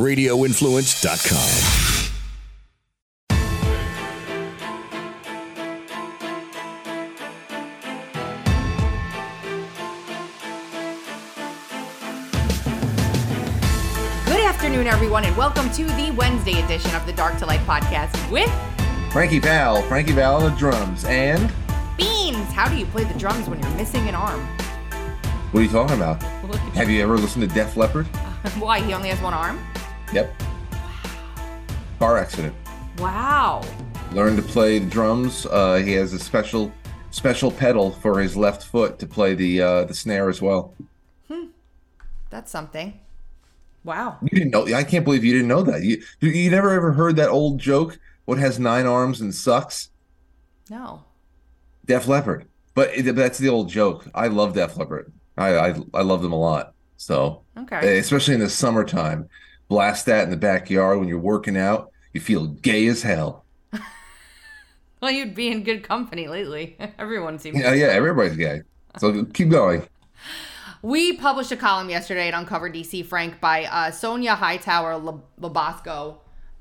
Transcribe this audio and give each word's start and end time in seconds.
radioinfluence.com. 0.00 1.90
Good 14.24 14.40
afternoon, 14.40 14.86
everyone, 14.86 15.24
and 15.24 15.36
welcome 15.36 15.70
to 15.72 15.84
the 15.84 16.12
Wednesday 16.16 16.62
edition 16.62 16.94
of 16.94 17.04
the 17.04 17.12
Dark 17.12 17.36
to 17.38 17.46
Light 17.46 17.60
podcast 17.60 18.30
with 18.30 18.50
Frankie 19.12 19.38
Val, 19.38 19.82
Frankie 19.82 20.12
Val 20.12 20.36
on 20.36 20.50
the 20.50 20.56
drums, 20.56 21.04
and 21.04 21.52
Beans. 21.98 22.50
How 22.52 22.70
do 22.70 22.76
you 22.76 22.86
play 22.86 23.04
the 23.04 23.18
drums 23.18 23.50
when 23.50 23.60
you're 23.60 23.74
missing 23.74 24.08
an 24.08 24.14
arm? 24.14 24.40
what 25.52 25.60
are 25.60 25.62
you 25.64 25.68
talking 25.68 25.96
about? 25.96 26.22
Have 26.74 26.88
you 26.88 27.02
ever 27.02 27.18
listened 27.18 27.46
to 27.46 27.54
Def 27.54 27.76
Leppard? 27.76 28.06
Why? 28.58 28.80
He 28.80 28.94
only 28.94 29.10
has 29.10 29.20
one 29.20 29.34
arm? 29.34 29.58
Yep. 30.12 30.42
Car 31.98 32.18
accident. 32.18 32.54
Wow. 32.98 33.62
Learned 34.12 34.36
to 34.38 34.42
play 34.42 34.78
the 34.78 34.86
drums. 34.90 35.46
Uh, 35.46 35.76
he 35.76 35.92
has 35.92 36.12
a 36.12 36.18
special 36.18 36.72
special 37.12 37.50
pedal 37.50 37.90
for 37.90 38.20
his 38.20 38.36
left 38.36 38.64
foot 38.64 38.98
to 38.98 39.06
play 39.06 39.34
the 39.34 39.60
uh, 39.62 39.84
the 39.84 39.94
snare 39.94 40.28
as 40.28 40.42
well. 40.42 40.74
Hmm. 41.28 41.46
That's 42.30 42.50
something. 42.50 42.98
Wow. 43.84 44.18
You 44.22 44.28
didn't 44.30 44.50
know? 44.50 44.66
I 44.74 44.84
can't 44.84 45.04
believe 45.04 45.24
you 45.24 45.32
didn't 45.32 45.48
know 45.48 45.62
that. 45.62 45.82
You 45.82 46.02
you, 46.20 46.50
never 46.50 46.70
ever 46.70 46.92
heard 46.92 47.16
that 47.16 47.28
old 47.30 47.58
joke? 47.58 47.98
What 48.24 48.38
has 48.38 48.58
nine 48.58 48.86
arms 48.86 49.20
and 49.20 49.34
sucks? 49.34 49.90
No. 50.68 51.04
Def 51.86 52.06
Leppard. 52.06 52.46
But 52.74 52.90
it, 52.94 53.14
that's 53.16 53.38
the 53.38 53.48
old 53.48 53.68
joke. 53.68 54.06
I 54.14 54.26
love 54.28 54.54
Def 54.54 54.76
Leppard. 54.76 55.12
I, 55.38 55.54
I 55.56 55.74
I 55.94 56.02
love 56.02 56.22
them 56.22 56.32
a 56.32 56.38
lot. 56.38 56.74
So 56.96 57.42
Okay. 57.56 57.98
especially 57.98 58.34
in 58.34 58.40
the 58.40 58.50
summertime, 58.50 59.28
blast 59.70 60.04
that 60.06 60.24
in 60.24 60.30
the 60.30 60.36
backyard 60.36 60.98
when 60.98 61.08
you're 61.08 61.18
working 61.18 61.56
out. 61.56 61.92
You 62.12 62.20
feel 62.20 62.48
gay 62.48 62.86
as 62.88 63.02
hell. 63.02 63.46
Well, 65.02 65.10
you'd 65.10 65.34
be 65.34 65.48
in 65.50 65.64
good 65.64 65.82
company 65.82 66.28
lately. 66.28 66.76
Everyone 66.98 67.38
seems 67.38 67.58
Yeah, 67.58 67.72
yeah, 67.72 67.86
everybody's 67.86 68.36
gay. 68.36 68.60
So 68.98 69.24
keep 69.24 69.48
going. 69.48 69.88
We 70.82 71.14
published 71.14 71.50
a 71.52 71.56
column 71.56 71.88
yesterday 71.88 72.28
at 72.28 72.34
Uncover 72.34 72.68
DC 72.68 73.06
Frank 73.06 73.40
by 73.40 73.64
uh, 73.64 73.92
Sonia 73.92 74.34
Hightower 74.34 75.00
Labasco, 75.40 76.18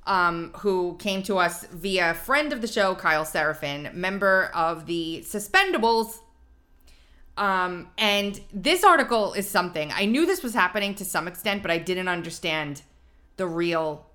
um, 0.08 0.54
who 0.60 0.96
came 1.00 1.22
to 1.24 1.38
us 1.38 1.66
via 1.66 2.14
friend 2.14 2.54
of 2.54 2.62
the 2.62 2.68
show, 2.68 2.96
Kyle 2.96 3.26
Seraphin, 3.26 3.94
member 3.94 4.50
of 4.56 4.86
the 4.86 5.22
Suspendables. 5.28 6.20
Um, 7.36 7.90
and 7.98 8.40
this 8.54 8.86
article 8.86 9.34
is 9.34 9.50
something. 9.50 9.92
I 9.94 10.06
knew 10.06 10.26
this 10.26 10.44
was 10.44 10.54
happening 10.54 10.96
to 10.96 11.04
some 11.04 11.28
extent, 11.28 11.62
but 11.62 11.72
I 11.72 11.78
didn't 11.78 12.08
understand 12.08 12.84
the 13.40 13.48
real 13.48 14.06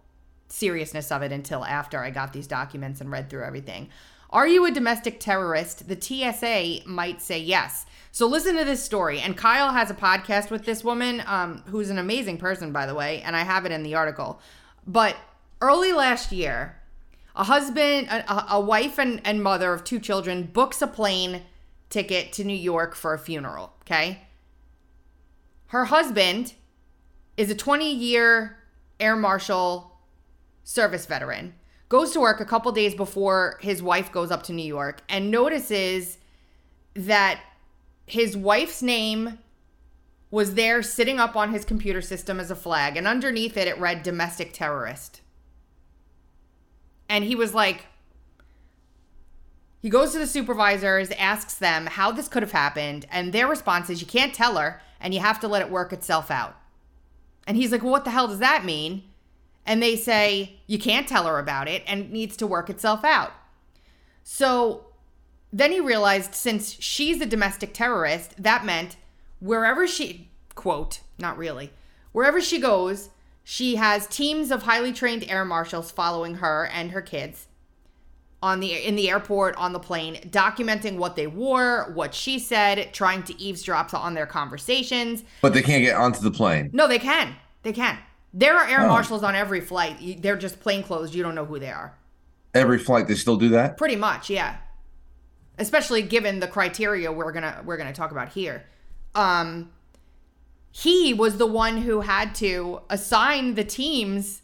seriousness 0.46 1.10
of 1.10 1.22
it 1.22 1.32
until 1.32 1.64
after 1.64 1.98
I 1.98 2.10
got 2.10 2.32
these 2.32 2.46
documents 2.46 3.00
and 3.00 3.10
read 3.10 3.28
through 3.28 3.42
everything. 3.42 3.88
Are 4.30 4.46
you 4.46 4.64
a 4.66 4.70
domestic 4.70 5.18
terrorist? 5.18 5.88
The 5.88 6.00
TSA 6.00 6.88
might 6.88 7.20
say 7.20 7.40
yes. 7.40 7.86
So 8.12 8.26
listen 8.26 8.56
to 8.56 8.64
this 8.64 8.82
story. 8.82 9.20
And 9.20 9.36
Kyle 9.36 9.72
has 9.72 9.90
a 9.90 9.94
podcast 9.94 10.50
with 10.50 10.64
this 10.64 10.84
woman, 10.84 11.22
um, 11.26 11.64
who's 11.66 11.90
an 11.90 11.98
amazing 11.98 12.38
person, 12.38 12.70
by 12.70 12.86
the 12.86 12.94
way, 12.94 13.22
and 13.22 13.34
I 13.34 13.42
have 13.42 13.66
it 13.66 13.72
in 13.72 13.82
the 13.82 13.96
article. 13.96 14.40
But 14.86 15.16
early 15.60 15.92
last 15.92 16.30
year, 16.30 16.76
a 17.34 17.44
husband, 17.44 18.08
a, 18.08 18.54
a 18.54 18.60
wife, 18.60 18.98
and, 18.98 19.20
and 19.24 19.42
mother 19.42 19.72
of 19.72 19.82
two 19.82 19.98
children 19.98 20.44
books 20.44 20.80
a 20.80 20.86
plane 20.86 21.42
ticket 21.90 22.32
to 22.34 22.44
New 22.44 22.56
York 22.56 22.94
for 22.94 23.14
a 23.14 23.18
funeral. 23.18 23.72
Okay. 23.82 24.22
Her 25.68 25.86
husband 25.86 26.54
is 27.36 27.50
a 27.50 27.54
20 27.54 27.92
year 27.92 28.58
air 29.00 29.16
marshal 29.16 29.98
service 30.62 31.06
veteran, 31.06 31.54
goes 31.88 32.12
to 32.12 32.20
work 32.20 32.40
a 32.40 32.44
couple 32.44 32.72
days 32.72 32.94
before 32.94 33.58
his 33.60 33.82
wife 33.82 34.10
goes 34.10 34.30
up 34.30 34.42
to 34.44 34.52
New 34.52 34.66
York 34.66 35.02
and 35.08 35.30
notices 35.30 36.18
that 36.94 37.40
his 38.06 38.36
wife's 38.36 38.82
name 38.82 39.38
was 40.30 40.54
there 40.54 40.82
sitting 40.82 41.20
up 41.20 41.36
on 41.36 41.52
his 41.52 41.64
computer 41.64 42.02
system 42.02 42.40
as 42.40 42.50
a 42.50 42.56
flag, 42.56 42.96
and 42.96 43.06
underneath 43.06 43.56
it, 43.56 43.68
it 43.68 43.78
read 43.78 44.02
domestic 44.02 44.52
terrorist. 44.52 45.20
And 47.08 47.24
he 47.24 47.36
was 47.36 47.54
like, 47.54 47.86
he 49.80 49.88
goes 49.88 50.12
to 50.12 50.18
the 50.18 50.26
supervisors, 50.26 51.10
asks 51.12 51.54
them 51.54 51.86
how 51.86 52.10
this 52.10 52.26
could 52.26 52.42
have 52.42 52.52
happened, 52.52 53.06
and 53.12 53.32
their 53.32 53.46
response 53.46 53.88
is, 53.90 54.00
you 54.00 54.08
can't 54.08 54.34
tell 54.34 54.56
her, 54.56 54.80
and 54.98 55.14
you 55.14 55.20
have 55.20 55.38
to 55.40 55.46
let 55.46 55.62
it 55.62 55.70
work 55.70 55.92
itself 55.92 56.30
out. 56.30 56.56
And 57.46 57.56
he's 57.56 57.72
like, 57.72 57.82
well, 57.82 57.92
what 57.92 58.04
the 58.04 58.10
hell 58.10 58.28
does 58.28 58.38
that 58.38 58.64
mean? 58.64 59.04
And 59.66 59.82
they 59.82 59.96
say, 59.96 60.56
you 60.66 60.78
can't 60.78 61.08
tell 61.08 61.26
her 61.26 61.38
about 61.38 61.68
it, 61.68 61.82
and 61.86 62.00
it 62.00 62.10
needs 62.10 62.36
to 62.38 62.46
work 62.46 62.68
itself 62.68 63.04
out. 63.04 63.32
So 64.22 64.86
then 65.52 65.72
he 65.72 65.80
realized 65.80 66.34
since 66.34 66.76
she's 66.80 67.20
a 67.20 67.26
domestic 67.26 67.72
terrorist, 67.72 68.34
that 68.42 68.64
meant 68.64 68.96
wherever 69.40 69.86
she, 69.86 70.30
quote, 70.54 71.00
not 71.18 71.38
really, 71.38 71.72
wherever 72.12 72.40
she 72.40 72.58
goes, 72.60 73.10
she 73.42 73.76
has 73.76 74.06
teams 74.06 74.50
of 74.50 74.62
highly 74.62 74.92
trained 74.92 75.24
air 75.28 75.44
marshals 75.44 75.90
following 75.90 76.36
her 76.36 76.66
and 76.72 76.90
her 76.90 77.02
kids 77.02 77.46
on 78.44 78.60
the 78.60 78.70
in 78.88 78.94
the 78.94 79.08
airport 79.08 79.56
on 79.56 79.72
the 79.72 79.78
plane 79.80 80.14
documenting 80.30 80.96
what 80.98 81.16
they 81.16 81.26
wore 81.26 81.90
what 81.94 82.12
she 82.14 82.38
said 82.38 82.92
trying 82.92 83.22
to 83.22 83.32
eavesdrop 83.40 83.92
on 83.94 84.12
their 84.14 84.26
conversations 84.26 85.24
But 85.40 85.54
they 85.54 85.62
can't 85.62 85.82
get 85.82 85.96
onto 85.96 86.20
the 86.20 86.30
plane. 86.30 86.68
no 86.72 86.86
they 86.86 86.98
can 86.98 87.34
they 87.62 87.72
can 87.72 87.98
there 88.34 88.54
are 88.56 88.66
air 88.68 88.82
Oh. 88.82 88.88
marshals 88.88 89.22
on 89.22 89.34
every 89.34 89.60
flight 89.62 89.96
they're 90.22 90.36
just 90.36 90.60
plainclothes 90.60 91.14
you 91.14 91.22
don't 91.22 91.34
know 91.34 91.46
who 91.46 91.58
they 91.58 91.70
are 91.70 91.96
Every 92.54 92.78
flight 92.78 93.08
they 93.08 93.16
still 93.16 93.36
do 93.36 93.48
that? 93.48 93.76
Pretty 93.76 93.96
much, 93.96 94.30
yeah. 94.30 94.58
Especially 95.58 96.02
given 96.02 96.38
the 96.38 96.46
criteria 96.46 97.10
we're 97.10 97.32
gonna 97.32 97.60
we're 97.64 97.76
gonna 97.76 97.92
talk 97.92 98.12
about 98.12 98.28
here. 98.28 98.64
Um, 99.16 99.72
he 100.70 101.12
was 101.12 101.36
the 101.38 101.46
one 101.46 101.78
who 101.78 102.02
had 102.02 102.32
to 102.36 102.80
assign 102.90 103.54
the 103.54 103.64
teams 103.64 104.42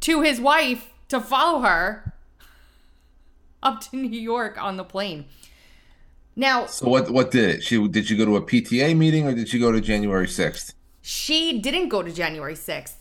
to 0.00 0.22
his 0.22 0.40
wife 0.40 0.88
to 1.08 1.20
follow 1.20 1.60
her 1.60 2.14
up 3.62 3.80
to 3.82 3.96
New 3.96 4.20
York 4.20 4.60
on 4.62 4.76
the 4.76 4.84
plane. 4.84 5.26
Now, 6.36 6.66
So 6.66 6.88
what 6.88 7.10
what 7.10 7.30
did 7.32 7.50
it? 7.50 7.62
She 7.64 7.86
did 7.88 8.06
she 8.06 8.16
go 8.16 8.24
to 8.24 8.36
a 8.36 8.42
PTA 8.42 8.96
meeting 8.96 9.26
or 9.26 9.34
did 9.34 9.48
she 9.48 9.58
go 9.58 9.72
to 9.72 9.80
January 9.80 10.26
6th? 10.26 10.74
she 11.00 11.58
didn't 11.58 11.88
go 11.88 12.02
to 12.02 12.12
January 12.12 12.54
6th. 12.54 12.96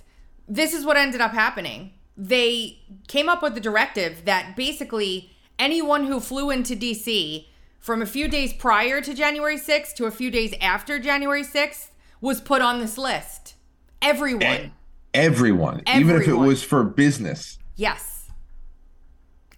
This 0.48 0.74
is 0.74 0.86
what 0.86 0.96
ended 0.96 1.20
up 1.20 1.32
happening. 1.34 1.92
They 2.16 2.80
came 3.10 3.28
up 3.28 3.44
with 3.44 3.54
the 3.54 3.60
directive 3.60 4.24
that 4.24 4.56
basically 4.56 5.30
anyone 5.60 6.06
who 6.06 6.22
flew 6.22 6.50
into 6.50 6.74
DC 6.74 7.48
from 7.80 8.02
a 8.02 8.06
few 8.06 8.28
days 8.30 8.54
prior 8.54 9.02
to 9.02 9.14
January 9.14 9.58
6th 9.58 9.94
to 9.96 10.06
a 10.06 10.12
few 10.12 10.32
days 10.32 10.54
after 10.62 11.00
January 11.00 11.44
6th 11.44 11.90
was 12.22 12.40
put 12.40 12.62
on 12.62 12.80
this 12.80 12.98
list. 12.98 13.56
Everyone. 14.02 14.72
Everyone, 15.14 15.82
even 15.94 16.16
if 16.16 16.28
it 16.28 16.34
was 16.36 16.64
for 16.64 16.84
business. 16.84 17.60
Yes. 17.76 18.30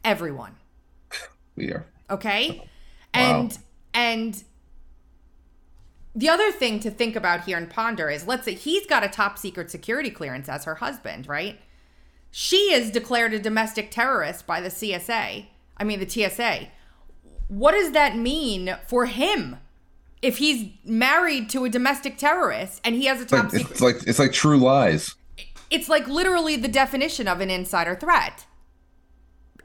Everyone. 0.03 0.55
We 1.59 1.71
are. 1.71 1.85
okay 2.09 2.67
and 3.13 3.57
and 3.93 4.43
the 6.15 6.27
other 6.29 6.51
thing 6.51 6.79
to 6.79 6.89
think 6.89 7.15
about 7.15 7.43
here 7.43 7.57
and 7.57 7.69
ponder 7.69 8.09
is 8.09 8.25
let's 8.25 8.45
say 8.45 8.55
he's 8.55 8.85
got 8.87 9.03
a 9.03 9.07
top 9.09 9.37
secret 9.37 9.69
security 9.69 10.09
clearance 10.09 10.49
as 10.49 10.63
her 10.65 10.75
husband 10.75 11.27
right 11.27 11.59
she 12.31 12.71
is 12.73 12.89
declared 12.91 13.33
a 13.33 13.39
domestic 13.39 13.91
terrorist 13.91 14.47
by 14.47 14.59
the 14.61 14.69
csa 14.69 15.45
i 15.77 15.83
mean 15.83 15.99
the 15.99 16.09
tsa 16.09 16.67
what 17.47 17.71
does 17.71 17.91
that 17.91 18.15
mean 18.17 18.75
for 18.87 19.05
him 19.05 19.57
if 20.21 20.37
he's 20.37 20.69
married 20.83 21.49
to 21.49 21.63
a 21.65 21.69
domestic 21.69 22.17
terrorist 22.17 22.81
and 22.83 22.95
he 22.95 23.05
has 23.05 23.19
a 23.19 23.23
It's 23.23 23.31
top 23.31 23.43
like, 23.45 23.51
secret 23.53 23.71
it's 23.71 23.81
like 23.81 23.95
it's 24.07 24.19
like 24.19 24.31
true 24.33 24.57
lies. 24.57 25.15
it's 25.69 25.89
like 25.89 26.07
literally 26.07 26.55
the 26.55 26.67
definition 26.67 27.27
of 27.27 27.39
an 27.41 27.49
insider 27.49 27.95
threat. 27.95 28.45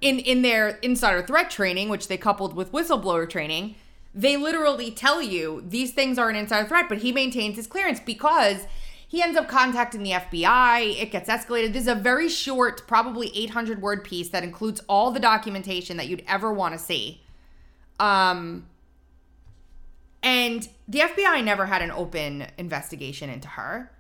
In 0.05 0.19
in 0.19 0.43
their 0.43 0.69
insider 0.83 1.23
threat 1.23 1.51
training, 1.51 1.89
which 1.89 2.09
they 2.09 2.19
coupled 2.19 2.55
with 2.55 2.73
whistleblower 2.73 3.29
training, 3.29 3.75
they 4.15 4.37
literally 4.37 4.91
tell 4.91 5.23
you 5.23 5.65
these 5.67 5.93
things 5.93 6.19
are 6.19 6.29
an 6.29 6.37
insider 6.37 6.69
threat, 6.69 6.91
but 6.91 6.99
he 6.99 7.11
maintains 7.11 7.57
his 7.57 7.67
clearance 7.67 8.01
because 8.01 8.67
he 9.09 9.23
ends 9.23 9.39
up 9.39 9.49
contacting 9.49 10.03
the 10.03 10.11
FBI. 10.11 11.01
It 11.01 11.11
gets 11.11 11.31
escalated. 11.31 11.73
This 11.73 11.85
is 11.85 11.89
a 11.89 11.95
very 11.95 12.29
short, 12.29 12.87
probably 12.87 13.31
800 13.35 13.81
word 13.81 14.05
piece 14.05 14.29
that 14.29 14.43
includes 14.43 14.83
all 14.89 15.11
the 15.11 15.21
documentation 15.21 15.97
that 15.97 16.07
you'd 16.07 16.25
ever 16.29 16.53
want 16.53 16.75
to 16.75 16.79
see. 16.79 17.23
Um, 17.99 18.67
and 20.23 20.69
the 20.87 20.99
FBI 20.99 21.43
never 21.45 21.67
had 21.67 21.81
an 21.81 21.91
open 21.91 22.47
investigation 22.59 23.31
into 23.31 23.49
her. 23.49 23.91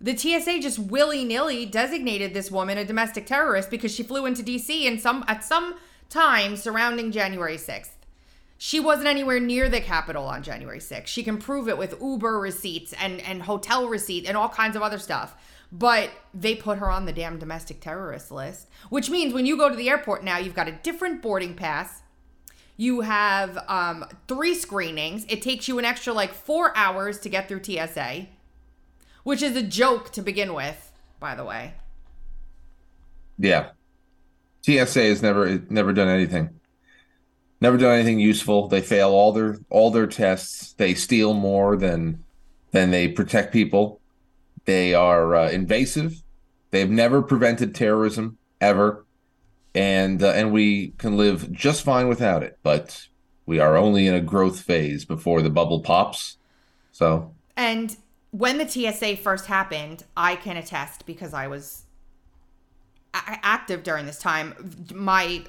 The 0.00 0.16
TSA 0.16 0.60
just 0.60 0.78
willy 0.78 1.24
nilly 1.24 1.64
designated 1.64 2.34
this 2.34 2.50
woman 2.50 2.76
a 2.76 2.84
domestic 2.84 3.26
terrorist 3.26 3.70
because 3.70 3.94
she 3.94 4.02
flew 4.02 4.26
into 4.26 4.42
DC 4.42 4.84
in 4.84 4.98
some 4.98 5.24
at 5.26 5.42
some 5.42 5.76
time 6.10 6.56
surrounding 6.56 7.12
January 7.12 7.56
6th. 7.56 7.90
She 8.58 8.80
wasn't 8.80 9.08
anywhere 9.08 9.40
near 9.40 9.68
the 9.68 9.80
Capitol 9.80 10.24
on 10.24 10.42
January 10.42 10.78
6th. 10.78 11.06
She 11.06 11.22
can 11.22 11.38
prove 11.38 11.68
it 11.68 11.76
with 11.76 12.00
Uber 12.00 12.38
receipts 12.38 12.94
and, 12.94 13.20
and 13.20 13.42
hotel 13.42 13.88
receipts 13.88 14.28
and 14.28 14.36
all 14.36 14.48
kinds 14.48 14.76
of 14.76 14.82
other 14.82 14.98
stuff. 14.98 15.34
But 15.72 16.10
they 16.32 16.54
put 16.54 16.78
her 16.78 16.90
on 16.90 17.06
the 17.06 17.12
damn 17.12 17.38
domestic 17.38 17.80
terrorist 17.80 18.30
list, 18.30 18.68
which 18.88 19.10
means 19.10 19.34
when 19.34 19.46
you 19.46 19.56
go 19.56 19.68
to 19.68 19.76
the 19.76 19.90
airport 19.90 20.24
now, 20.24 20.38
you've 20.38 20.54
got 20.54 20.68
a 20.68 20.72
different 20.82 21.20
boarding 21.20 21.54
pass. 21.54 22.02
You 22.76 23.00
have 23.00 23.58
um, 23.68 24.06
three 24.28 24.54
screenings. 24.54 25.26
It 25.28 25.42
takes 25.42 25.68
you 25.68 25.78
an 25.78 25.84
extra 25.84 26.12
like 26.12 26.32
four 26.32 26.74
hours 26.76 27.18
to 27.20 27.28
get 27.28 27.48
through 27.48 27.64
TSA, 27.64 28.26
which 29.26 29.42
is 29.42 29.56
a 29.56 29.62
joke 29.62 30.12
to 30.12 30.22
begin 30.22 30.54
with, 30.54 30.92
by 31.18 31.34
the 31.34 31.44
way. 31.44 31.74
Yeah. 33.36 33.70
TSA 34.62 35.02
has 35.02 35.20
never 35.20 35.60
never 35.68 35.92
done 35.92 36.06
anything. 36.06 36.60
Never 37.60 37.76
done 37.76 37.96
anything 37.96 38.20
useful. 38.20 38.68
They 38.68 38.80
fail 38.80 39.08
all 39.08 39.32
their 39.32 39.58
all 39.68 39.90
their 39.90 40.06
tests. 40.06 40.74
They 40.74 40.94
steal 40.94 41.34
more 41.34 41.76
than 41.76 42.22
than 42.70 42.92
they 42.92 43.08
protect 43.08 43.52
people. 43.52 44.00
They 44.64 44.94
are 44.94 45.34
uh, 45.34 45.50
invasive. 45.50 46.22
They've 46.70 46.88
never 46.88 47.20
prevented 47.20 47.74
terrorism 47.74 48.38
ever, 48.60 49.04
and 49.74 50.22
uh, 50.22 50.34
and 50.36 50.52
we 50.52 50.90
can 50.98 51.16
live 51.16 51.50
just 51.50 51.82
fine 51.82 52.06
without 52.06 52.44
it. 52.44 52.60
But 52.62 53.08
we 53.44 53.58
are 53.58 53.76
only 53.76 54.06
in 54.06 54.14
a 54.14 54.20
growth 54.20 54.60
phase 54.60 55.04
before 55.04 55.42
the 55.42 55.50
bubble 55.50 55.80
pops. 55.80 56.36
So 56.92 57.34
And 57.56 57.96
when 58.38 58.58
the 58.58 58.68
TSA 58.68 59.16
first 59.16 59.46
happened, 59.46 60.04
I 60.16 60.36
can 60.36 60.56
attest 60.56 61.06
because 61.06 61.32
I 61.32 61.46
was 61.46 61.84
a- 63.14 63.38
active 63.42 63.82
during 63.82 64.04
this 64.04 64.18
time. 64.18 64.74
My 64.94 65.44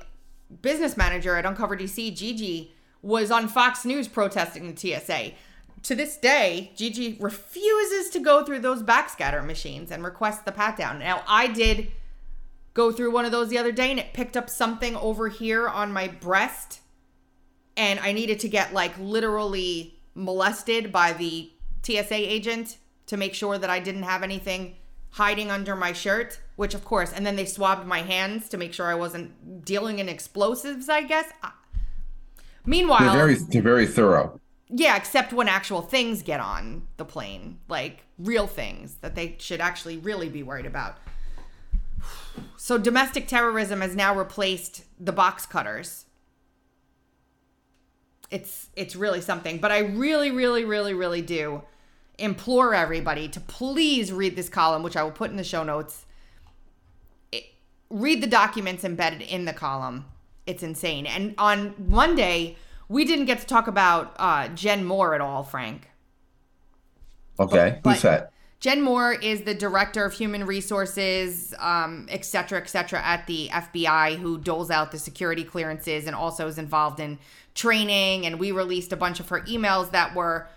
business 0.61 0.95
manager 0.95 1.35
at 1.35 1.45
Uncover 1.45 1.75
DC, 1.75 2.15
Gigi, 2.15 2.73
was 3.01 3.29
on 3.29 3.47
Fox 3.49 3.83
News 3.83 4.07
protesting 4.07 4.73
the 4.73 4.77
TSA. 4.79 5.33
To 5.83 5.95
this 5.95 6.17
day, 6.17 6.71
Gigi 6.75 7.17
refuses 7.19 8.09
to 8.11 8.19
go 8.19 8.43
through 8.43 8.59
those 8.59 8.83
backscatter 8.83 9.45
machines 9.45 9.91
and 9.91 10.03
request 10.03 10.45
the 10.45 10.51
pat 10.51 10.77
down. 10.77 10.99
Now, 10.99 11.23
I 11.27 11.47
did 11.47 11.91
go 12.73 12.91
through 12.91 13.11
one 13.11 13.25
of 13.25 13.31
those 13.31 13.49
the 13.49 13.57
other 13.57 13.71
day 13.71 13.91
and 13.91 13.99
it 13.99 14.13
picked 14.13 14.37
up 14.37 14.49
something 14.49 14.95
over 14.95 15.27
here 15.27 15.67
on 15.67 15.91
my 15.91 16.07
breast 16.07 16.79
and 17.75 17.99
I 17.99 18.11
needed 18.11 18.39
to 18.39 18.49
get 18.49 18.73
like 18.73 18.97
literally 18.97 19.99
molested 20.15 20.91
by 20.91 21.13
the 21.13 21.51
TSA 21.87 22.15
agent 22.15 22.77
to 23.07 23.17
make 23.17 23.33
sure 23.33 23.57
that 23.57 23.69
I 23.69 23.79
didn't 23.79 24.03
have 24.03 24.21
anything 24.23 24.75
hiding 25.11 25.49
under 25.49 25.75
my 25.75 25.93
shirt, 25.93 26.39
which 26.57 26.73
of 26.73 26.83
course, 26.83 27.13
and 27.13 27.25
then 27.25 27.35
they 27.37 27.45
swabbed 27.45 27.87
my 27.87 27.99
hands 28.01 28.49
to 28.49 28.57
make 28.57 28.73
sure 28.73 28.87
I 28.87 28.95
wasn't 28.95 29.63
dealing 29.65 29.99
in 29.99 30.09
explosives, 30.09 30.89
I 30.89 31.01
guess. 31.03 31.31
I- 31.41 31.51
Meanwhile, 32.65 32.99
they're 32.99 33.25
very 33.27 33.35
they're 33.35 33.61
very 33.61 33.87
thorough. 33.87 34.41
yeah, 34.69 34.97
except 34.97 35.31
when 35.31 35.47
actual 35.47 35.81
things 35.81 36.21
get 36.21 36.41
on 36.41 36.85
the 36.97 37.05
plane, 37.05 37.59
like 37.69 38.03
real 38.19 38.47
things 38.47 38.95
that 38.95 39.15
they 39.15 39.35
should 39.39 39.61
actually 39.61 39.97
really 39.97 40.27
be 40.27 40.43
worried 40.43 40.65
about. 40.65 40.97
So 42.57 42.77
domestic 42.77 43.27
terrorism 43.27 43.79
has 43.79 43.95
now 43.95 44.13
replaced 44.13 44.83
the 44.99 45.13
box 45.13 45.45
cutters. 45.45 46.05
It's 48.29 48.67
it's 48.75 48.95
really 48.95 49.21
something, 49.21 49.59
but 49.59 49.71
I 49.71 49.79
really 49.79 50.31
really 50.31 50.65
really 50.65 50.93
really 50.93 51.21
do 51.21 51.61
implore 52.17 52.73
everybody 52.73 53.27
to 53.29 53.39
please 53.39 54.11
read 54.11 54.35
this 54.35 54.49
column 54.49 54.83
which 54.83 54.95
I 54.95 55.03
will 55.03 55.11
put 55.11 55.31
in 55.31 55.37
the 55.37 55.43
show 55.43 55.63
notes. 55.63 56.05
It, 57.31 57.45
read 57.89 58.21
the 58.21 58.27
documents 58.27 58.83
embedded 58.83 59.21
in 59.21 59.45
the 59.45 59.53
column. 59.53 60.05
It's 60.45 60.63
insane. 60.63 61.05
And 61.05 61.35
on 61.37 61.75
Monday, 61.77 62.57
we 62.89 63.05
didn't 63.05 63.25
get 63.25 63.39
to 63.39 63.45
talk 63.45 63.67
about 63.67 64.15
uh, 64.17 64.47
Jen 64.49 64.85
Moore 64.85 65.13
at 65.13 65.21
all, 65.21 65.43
Frank. 65.43 65.89
Okay, 67.39 67.79
But- 67.83 67.93
who's 67.93 68.01
that? 68.03 68.31
Jen 68.59 68.81
Moore 68.81 69.13
is 69.13 69.43
the 69.43 69.53
director 69.53 70.03
of 70.03 70.13
human 70.13 70.43
resources, 70.43 71.53
um, 71.59 72.07
et 72.09 72.25
cetera, 72.25 72.59
et 72.59 72.67
cetera, 72.67 72.99
at 73.03 73.27
the 73.27 73.49
FBI, 73.51 74.17
who 74.17 74.39
doles 74.39 74.71
out 74.71 74.91
the 74.91 74.97
security 74.97 75.43
clearances 75.43 76.07
and 76.07 76.15
also 76.15 76.47
is 76.47 76.57
involved 76.57 76.99
in 76.99 77.19
training. 77.53 78.25
And 78.25 78.39
we 78.39 78.51
released 78.51 78.91
a 78.91 78.97
bunch 78.97 79.19
of 79.19 79.29
her 79.29 79.41
emails 79.41 79.91
that 79.91 80.15
were 80.15 80.47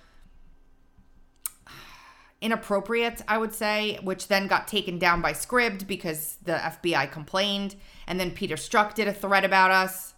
inappropriate, 2.40 3.22
I 3.28 3.38
would 3.38 3.54
say, 3.54 3.98
which 4.02 4.28
then 4.28 4.46
got 4.46 4.66
taken 4.66 4.98
down 4.98 5.20
by 5.20 5.32
Scribd 5.32 5.86
because 5.86 6.38
the 6.42 6.54
FBI 6.54 7.10
complained. 7.10 7.76
And 8.06 8.18
then 8.18 8.30
Peter 8.30 8.56
Strzok 8.56 8.94
did 8.94 9.08
a 9.08 9.12
thread 9.12 9.44
about 9.44 9.70
us 9.70 10.14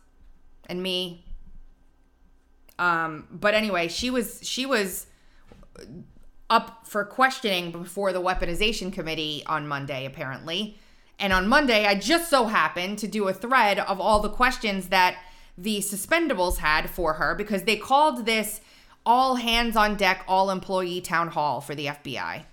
and 0.66 0.82
me. 0.82 1.24
Um, 2.78 3.26
but 3.30 3.54
anyway, 3.54 3.88
she 3.88 4.10
was 4.10 4.40
she 4.42 4.66
was 4.66 5.06
up 6.48 6.86
for 6.86 7.04
questioning 7.04 7.70
before 7.70 8.12
the 8.12 8.20
weaponization 8.20 8.92
committee 8.92 9.42
on 9.46 9.66
Monday, 9.66 10.04
apparently. 10.04 10.78
And 11.18 11.32
on 11.32 11.48
Monday, 11.48 11.86
I 11.86 11.94
just 11.94 12.28
so 12.28 12.46
happened 12.46 12.98
to 12.98 13.08
do 13.08 13.28
a 13.28 13.32
thread 13.32 13.78
of 13.78 14.00
all 14.00 14.20
the 14.20 14.28
questions 14.28 14.88
that 14.88 15.16
the 15.56 15.78
suspendables 15.78 16.58
had 16.58 16.90
for 16.90 17.14
her 17.14 17.34
because 17.34 17.64
they 17.64 17.76
called 17.76 18.26
this 18.26 18.60
all 19.04 19.36
hands 19.36 19.76
on 19.76 19.96
deck, 19.96 20.24
all 20.28 20.50
employee 20.50 21.00
town 21.00 21.28
hall 21.28 21.60
for 21.60 21.74
the 21.74 21.86
FBI. 21.86 22.44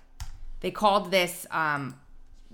They 0.60 0.70
called 0.70 1.10
this, 1.10 1.46
um, 1.50 1.98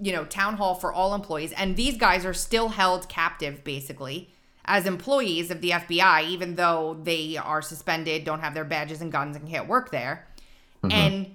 you 0.00 0.12
know, 0.12 0.25
town 0.25 0.56
hall 0.56 0.75
for 0.75 0.93
all 0.93 1.14
employees. 1.14 1.52
And 1.52 1.76
these 1.76 1.96
guys 1.96 2.25
are 2.25 2.34
still 2.34 2.69
held 2.69 3.08
captive, 3.08 3.64
basically, 3.64 4.31
as 4.64 4.87
employees 4.87 5.50
of 5.50 5.60
the 5.60 5.70
FBI, 5.70 6.28
even 6.28 6.56
though 6.56 6.98
they 7.02 7.37
are 7.37 7.62
suspended, 7.62 8.25
don't 8.25 8.40
have 8.40 8.54
their 8.54 8.64
badges 8.64 9.00
and 9.00 9.10
guns, 9.10 9.37
and 9.37 9.48
can't 9.48 9.69
work 9.69 9.90
there. 9.90 10.26
And 10.90 11.34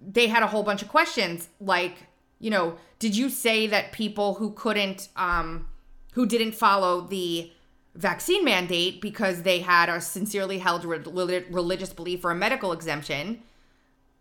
they 0.00 0.26
had 0.26 0.42
a 0.42 0.46
whole 0.46 0.62
bunch 0.62 0.82
of 0.82 0.88
questions 0.88 1.48
like, 1.60 1.96
you 2.38 2.50
know, 2.50 2.76
did 2.98 3.16
you 3.16 3.30
say 3.30 3.66
that 3.68 3.92
people 3.92 4.34
who 4.34 4.52
couldn't, 4.52 5.08
um, 5.16 5.68
who 6.12 6.26
didn't 6.26 6.52
follow 6.52 7.02
the 7.02 7.50
vaccine 7.94 8.44
mandate 8.44 9.00
because 9.00 9.42
they 9.42 9.60
had 9.60 9.88
a 9.88 10.00
sincerely 10.00 10.58
held 10.58 10.84
re- 10.84 11.44
religious 11.50 11.92
belief 11.92 12.24
or 12.24 12.30
a 12.30 12.34
medical 12.34 12.72
exemption 12.72 13.42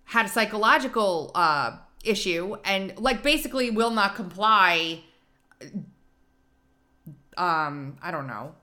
had 0.05 0.25
a 0.25 0.29
psychological 0.29 1.31
uh, 1.35 1.77
issue 2.03 2.55
and 2.65 2.97
like 2.97 3.21
basically 3.21 3.69
will 3.69 3.91
not 3.91 4.15
comply 4.15 5.01
um 7.37 7.97
i 8.01 8.09
don't 8.09 8.25
know 8.25 8.53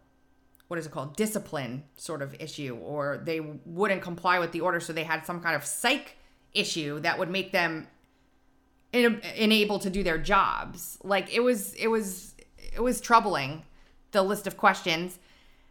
what 0.68 0.78
is 0.78 0.86
it 0.86 0.92
called? 0.92 1.16
Discipline 1.16 1.84
sort 1.96 2.22
of 2.22 2.34
issue 2.40 2.76
or 2.82 3.20
they 3.24 3.40
wouldn't 3.40 4.02
comply 4.02 4.38
with 4.38 4.52
the 4.52 4.60
order 4.60 4.80
so 4.80 4.92
they 4.92 5.04
had 5.04 5.24
some 5.24 5.40
kind 5.40 5.54
of 5.54 5.64
psych 5.64 6.16
issue 6.54 7.00
that 7.00 7.18
would 7.18 7.30
make 7.30 7.52
them 7.52 7.86
in, 8.92 9.20
unable 9.38 9.78
to 9.78 9.90
do 9.90 10.02
their 10.02 10.18
jobs. 10.18 10.98
Like 11.04 11.32
it 11.32 11.40
was 11.40 11.74
it 11.74 11.88
was 11.88 12.34
it 12.74 12.80
was 12.80 13.00
troubling 13.00 13.62
the 14.16 14.22
list 14.22 14.46
of 14.46 14.56
questions 14.56 15.18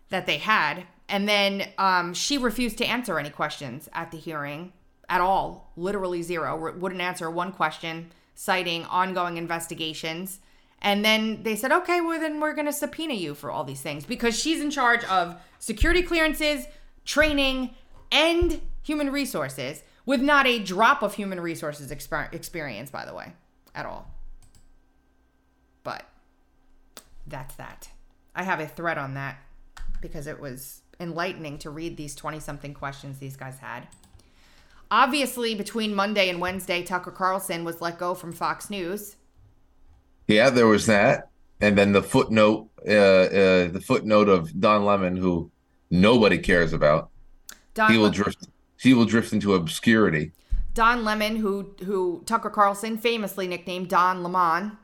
that 0.09 0.27
they 0.27 0.37
had. 0.37 0.83
And 1.09 1.27
then 1.27 1.67
um, 1.77 2.13
she 2.13 2.37
refused 2.37 2.77
to 2.77 2.85
answer 2.85 3.19
any 3.19 3.29
questions 3.29 3.89
at 3.91 4.11
the 4.11 4.17
hearing 4.17 4.71
at 5.09 5.19
all 5.19 5.71
literally 5.75 6.21
zero. 6.21 6.73
Wouldn't 6.77 7.01
answer 7.01 7.29
one 7.29 7.51
question 7.51 8.11
citing 8.35 8.85
ongoing 8.85 9.37
investigations. 9.37 10.39
And 10.81 11.03
then 11.03 11.41
they 11.43 11.55
said 11.55 11.71
okay 11.71 12.01
well 12.01 12.19
then 12.19 12.39
we're 12.39 12.53
going 12.53 12.67
to 12.67 12.73
subpoena 12.73 13.13
you 13.13 13.33
for 13.33 13.49
all 13.49 13.63
these 13.63 13.81
things 13.81 14.05
because 14.05 14.39
she's 14.39 14.61
in 14.61 14.69
charge 14.69 15.03
of 15.05 15.35
security 15.57 16.03
clearances 16.03 16.67
training 17.05 17.73
and 18.11 18.61
human 18.83 19.11
resources 19.11 19.83
with 20.05 20.21
not 20.21 20.45
a 20.45 20.59
drop 20.59 21.01
of 21.01 21.15
human 21.15 21.39
resources 21.39 21.91
exper- 21.91 22.31
experience 22.33 22.91
by 22.91 23.05
the 23.05 23.13
way 23.15 23.33
at 23.73 23.85
all. 23.85 24.11
But 25.83 26.05
that's 27.25 27.55
that. 27.55 27.89
I 28.35 28.43
have 28.43 28.59
a 28.59 28.67
thread 28.67 28.97
on 28.97 29.13
that 29.13 29.37
because 30.01 30.27
it 30.27 30.39
was 30.39 30.81
enlightening 30.99 31.57
to 31.59 31.69
read 31.69 31.97
these 31.97 32.15
20 32.15 32.39
something 32.39 32.73
questions 32.73 33.19
these 33.19 33.35
guys 33.37 33.59
had. 33.59 33.87
Obviously, 34.91 35.55
between 35.55 35.95
Monday 35.95 36.29
and 36.29 36.39
Wednesday, 36.39 36.83
Tucker 36.83 37.11
Carlson 37.11 37.63
was 37.63 37.81
let 37.81 37.97
go 37.97 38.13
from 38.13 38.31
Fox 38.31 38.69
News. 38.69 39.15
Yeah, 40.27 40.49
there 40.49 40.67
was 40.67 40.85
that, 40.85 41.29
and 41.59 41.77
then 41.77 41.91
the 41.91 42.03
footnote, 42.03 42.69
uh, 42.87 42.91
uh, 42.91 43.67
the 43.69 43.83
footnote 43.83 44.29
of 44.29 44.59
Don 44.59 44.85
Lemon, 44.85 45.17
who 45.17 45.51
nobody 45.89 46.37
cares 46.37 46.73
about. 46.73 47.09
Don, 47.73 47.91
He 47.91 47.97
will 47.97 48.11
drift. 48.11 48.47
He 48.79 48.93
will 48.93 49.05
drift 49.05 49.33
into 49.33 49.55
obscurity. 49.55 50.31
Don 50.73 51.03
Lemon, 51.03 51.35
who 51.37 51.73
who 51.83 52.23
Tucker 52.25 52.49
Carlson 52.49 52.97
famously 52.97 53.47
nicknamed 53.47 53.89
Don 53.89 54.23
Lemon. 54.23 54.77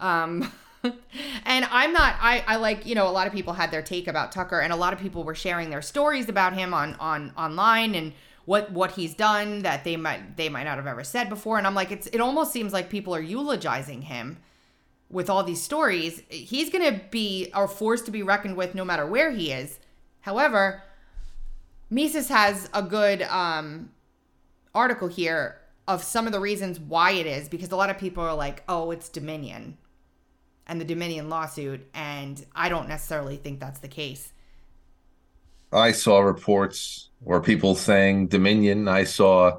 Um, 0.00 0.52
and 1.44 1.64
I'm 1.70 1.92
not. 1.92 2.16
I 2.20 2.44
I 2.46 2.56
like 2.56 2.86
you 2.86 2.94
know 2.94 3.08
a 3.08 3.10
lot 3.10 3.26
of 3.26 3.32
people 3.32 3.54
had 3.54 3.70
their 3.70 3.82
take 3.82 4.06
about 4.06 4.32
Tucker, 4.32 4.60
and 4.60 4.72
a 4.72 4.76
lot 4.76 4.92
of 4.92 4.98
people 4.98 5.24
were 5.24 5.34
sharing 5.34 5.70
their 5.70 5.82
stories 5.82 6.28
about 6.28 6.52
him 6.52 6.74
on 6.74 6.94
on 6.94 7.32
online 7.36 7.94
and 7.94 8.12
what 8.44 8.70
what 8.70 8.92
he's 8.92 9.14
done 9.14 9.62
that 9.62 9.84
they 9.84 9.96
might 9.96 10.36
they 10.36 10.48
might 10.48 10.64
not 10.64 10.76
have 10.76 10.86
ever 10.86 11.04
said 11.04 11.28
before. 11.28 11.58
And 11.58 11.66
I'm 11.66 11.74
like, 11.74 11.90
it's 11.90 12.06
it 12.08 12.20
almost 12.20 12.52
seems 12.52 12.72
like 12.72 12.90
people 12.90 13.14
are 13.14 13.20
eulogizing 13.20 14.02
him 14.02 14.38
with 15.10 15.30
all 15.30 15.42
these 15.42 15.62
stories. 15.62 16.22
He's 16.28 16.70
gonna 16.70 17.00
be 17.10 17.50
a 17.54 17.66
force 17.66 18.02
to 18.02 18.10
be 18.10 18.22
reckoned 18.22 18.56
with 18.56 18.74
no 18.74 18.84
matter 18.84 19.06
where 19.06 19.30
he 19.30 19.52
is. 19.52 19.78
However, 20.20 20.82
Mises 21.88 22.28
has 22.28 22.68
a 22.74 22.82
good 22.82 23.22
um 23.22 23.90
article 24.74 25.08
here 25.08 25.60
of 25.86 26.02
some 26.02 26.26
of 26.26 26.32
the 26.32 26.40
reasons 26.40 26.80
why 26.80 27.12
it 27.12 27.26
is 27.26 27.48
because 27.48 27.70
a 27.70 27.76
lot 27.76 27.90
of 27.90 27.98
people 27.98 28.22
are 28.22 28.34
like, 28.34 28.62
"Oh, 28.68 28.90
it's 28.90 29.08
Dominion." 29.08 29.78
And 30.66 30.80
the 30.80 30.84
Dominion 30.84 31.28
lawsuit, 31.28 31.86
and 31.92 32.44
I 32.54 32.68
don't 32.68 32.88
necessarily 32.88 33.36
think 33.36 33.60
that's 33.60 33.80
the 33.80 33.88
case. 33.88 34.32
I 35.72 35.92
saw 35.92 36.20
reports 36.20 37.10
where 37.20 37.40
people 37.40 37.74
saying 37.74 38.28
Dominion. 38.28 38.88
I 38.88 39.04
saw 39.04 39.58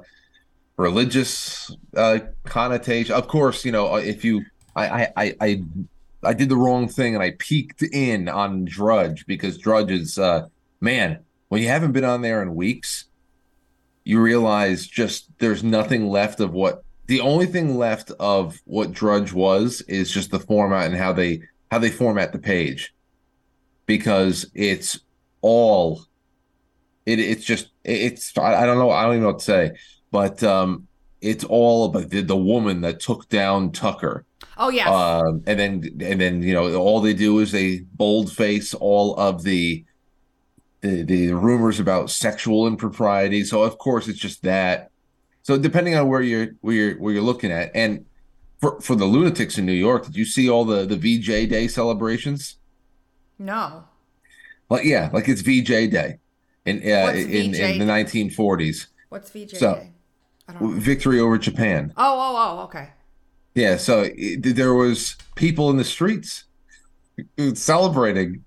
religious 0.76 1.70
uh, 1.96 2.20
connotation. 2.44 3.14
Of 3.14 3.28
course, 3.28 3.64
you 3.64 3.72
know 3.72 3.96
if 3.96 4.24
you, 4.24 4.44
I, 4.74 5.08
I, 5.16 5.34
I, 5.40 5.62
I 6.22 6.32
did 6.32 6.48
the 6.48 6.56
wrong 6.56 6.88
thing 6.88 7.14
and 7.14 7.22
I 7.22 7.32
peeked 7.38 7.82
in 7.82 8.28
on 8.28 8.64
Drudge 8.64 9.26
because 9.26 9.58
Drudge 9.58 9.90
is, 9.90 10.18
uh, 10.18 10.48
man, 10.80 11.20
when 11.48 11.62
you 11.62 11.68
haven't 11.68 11.92
been 11.92 12.04
on 12.04 12.22
there 12.22 12.42
in 12.42 12.54
weeks, 12.54 13.04
you 14.04 14.20
realize 14.20 14.86
just 14.86 15.28
there's 15.38 15.62
nothing 15.62 16.08
left 16.08 16.40
of 16.40 16.52
what 16.52 16.84
the 17.06 17.20
only 17.20 17.46
thing 17.46 17.76
left 17.76 18.10
of 18.18 18.60
what 18.64 18.92
Drudge 18.92 19.32
was 19.32 19.80
is 19.82 20.10
just 20.10 20.30
the 20.30 20.40
format 20.40 20.86
and 20.86 20.96
how 20.96 21.12
they 21.12 21.42
how 21.70 21.78
they 21.78 21.90
format 21.90 22.32
the 22.32 22.38
page. 22.38 22.92
Because 23.86 24.50
it's 24.54 24.98
all 25.40 26.04
it 27.04 27.20
it's 27.20 27.44
just 27.44 27.70
it's 27.84 28.36
I, 28.36 28.62
I 28.62 28.66
don't 28.66 28.78
know 28.78 28.90
I 28.90 29.02
don't 29.02 29.12
even 29.12 29.22
know 29.22 29.28
what 29.28 29.38
to 29.38 29.44
say. 29.44 29.72
But 30.10 30.42
um 30.42 30.88
it's 31.20 31.44
all 31.44 31.86
about 31.86 32.10
the, 32.10 32.20
the 32.20 32.36
woman 32.36 32.82
that 32.82 33.00
took 33.00 33.28
down 33.28 33.72
Tucker. 33.72 34.24
Oh 34.58 34.70
yeah 34.70 34.90
um 34.90 35.44
and 35.46 35.58
then 35.58 35.96
and 36.00 36.20
then 36.20 36.42
you 36.42 36.54
know 36.54 36.74
all 36.74 37.00
they 37.00 37.14
do 37.14 37.38
is 37.38 37.52
they 37.52 37.80
boldface 37.94 38.74
all 38.74 39.14
of 39.16 39.44
the 39.44 39.84
the, 40.80 41.02
the 41.02 41.32
rumors 41.32 41.78
about 41.78 42.10
sexual 42.10 42.66
impropriety. 42.66 43.44
So 43.44 43.62
of 43.62 43.78
course 43.78 44.08
it's 44.08 44.18
just 44.18 44.42
that 44.42 44.90
so 45.46 45.56
depending 45.56 45.94
on 45.94 46.04
where 46.08 46.22
you're 46.30 46.48
where 46.64 46.74
you're 46.74 46.94
where 47.02 47.12
you're 47.14 47.22
looking 47.30 47.52
at 47.52 47.70
and 47.74 48.04
for 48.60 48.80
for 48.80 48.94
the 48.96 49.04
lunatics 49.04 49.58
in 49.58 49.64
New 49.66 49.80
York 49.88 50.04
did 50.06 50.16
you 50.16 50.24
see 50.24 50.48
all 50.50 50.64
the 50.64 50.84
the 50.92 50.96
VJ 51.04 51.28
day 51.54 51.68
celebrations 51.68 52.56
no 53.38 53.84
like 54.68 54.84
yeah, 54.84 55.10
like 55.12 55.28
it's 55.28 55.42
VJ 55.42 55.90
Day 55.96 56.18
in 56.64 56.78
uh, 56.78 57.12
in, 57.14 57.54
in 57.54 57.78
the 57.78 57.84
1940s. 57.84 58.86
what's 59.10 59.30
VJ 59.30 59.56
So- 59.56 59.74
Day? 59.74 59.92
I 60.48 60.52
don't 60.52 60.62
know. 60.62 60.68
Victory 60.78 61.18
over 61.20 61.38
Japan. 61.38 61.92
Oh, 61.96 62.14
oh, 62.26 62.34
oh, 62.60 62.64
okay. 62.64 62.90
Yeah, 63.54 63.76
so 63.76 63.94
it, 64.16 64.54
there 64.54 64.74
was 64.74 65.16
people 65.34 65.70
in 65.70 65.76
the 65.76 65.84
streets 65.84 66.44
celebrating 67.54 68.44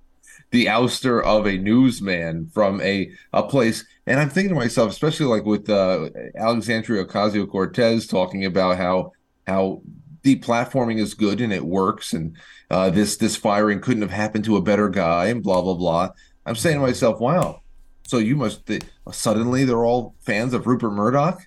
the 0.51 0.65
ouster 0.67 1.23
of 1.23 1.45
a 1.45 1.57
newsman 1.57 2.49
from 2.53 2.81
a 2.81 3.11
a 3.33 3.43
place, 3.43 3.85
and 4.09 4.19
I'm 4.19 4.29
thinking 4.29 4.49
to 4.49 4.55
myself, 4.55 4.89
especially 4.89 5.27
like 5.27 5.45
with 5.45 5.69
uh, 5.69 6.09
Alexandria 6.35 7.05
Ocasio 7.05 7.47
Cortez 7.47 8.07
talking 8.07 8.43
about 8.43 8.77
how 8.77 9.13
how 9.45 9.81
deplatforming 10.23 10.99
is 10.99 11.13
good 11.13 11.39
and 11.39 11.53
it 11.53 11.63
works, 11.63 12.13
and 12.13 12.35
uh, 12.71 12.89
this 12.89 13.17
this 13.17 13.35
firing 13.35 13.79
couldn't 13.79 14.01
have 14.01 14.11
happened 14.11 14.45
to 14.45 14.57
a 14.57 14.61
better 14.61 14.89
guy, 14.89 15.27
and 15.27 15.43
blah 15.43 15.61
blah 15.61 15.75
blah. 15.75 16.09
I'm 16.47 16.55
saying 16.55 16.77
to 16.77 16.81
myself, 16.81 17.19
wow, 17.19 17.61
so 18.07 18.17
you 18.17 18.35
must 18.35 18.65
th- 18.65 18.81
suddenly 19.11 19.63
they're 19.63 19.85
all 19.85 20.15
fans 20.21 20.55
of 20.55 20.65
Rupert 20.65 20.93
Murdoch, 20.93 21.39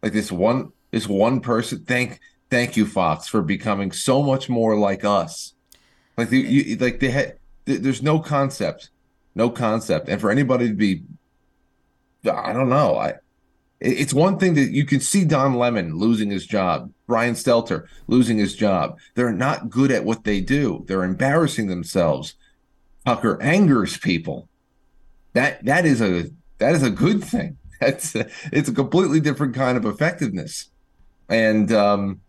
like 0.00 0.12
this 0.12 0.30
one 0.30 0.72
this 0.92 1.08
one 1.08 1.40
person. 1.40 1.84
Thank 1.84 2.20
thank 2.48 2.76
you, 2.76 2.86
Fox, 2.86 3.26
for 3.26 3.42
becoming 3.42 3.90
so 3.90 4.22
much 4.22 4.48
more 4.48 4.78
like 4.78 5.04
us. 5.04 5.54
Like 6.16 6.30
the, 6.30 6.38
you, 6.38 6.76
like 6.76 7.00
they 7.00 7.10
had, 7.10 7.38
th- 7.66 7.80
there's 7.80 8.02
no 8.02 8.20
concept, 8.20 8.90
no 9.34 9.50
concept, 9.50 10.08
and 10.08 10.20
for 10.20 10.30
anybody 10.30 10.68
to 10.68 10.74
be, 10.74 11.02
I 12.26 12.52
don't 12.52 12.68
know, 12.68 12.96
I. 12.96 13.14
It's 13.80 14.12
one 14.12 14.40
thing 14.40 14.54
that 14.54 14.72
you 14.72 14.84
can 14.84 14.98
see 14.98 15.24
Don 15.24 15.54
Lemon 15.54 15.94
losing 15.94 16.30
his 16.30 16.44
job, 16.44 16.92
Brian 17.06 17.34
Stelter 17.34 17.86
losing 18.08 18.36
his 18.36 18.56
job. 18.56 18.98
They're 19.14 19.30
not 19.30 19.70
good 19.70 19.92
at 19.92 20.04
what 20.04 20.24
they 20.24 20.40
do. 20.40 20.84
They're 20.88 21.04
embarrassing 21.04 21.68
themselves. 21.68 22.34
Tucker 23.06 23.40
angers 23.40 23.96
people. 23.96 24.48
That 25.34 25.64
that 25.64 25.86
is 25.86 26.02
a 26.02 26.28
that 26.58 26.74
is 26.74 26.82
a 26.82 26.90
good 26.90 27.22
thing. 27.22 27.56
That's 27.80 28.16
a, 28.16 28.28
it's 28.52 28.68
a 28.68 28.74
completely 28.74 29.20
different 29.20 29.54
kind 29.54 29.78
of 29.78 29.84
effectiveness, 29.84 30.70
and 31.28 31.70
um, 31.70 32.20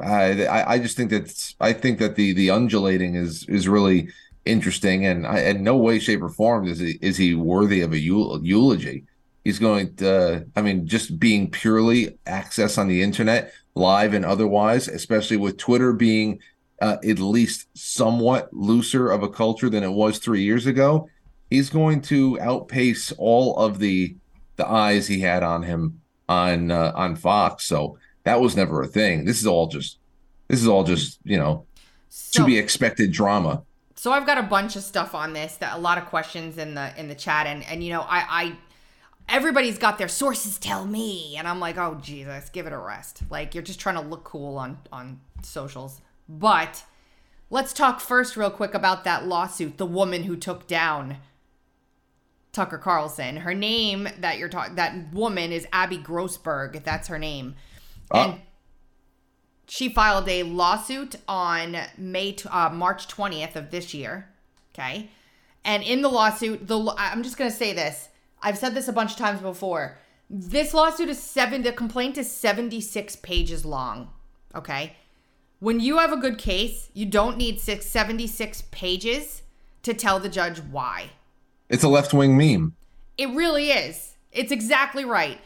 I, 0.00 0.74
I 0.74 0.78
just 0.78 0.96
think 0.96 1.10
that 1.10 1.54
I 1.60 1.72
think 1.72 1.98
that 1.98 2.16
the 2.16 2.32
the 2.32 2.50
undulating 2.50 3.14
is 3.14 3.46
is 3.48 3.68
really 3.68 4.08
interesting, 4.44 5.06
and 5.06 5.26
I, 5.26 5.40
in 5.40 5.62
no 5.62 5.76
way, 5.76 5.98
shape, 5.98 6.22
or 6.22 6.28
form 6.28 6.66
is 6.66 6.78
he 6.78 6.98
is 7.00 7.16
he 7.16 7.34
worthy 7.34 7.80
of 7.80 7.92
a 7.92 7.98
eulogy. 7.98 9.04
He's 9.44 9.58
going 9.58 9.96
to, 9.96 10.46
I 10.54 10.62
mean, 10.62 10.86
just 10.86 11.18
being 11.18 11.50
purely 11.50 12.16
access 12.26 12.78
on 12.78 12.86
the 12.86 13.02
internet, 13.02 13.52
live 13.74 14.14
and 14.14 14.24
otherwise, 14.24 14.86
especially 14.86 15.36
with 15.36 15.56
Twitter 15.56 15.92
being 15.92 16.38
uh, 16.80 16.98
at 17.08 17.18
least 17.18 17.66
somewhat 17.74 18.52
looser 18.52 19.10
of 19.10 19.22
a 19.22 19.28
culture 19.28 19.70
than 19.70 19.84
it 19.84 19.92
was 19.92 20.18
three 20.18 20.42
years 20.42 20.66
ago. 20.66 21.08
He's 21.50 21.70
going 21.70 22.02
to 22.02 22.40
outpace 22.40 23.12
all 23.18 23.56
of 23.56 23.78
the 23.78 24.16
the 24.56 24.68
eyes 24.68 25.06
he 25.06 25.20
had 25.20 25.42
on 25.42 25.62
him 25.62 26.00
on 26.28 26.70
uh, 26.70 26.92
on 26.94 27.16
Fox. 27.16 27.64
So 27.64 27.98
that 28.24 28.40
was 28.40 28.56
never 28.56 28.82
a 28.82 28.86
thing. 28.86 29.24
This 29.24 29.40
is 29.40 29.46
all 29.46 29.66
just 29.66 29.98
this 30.48 30.60
is 30.60 30.68
all 30.68 30.84
just 30.84 31.18
you 31.24 31.38
know 31.38 31.66
So, 32.08 32.42
to 32.42 32.46
be 32.46 32.58
expected 32.58 33.12
drama. 33.12 33.62
So 34.02 34.10
I've 34.10 34.26
got 34.26 34.36
a 34.36 34.42
bunch 34.42 34.74
of 34.74 34.82
stuff 34.82 35.14
on 35.14 35.32
this 35.32 35.54
that 35.58 35.76
a 35.76 35.78
lot 35.78 35.96
of 35.96 36.06
questions 36.06 36.58
in 36.58 36.74
the 36.74 36.92
in 36.98 37.06
the 37.06 37.14
chat 37.14 37.46
and 37.46 37.62
and 37.66 37.84
you 37.84 37.92
know 37.92 38.00
I 38.00 38.24
I 38.28 38.56
everybody's 39.28 39.78
got 39.78 39.96
their 39.96 40.08
sources 40.08 40.58
tell 40.58 40.84
me 40.84 41.36
and 41.38 41.46
I'm 41.46 41.60
like 41.60 41.78
oh 41.78 41.94
Jesus 42.02 42.48
give 42.48 42.66
it 42.66 42.72
a 42.72 42.78
rest. 42.78 43.22
Like 43.30 43.54
you're 43.54 43.62
just 43.62 43.78
trying 43.78 43.94
to 43.94 44.00
look 44.00 44.24
cool 44.24 44.58
on 44.58 44.78
on 44.92 45.20
socials. 45.44 46.00
But 46.28 46.82
let's 47.48 47.72
talk 47.72 48.00
first 48.00 48.36
real 48.36 48.50
quick 48.50 48.74
about 48.74 49.04
that 49.04 49.28
lawsuit 49.28 49.78
the 49.78 49.86
woman 49.86 50.24
who 50.24 50.34
took 50.34 50.66
down 50.66 51.18
Tucker 52.50 52.78
Carlson. 52.78 53.36
Her 53.36 53.54
name 53.54 54.08
that 54.18 54.36
you're 54.36 54.48
talking 54.48 54.74
that 54.74 55.12
woman 55.12 55.52
is 55.52 55.64
Abby 55.72 55.98
Grossberg. 55.98 56.82
That's 56.82 57.06
her 57.06 57.20
name. 57.20 57.54
Uh, 58.10 58.18
and 58.18 58.32
Oh. 58.32 58.38
She 59.72 59.88
filed 59.88 60.28
a 60.28 60.42
lawsuit 60.42 61.16
on 61.26 61.78
May 61.96 62.32
t- 62.32 62.46
uh, 62.46 62.68
March 62.68 63.08
20th 63.08 63.56
of 63.56 63.70
this 63.70 63.94
year. 63.94 64.28
Okay. 64.74 65.08
And 65.64 65.82
in 65.82 66.02
the 66.02 66.10
lawsuit, 66.10 66.68
the 66.68 66.94
I'm 66.98 67.22
just 67.22 67.38
going 67.38 67.50
to 67.50 67.56
say 67.56 67.72
this. 67.72 68.10
I've 68.42 68.58
said 68.58 68.74
this 68.74 68.86
a 68.86 68.92
bunch 68.92 69.12
of 69.12 69.16
times 69.16 69.40
before. 69.40 69.96
This 70.28 70.74
lawsuit 70.74 71.08
is 71.08 71.18
seven, 71.18 71.62
the 71.62 71.72
complaint 71.72 72.18
is 72.18 72.30
76 72.30 73.16
pages 73.16 73.64
long. 73.64 74.10
Okay. 74.54 74.94
When 75.58 75.80
you 75.80 75.96
have 75.96 76.12
a 76.12 76.18
good 76.18 76.36
case, 76.36 76.90
you 76.92 77.06
don't 77.06 77.38
need 77.38 77.58
six, 77.58 77.86
76 77.86 78.64
pages 78.72 79.40
to 79.84 79.94
tell 79.94 80.20
the 80.20 80.28
judge 80.28 80.58
why. 80.58 81.12
It's 81.70 81.82
a 81.82 81.88
left 81.88 82.12
wing 82.12 82.36
meme. 82.36 82.74
It 83.16 83.30
really 83.30 83.70
is. 83.70 84.16
It's 84.32 84.52
exactly 84.52 85.06
right. 85.06 85.40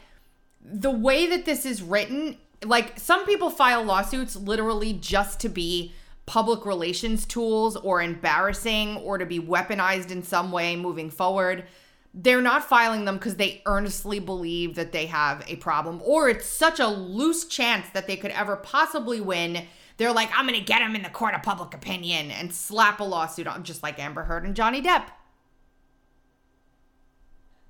The 0.61 0.91
way 0.91 1.27
that 1.27 1.45
this 1.45 1.65
is 1.65 1.81
written, 1.81 2.39
like 2.63 2.99
some 2.99 3.25
people 3.25 3.49
file 3.49 3.83
lawsuits 3.83 4.35
literally 4.35 4.93
just 4.93 5.39
to 5.41 5.49
be 5.49 5.93
public 6.25 6.65
relations 6.65 7.25
tools 7.25 7.75
or 7.75 8.01
embarrassing 8.01 8.97
or 8.97 9.17
to 9.17 9.25
be 9.25 9.39
weaponized 9.39 10.11
in 10.11 10.23
some 10.23 10.51
way 10.51 10.75
moving 10.75 11.09
forward. 11.09 11.65
They're 12.13 12.41
not 12.41 12.63
filing 12.63 13.05
them 13.05 13.17
because 13.17 13.35
they 13.35 13.61
earnestly 13.65 14.19
believe 14.19 14.75
that 14.75 14.91
they 14.91 15.05
have 15.05 15.43
a 15.47 15.55
problem 15.57 16.01
or 16.03 16.29
it's 16.29 16.45
such 16.45 16.79
a 16.79 16.87
loose 16.87 17.45
chance 17.45 17.87
that 17.93 18.07
they 18.07 18.17
could 18.17 18.31
ever 18.31 18.55
possibly 18.55 19.21
win. 19.21 19.65
They're 19.97 20.13
like, 20.13 20.29
I'm 20.35 20.47
going 20.47 20.59
to 20.59 20.65
get 20.65 20.81
him 20.81 20.95
in 20.95 21.03
the 21.03 21.09
court 21.09 21.35
of 21.35 21.43
public 21.43 21.73
opinion 21.73 22.31
and 22.31 22.53
slap 22.53 22.99
a 22.99 23.03
lawsuit 23.03 23.47
on, 23.47 23.63
just 23.63 23.83
like 23.83 23.99
Amber 23.99 24.23
Heard 24.23 24.45
and 24.45 24.55
Johnny 24.55 24.81
Depp 24.81 25.07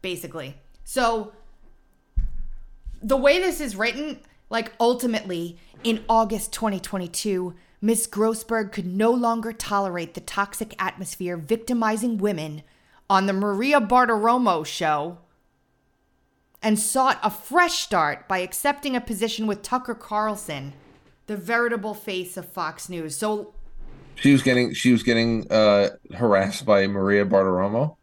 basically. 0.01 0.55
So 0.83 1.33
the 3.01 3.17
way 3.17 3.39
this 3.39 3.59
is 3.59 3.75
written, 3.75 4.19
like 4.49 4.73
ultimately 4.79 5.57
in 5.83 6.03
August 6.09 6.51
2022, 6.53 7.53
Miss 7.81 8.07
Grossberg 8.07 8.71
could 8.71 8.85
no 8.85 9.11
longer 9.11 9.53
tolerate 9.53 10.13
the 10.13 10.21
toxic 10.21 10.75
atmosphere 10.81 11.37
victimizing 11.37 12.17
women 12.17 12.63
on 13.09 13.25
the 13.25 13.33
Maria 13.33 13.79
Bartiromo 13.79 14.65
show 14.65 15.19
and 16.61 16.79
sought 16.79 17.19
a 17.23 17.29
fresh 17.29 17.79
start 17.79 18.27
by 18.27 18.39
accepting 18.39 18.95
a 18.95 19.01
position 19.01 19.47
with 19.47 19.61
Tucker 19.61 19.93
Carlson, 19.93 20.73
the 21.27 21.37
veritable 21.37 21.93
face 21.93 22.35
of 22.35 22.47
Fox 22.47 22.89
News. 22.89 23.15
So 23.15 23.53
She 24.15 24.31
was 24.31 24.41
getting 24.41 24.73
she 24.73 24.91
was 24.91 25.03
getting 25.03 25.49
uh, 25.51 25.89
harassed 26.15 26.65
by 26.65 26.87
Maria 26.87 27.25
Bartiromo. 27.25 27.95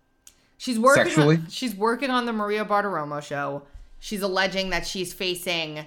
She's 0.56 0.78
working. 0.78 1.04
Sexually? 1.04 1.36
On, 1.36 1.48
she's 1.48 1.74
working 1.74 2.10
on 2.10 2.26
the 2.26 2.32
Maria 2.32 2.64
Bartiromo 2.64 3.22
show. 3.22 3.62
She's 3.98 4.22
alleging 4.22 4.70
that 4.70 4.86
she's 4.86 5.12
facing. 5.12 5.86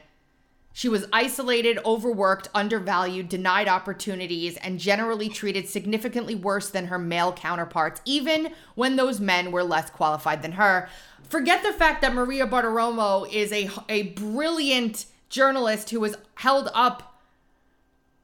She 0.73 0.89
was 0.89 1.07
isolated, 1.11 1.79
overworked, 1.83 2.49
undervalued, 2.53 3.29
denied 3.29 3.67
opportunities, 3.67 4.57
and 4.57 4.79
generally 4.79 5.27
treated 5.27 5.67
significantly 5.67 6.35
worse 6.35 6.69
than 6.69 6.87
her 6.87 6.99
male 6.99 7.33
counterparts, 7.33 7.99
even 8.05 8.53
when 8.75 8.95
those 8.95 9.19
men 9.19 9.51
were 9.51 9.63
less 9.63 9.89
qualified 9.89 10.43
than 10.43 10.51
her. 10.53 10.87
Forget 11.23 11.63
the 11.63 11.73
fact 11.73 12.01
that 12.01 12.13
Maria 12.13 12.45
Bartiromo 12.45 13.27
is 13.31 13.51
a, 13.51 13.69
a 13.89 14.03
brilliant 14.13 15.07
journalist 15.29 15.89
who 15.89 15.99
was 15.99 16.15
held 16.35 16.69
up 16.73 17.21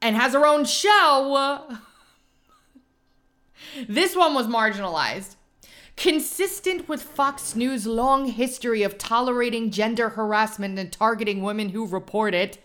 and 0.01 0.15
has 0.15 0.33
her 0.33 0.45
own 0.45 0.65
show. 0.65 1.77
This 3.89 4.15
one 4.15 4.35
was 4.35 4.45
marginalized. 4.45 5.35
Consistent 5.95 6.89
with 6.89 7.01
Fox 7.01 7.55
News' 7.55 7.85
long 7.85 8.25
history 8.25 8.83
of 8.83 8.97
tolerating 8.97 9.71
gender 9.71 10.09
harassment 10.09 10.77
and 10.79 10.91
targeting 10.91 11.41
women 11.41 11.69
who 11.69 11.85
report 11.85 12.33
it, 12.33 12.57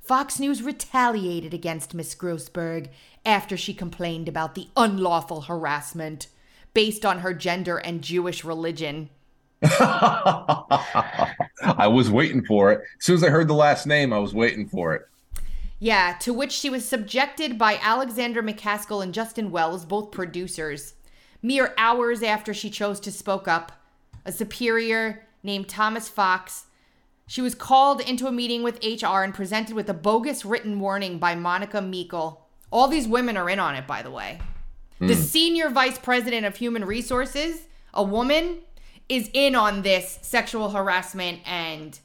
Fox 0.00 0.38
News 0.40 0.62
retaliated 0.62 1.52
against 1.52 1.94
Miss 1.94 2.14
Grossberg 2.14 2.88
after 3.26 3.56
she 3.56 3.74
complained 3.74 4.28
about 4.28 4.54
the 4.54 4.68
unlawful 4.76 5.42
harassment 5.42 6.28
based 6.74 7.04
on 7.04 7.20
her 7.20 7.34
gender 7.34 7.76
and 7.78 8.02
Jewish 8.02 8.44
religion. 8.44 9.10
I 9.62 11.34
was 11.88 12.10
waiting 12.10 12.44
for 12.44 12.72
it. 12.72 12.80
As 12.98 13.04
soon 13.04 13.16
as 13.16 13.24
I 13.24 13.30
heard 13.30 13.48
the 13.48 13.54
last 13.54 13.86
name, 13.86 14.12
I 14.12 14.18
was 14.18 14.34
waiting 14.34 14.68
for 14.68 14.94
it. 14.94 15.02
Yeah, 15.78 16.16
to 16.20 16.32
which 16.32 16.52
she 16.52 16.70
was 16.70 16.88
subjected 16.88 17.58
by 17.58 17.78
Alexander 17.82 18.42
McCaskill 18.42 19.02
and 19.02 19.12
Justin 19.12 19.50
Wells, 19.50 19.84
both 19.84 20.10
producers. 20.10 20.94
Mere 21.42 21.74
hours 21.76 22.22
after 22.22 22.54
she 22.54 22.70
chose 22.70 23.00
to 23.00 23.12
spoke 23.12 23.48
up, 23.48 23.72
a 24.24 24.32
superior 24.32 25.26
named 25.42 25.68
Thomas 25.68 26.08
Fox, 26.08 26.66
she 27.26 27.40
was 27.40 27.54
called 27.54 28.00
into 28.00 28.26
a 28.26 28.32
meeting 28.32 28.62
with 28.62 28.84
HR 28.84 29.22
and 29.22 29.34
presented 29.34 29.74
with 29.74 29.88
a 29.88 29.94
bogus 29.94 30.44
written 30.44 30.78
warning 30.78 31.18
by 31.18 31.34
Monica 31.34 31.80
Meikle. 31.80 32.46
All 32.70 32.88
these 32.88 33.08
women 33.08 33.36
are 33.36 33.50
in 33.50 33.58
on 33.58 33.74
it, 33.74 33.86
by 33.86 34.02
the 34.02 34.10
way. 34.10 34.40
The 35.00 35.16
senior 35.16 35.68
vice 35.68 35.98
president 35.98 36.46
of 36.46 36.56
human 36.56 36.84
resources, 36.84 37.66
a 37.92 38.04
woman, 38.04 38.58
is 39.08 39.28
in 39.32 39.56
on 39.56 39.82
this 39.82 40.20
sexual 40.22 40.70
harassment 40.70 41.40
and, 41.44 41.98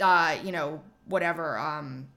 uh, 0.00 0.36
you 0.42 0.50
know, 0.50 0.82
whatever, 1.04 1.56
um, 1.56 2.08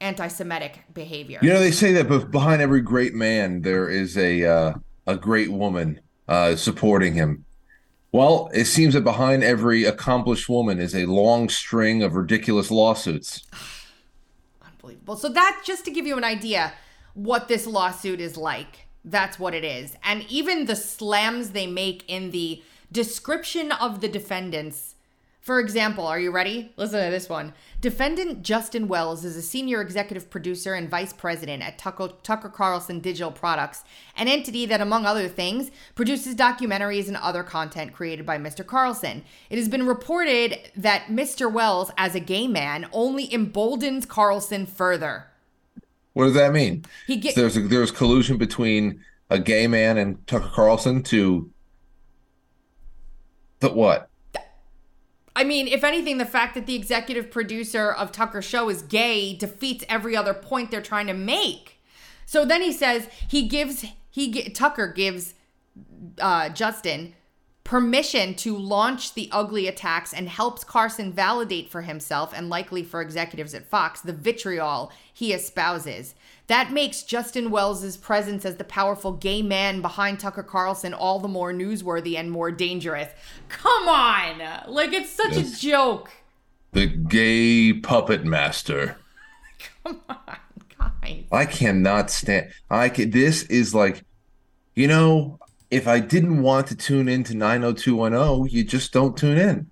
anti-Semitic 0.00 0.82
behavior. 0.92 1.38
You 1.42 1.50
know, 1.50 1.60
they 1.60 1.70
say 1.70 1.92
that 1.92 2.08
bef- 2.08 2.30
behind 2.30 2.60
every 2.60 2.80
great 2.80 3.14
man 3.14 3.62
there 3.62 3.88
is 3.88 4.16
a 4.18 4.44
uh, 4.44 4.74
a 5.06 5.16
great 5.16 5.50
woman 5.50 6.00
uh, 6.28 6.56
supporting 6.56 7.14
him. 7.14 7.44
Well, 8.12 8.48
it 8.54 8.66
seems 8.66 8.94
that 8.94 9.02
behind 9.02 9.42
every 9.42 9.84
accomplished 9.84 10.48
woman 10.48 10.78
is 10.78 10.94
a 10.94 11.06
long 11.06 11.48
string 11.48 12.02
of 12.02 12.14
ridiculous 12.14 12.70
lawsuits. 12.70 13.42
Unbelievable. 14.64 15.16
So 15.16 15.28
that's 15.28 15.66
just 15.66 15.84
to 15.86 15.90
give 15.90 16.06
you 16.06 16.16
an 16.16 16.24
idea 16.24 16.72
what 17.14 17.48
this 17.48 17.66
lawsuit 17.66 18.20
is 18.20 18.36
like. 18.36 18.86
That's 19.04 19.38
what 19.38 19.54
it 19.54 19.64
is. 19.64 19.96
And 20.02 20.24
even 20.28 20.66
the 20.66 20.76
slams 20.76 21.50
they 21.50 21.66
make 21.66 22.04
in 22.08 22.30
the 22.30 22.62
description 22.92 23.72
of 23.72 24.00
the 24.00 24.08
defendants. 24.08 24.93
For 25.44 25.60
example, 25.60 26.06
are 26.06 26.18
you 26.18 26.30
ready? 26.30 26.72
Listen 26.78 27.04
to 27.04 27.10
this 27.10 27.28
one. 27.28 27.52
Defendant 27.82 28.42
Justin 28.42 28.88
Wells 28.88 29.26
is 29.26 29.36
a 29.36 29.42
senior 29.42 29.82
executive 29.82 30.30
producer 30.30 30.72
and 30.72 30.88
vice 30.88 31.12
president 31.12 31.62
at 31.62 31.76
Tucker, 31.76 32.12
Tucker 32.22 32.48
Carlson 32.48 32.98
Digital 32.98 33.30
Products, 33.30 33.84
an 34.16 34.26
entity 34.26 34.64
that, 34.64 34.80
among 34.80 35.04
other 35.04 35.28
things, 35.28 35.70
produces 35.94 36.34
documentaries 36.34 37.08
and 37.08 37.18
other 37.18 37.42
content 37.42 37.92
created 37.92 38.24
by 38.24 38.38
Mr. 38.38 38.66
Carlson. 38.66 39.22
It 39.50 39.58
has 39.58 39.68
been 39.68 39.86
reported 39.86 40.70
that 40.76 41.08
Mr. 41.08 41.52
Wells, 41.52 41.90
as 41.98 42.14
a 42.14 42.20
gay 42.20 42.48
man, 42.48 42.88
only 42.90 43.30
emboldens 43.30 44.06
Carlson 44.06 44.64
further. 44.64 45.26
What 46.14 46.24
does 46.24 46.34
that 46.34 46.54
mean? 46.54 46.86
He 47.06 47.18
get, 47.18 47.34
There's 47.34 47.58
a, 47.58 47.60
there's 47.60 47.90
collusion 47.90 48.38
between 48.38 49.04
a 49.28 49.38
gay 49.38 49.66
man 49.66 49.98
and 49.98 50.26
Tucker 50.26 50.50
Carlson 50.54 51.02
to 51.02 51.50
the 53.60 53.68
what? 53.68 54.08
I 55.36 55.44
mean, 55.44 55.66
if 55.66 55.82
anything, 55.82 56.18
the 56.18 56.26
fact 56.26 56.54
that 56.54 56.66
the 56.66 56.76
executive 56.76 57.30
producer 57.30 57.90
of 57.90 58.12
Tucker's 58.12 58.44
show 58.44 58.68
is 58.68 58.82
gay 58.82 59.34
defeats 59.34 59.84
every 59.88 60.16
other 60.16 60.34
point 60.34 60.70
they're 60.70 60.80
trying 60.80 61.08
to 61.08 61.14
make. 61.14 61.80
So 62.26 62.44
then 62.44 62.62
he 62.62 62.72
says 62.72 63.08
he 63.28 63.48
gives 63.48 63.84
he 64.10 64.48
Tucker 64.50 64.86
gives 64.86 65.34
uh, 66.20 66.48
Justin 66.50 67.14
permission 67.64 68.34
to 68.34 68.56
launch 68.56 69.14
the 69.14 69.28
ugly 69.32 69.66
attacks 69.66 70.12
and 70.12 70.28
helps 70.28 70.62
Carson 70.62 71.12
validate 71.12 71.70
for 71.70 71.82
himself 71.82 72.32
and 72.36 72.50
likely 72.50 72.82
for 72.82 73.00
executives 73.00 73.54
at 73.54 73.66
Fox 73.66 74.00
the 74.02 74.12
vitriol 74.12 74.92
he 75.12 75.32
espouses. 75.32 76.14
That 76.46 76.72
makes 76.72 77.02
Justin 77.02 77.50
Wells' 77.50 77.96
presence 77.96 78.44
as 78.44 78.56
the 78.56 78.64
powerful 78.64 79.12
gay 79.12 79.40
man 79.40 79.80
behind 79.80 80.20
Tucker 80.20 80.42
Carlson 80.42 80.92
all 80.92 81.18
the 81.18 81.28
more 81.28 81.52
newsworthy 81.52 82.18
and 82.18 82.30
more 82.30 82.50
dangerous. 82.50 83.08
Come 83.48 83.88
on! 83.88 84.42
Like, 84.68 84.92
it's 84.92 85.10
such 85.10 85.36
Yes. 85.36 85.58
a 85.58 85.60
joke. 85.66 86.10
The 86.72 86.86
gay 86.86 87.72
puppet 87.72 88.24
master. 88.24 88.96
Come 89.84 90.00
on, 90.08 90.36
guys. 90.78 91.24
I 91.32 91.46
cannot 91.46 92.10
stand. 92.10 92.50
I 92.68 92.88
can. 92.90 93.10
This 93.10 93.44
is 93.44 93.74
like, 93.74 94.04
you 94.74 94.86
know, 94.86 95.38
if 95.70 95.88
I 95.88 96.00
didn't 96.00 96.42
want 96.42 96.66
to 96.66 96.76
tune 96.76 97.08
into 97.08 97.34
90210, 97.34 98.48
you 98.54 98.64
just 98.64 98.92
don't 98.92 99.16
tune 99.16 99.38
in. 99.38 99.70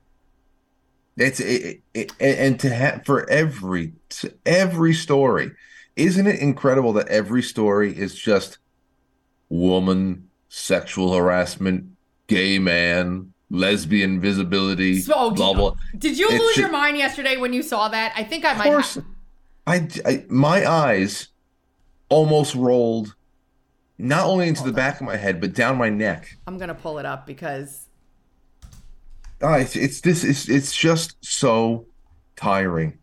It's 1.18 1.40
it, 1.40 1.82
it, 1.92 2.12
and 2.18 2.58
to 2.60 2.70
have 2.70 3.04
for 3.04 3.28
every 3.28 3.92
every 4.46 4.94
story, 4.94 5.50
isn't 5.96 6.26
it 6.26 6.40
incredible 6.40 6.92
that 6.94 7.08
every 7.08 7.42
story 7.42 7.96
is 7.96 8.14
just 8.14 8.58
woman 9.48 10.28
sexual 10.48 11.14
harassment, 11.14 11.84
gay 12.26 12.58
man, 12.58 13.32
lesbian 13.50 14.20
visibility, 14.20 15.00
So, 15.00 15.30
do- 15.30 15.36
blah 15.36 15.54
blah. 15.54 15.74
Did 15.98 16.18
you 16.18 16.28
It's 16.30 16.40
lose 16.40 16.54
ju- 16.56 16.60
your 16.62 16.70
mind 16.70 16.96
yesterday 16.96 17.36
when 17.36 17.52
you 17.52 17.62
saw 17.62 17.88
that? 17.88 18.12
I 18.16 18.24
think 18.24 18.44
I 18.44 18.52
Of 18.52 18.58
might. 18.58 18.64
course, 18.64 18.94
have. 18.96 19.04
I, 19.66 19.88
I 20.04 20.24
my 20.28 20.66
eyes 20.68 21.28
almost 22.08 22.54
rolled 22.54 23.14
not 23.98 24.26
only 24.26 24.48
into 24.48 24.64
the 24.64 24.72
back 24.72 25.00
of 25.00 25.06
my 25.06 25.16
head 25.16 25.40
but 25.40 25.52
down 25.54 25.76
my 25.76 25.88
neck. 25.90 26.36
I'm 26.46 26.58
gonna 26.58 26.74
pull 26.74 26.98
it 26.98 27.06
up 27.06 27.26
because 27.26 27.86
Ah, 29.42 29.56
it's, 29.56 29.74
it's 29.76 30.00
this 30.00 30.22
it's 30.24 30.48
it's 30.48 30.74
just 30.74 31.16
so 31.24 31.86
tiring. 32.36 32.98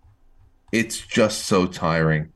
It's 0.72 0.98
just 1.00 1.46
so 1.46 1.66
tiring. 1.66 2.32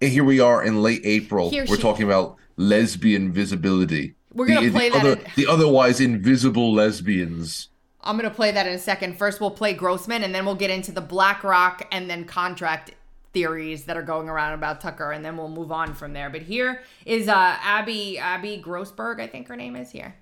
And 0.00 0.10
here 0.10 0.24
we 0.24 0.40
are 0.40 0.62
in 0.62 0.82
late 0.82 1.02
April. 1.04 1.50
Here 1.50 1.64
We're 1.68 1.76
she- 1.76 1.82
talking 1.82 2.04
about 2.04 2.36
lesbian 2.56 3.32
visibility. 3.32 4.14
We're 4.32 4.46
gonna 4.46 4.66
the, 4.66 4.70
play 4.70 4.90
the 4.90 4.98
that 4.98 5.06
other, 5.06 5.20
in- 5.20 5.26
the 5.36 5.46
otherwise 5.46 6.00
invisible 6.00 6.72
lesbians. 6.74 7.68
I'm 8.02 8.16
gonna 8.16 8.30
play 8.30 8.52
that 8.52 8.66
in 8.66 8.74
a 8.74 8.78
second. 8.78 9.18
First, 9.18 9.40
we'll 9.40 9.50
play 9.50 9.72
Grossman, 9.72 10.22
and 10.22 10.34
then 10.34 10.44
we'll 10.44 10.54
get 10.54 10.70
into 10.70 10.92
the 10.92 11.00
BlackRock 11.00 11.86
and 11.90 12.08
then 12.10 12.24
contract 12.24 12.92
theories 13.32 13.84
that 13.84 13.96
are 13.96 14.02
going 14.02 14.28
around 14.28 14.52
about 14.54 14.80
Tucker, 14.80 15.10
and 15.10 15.24
then 15.24 15.36
we'll 15.36 15.48
move 15.48 15.72
on 15.72 15.94
from 15.94 16.12
there. 16.12 16.30
But 16.30 16.42
here 16.42 16.82
is 17.04 17.28
uh, 17.28 17.34
Abby 17.34 18.18
Abby 18.18 18.62
Grossberg, 18.64 19.20
I 19.20 19.26
think 19.26 19.48
her 19.48 19.56
name 19.56 19.76
is 19.76 19.90
here. 19.90 20.14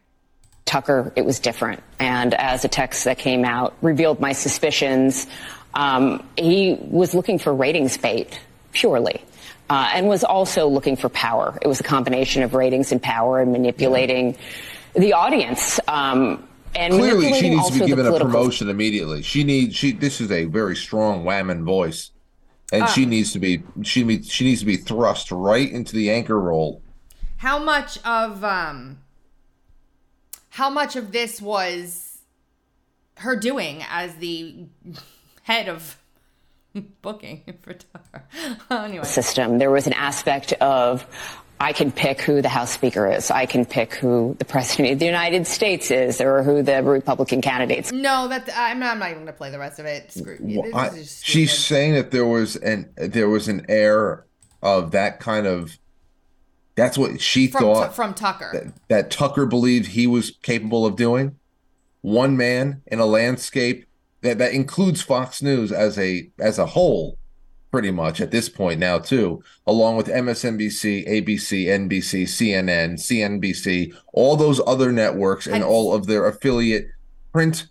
Tucker, 0.64 1.12
it 1.14 1.24
was 1.24 1.40
different. 1.40 1.82
And 1.98 2.32
as 2.34 2.64
a 2.64 2.68
text 2.68 3.04
that 3.04 3.18
came 3.18 3.44
out 3.44 3.74
revealed 3.82 4.18
my 4.18 4.32
suspicions, 4.32 5.26
um, 5.74 6.26
he 6.36 6.78
was 6.80 7.14
looking 7.14 7.38
for 7.38 7.54
ratings 7.54 7.98
bait, 7.98 8.40
purely. 8.72 9.22
Uh, 9.70 9.90
and 9.94 10.08
was 10.08 10.22
also 10.22 10.68
looking 10.68 10.94
for 10.94 11.08
power. 11.08 11.58
It 11.62 11.68
was 11.68 11.80
a 11.80 11.84
combination 11.84 12.42
of 12.42 12.52
ratings 12.52 12.92
and 12.92 13.02
power 13.02 13.40
and 13.40 13.50
manipulating 13.50 14.36
the 14.94 15.14
audience. 15.14 15.80
Um, 15.88 16.46
and 16.74 16.92
Clearly, 16.92 17.32
she 17.32 17.48
needs 17.50 17.68
to 17.68 17.72
be 17.72 17.78
the 17.80 17.86
given 17.86 18.06
a 18.06 18.18
promotion 18.18 18.68
immediately. 18.68 19.22
She 19.22 19.42
needs 19.44 19.74
she. 19.76 19.92
This 19.92 20.20
is 20.20 20.30
a 20.30 20.44
very 20.46 20.76
strong 20.76 21.24
whammon 21.24 21.64
voice, 21.64 22.10
and 22.72 22.82
Ah. 22.82 22.86
she 22.86 23.06
needs 23.06 23.32
to 23.32 23.38
be 23.38 23.62
she 23.82 24.02
needs 24.04 24.30
she 24.30 24.44
needs 24.44 24.60
to 24.60 24.66
be 24.66 24.76
thrust 24.76 25.30
right 25.30 25.70
into 25.70 25.94
the 25.94 26.10
anchor 26.10 26.38
role. 26.38 26.82
How 27.38 27.58
much 27.58 27.98
of 28.04 28.42
um, 28.44 28.98
how 30.50 30.68
much 30.68 30.96
of 30.96 31.12
this 31.12 31.40
was 31.40 32.18
her 33.18 33.36
doing 33.36 33.82
as 33.88 34.16
the 34.16 34.66
head 35.42 35.68
of 35.68 35.96
booking 37.02 37.42
for 37.62 37.74
Tucker? 37.74 38.24
anyway, 38.70 39.04
system. 39.04 39.58
There 39.58 39.70
was 39.70 39.86
an 39.86 39.92
aspect 39.92 40.52
of 40.54 41.06
I 41.60 41.72
can 41.72 41.92
pick 41.92 42.20
who 42.20 42.42
the 42.42 42.48
House 42.48 42.72
Speaker 42.72 43.10
is. 43.10 43.30
I 43.30 43.46
can 43.46 43.64
pick 43.64 43.94
who 43.94 44.34
the 44.38 44.44
President 44.44 44.92
of 44.92 44.98
the 44.98 45.06
United 45.06 45.46
States 45.46 45.90
is, 45.90 46.20
or 46.20 46.42
who 46.42 46.62
the 46.62 46.82
Republican 46.82 47.40
candidates. 47.40 47.92
no, 47.92 48.28
that 48.28 48.50
I'm 48.56 48.80
not. 48.80 48.92
I'm 48.92 48.98
not 48.98 49.10
even 49.10 49.22
gonna 49.22 49.32
play 49.32 49.50
the 49.50 49.58
rest 49.58 49.78
of 49.78 49.86
it. 49.86 50.12
Screw. 50.12 50.36
Well, 50.40 50.62
this 50.64 50.74
I- 50.74 50.88
just 50.90 51.24
she's 51.24 51.56
saying 51.56 51.94
that 51.94 52.10
there 52.10 52.26
was 52.26 52.56
an 52.56 52.90
there 52.96 53.28
was 53.28 53.48
an 53.48 53.66
air 53.68 54.26
of 54.62 54.90
that 54.92 55.20
kind 55.20 55.46
of. 55.46 55.78
That's 56.76 56.98
what 56.98 57.20
she 57.20 57.46
from 57.46 57.60
thought 57.60 57.86
Tu- 57.90 57.94
from 57.94 58.14
Tucker. 58.14 58.50
that, 58.52 58.88
that 58.88 59.10
Tucker 59.12 59.46
believed 59.46 59.86
he 59.88 60.08
was 60.08 60.32
capable 60.42 60.84
of 60.84 60.96
doing. 60.96 61.36
One 62.00 62.36
man 62.36 62.82
in 62.88 62.98
a 62.98 63.06
landscape 63.06 63.86
that 64.24 64.38
that 64.38 64.52
includes 64.52 65.02
Fox 65.02 65.42
News 65.42 65.70
as 65.70 65.98
a 65.98 66.28
as 66.40 66.58
a 66.58 66.66
whole, 66.66 67.18
pretty 67.70 67.90
much 67.90 68.20
at 68.20 68.30
this 68.30 68.48
point 68.48 68.80
now 68.80 68.98
too, 68.98 69.44
along 69.66 69.96
with 69.96 70.06
MSNBC, 70.06 71.06
ABC, 71.06 71.66
NBC, 71.66 72.22
CNN, 72.24 72.94
CNBC, 72.94 73.94
all 74.14 74.36
those 74.36 74.60
other 74.66 74.90
networks 74.90 75.46
and 75.46 75.62
all 75.62 75.94
of 75.94 76.06
their 76.06 76.26
affiliate 76.26 76.88
print 77.32 77.66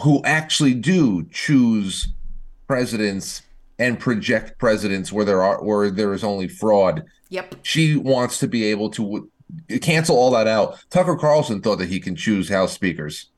who 0.00 0.22
actually 0.24 0.74
do 0.74 1.24
choose 1.32 2.08
presidents 2.68 3.42
and 3.80 3.98
project 3.98 4.58
presidents 4.58 5.10
where 5.10 5.24
there 5.24 5.42
are 5.42 5.62
where 5.62 5.90
there 5.90 6.14
is 6.14 6.22
only 6.22 6.46
fraud. 6.46 7.04
Yep. 7.30 7.56
She 7.62 7.96
wants 7.96 8.38
to 8.38 8.46
be 8.46 8.64
able 8.64 8.90
to 8.90 9.28
cancel 9.80 10.16
all 10.16 10.30
that 10.30 10.46
out. 10.46 10.84
Tucker 10.90 11.16
Carlson 11.16 11.60
thought 11.60 11.78
that 11.78 11.88
he 11.88 11.98
can 11.98 12.14
choose 12.14 12.48
House 12.48 12.72
speakers. 12.72 13.29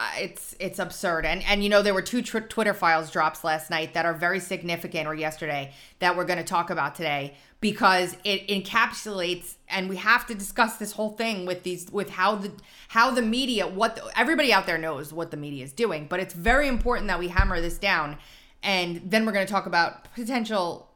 Uh, 0.00 0.08
it's 0.16 0.56
it's 0.58 0.78
absurd, 0.78 1.26
and 1.26 1.42
and 1.44 1.62
you 1.62 1.68
know 1.68 1.82
there 1.82 1.92
were 1.92 2.00
two 2.00 2.22
tr- 2.22 2.38
Twitter 2.38 2.72
files 2.72 3.10
drops 3.10 3.44
last 3.44 3.68
night 3.68 3.92
that 3.92 4.06
are 4.06 4.14
very 4.14 4.40
significant, 4.40 5.06
or 5.06 5.14
yesterday 5.14 5.70
that 5.98 6.16
we're 6.16 6.24
going 6.24 6.38
to 6.38 6.44
talk 6.44 6.70
about 6.70 6.94
today 6.94 7.34
because 7.60 8.16
it 8.24 8.48
encapsulates, 8.48 9.56
and 9.68 9.90
we 9.90 9.96
have 9.96 10.26
to 10.26 10.34
discuss 10.34 10.78
this 10.78 10.92
whole 10.92 11.10
thing 11.10 11.44
with 11.44 11.64
these 11.64 11.90
with 11.92 12.08
how 12.08 12.34
the 12.34 12.50
how 12.88 13.10
the 13.10 13.20
media, 13.20 13.66
what 13.68 13.94
the, 13.96 14.10
everybody 14.18 14.54
out 14.54 14.64
there 14.64 14.78
knows 14.78 15.12
what 15.12 15.30
the 15.30 15.36
media 15.36 15.62
is 15.62 15.72
doing, 15.72 16.06
but 16.08 16.18
it's 16.18 16.32
very 16.32 16.66
important 16.66 17.06
that 17.08 17.18
we 17.18 17.28
hammer 17.28 17.60
this 17.60 17.76
down, 17.76 18.16
and 18.62 19.02
then 19.04 19.26
we're 19.26 19.32
going 19.32 19.46
to 19.46 19.52
talk 19.52 19.66
about 19.66 20.14
potential 20.14 20.88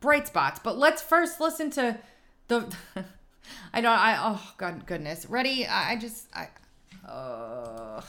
bright 0.00 0.26
spots. 0.26 0.58
But 0.58 0.78
let's 0.78 1.02
first 1.02 1.38
listen 1.38 1.70
to 1.72 1.98
the. 2.48 2.74
I 3.74 3.82
don't. 3.82 3.92
I 3.92 4.16
oh 4.18 4.54
god 4.56 4.86
goodness. 4.86 5.26
Ready? 5.26 5.66
I, 5.66 5.92
I 5.92 5.96
just. 5.96 6.28
I. 6.34 6.48
Uh... 7.06 8.00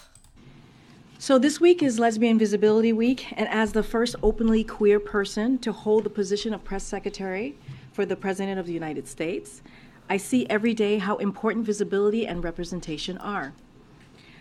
So 1.24 1.40
this 1.40 1.62
week 1.62 1.82
is 1.82 2.00
Lesbian 2.00 2.38
Visibility 2.38 2.92
Week, 2.92 3.32
and 3.38 3.48
as 3.48 3.72
the 3.72 3.82
first 3.82 4.18
openly 4.22 4.62
queer 4.66 5.00
person 5.00 5.58
to 5.60 5.72
hold 5.72 6.04
the 6.04 6.10
position 6.10 6.54
of 6.54 6.66
press 6.66 6.84
secretary 6.84 7.56
for 7.94 8.06
the 8.06 8.18
President 8.18 8.60
of 8.60 8.66
the 8.66 8.74
United 8.74 9.08
States, 9.08 9.62
I 10.10 10.18
see 10.18 10.46
every 10.50 10.74
day 10.74 10.98
how 10.98 11.16
important 11.16 11.66
visibility 11.66 12.28
and 12.28 12.44
representation 12.44 13.18
are. 13.20 13.54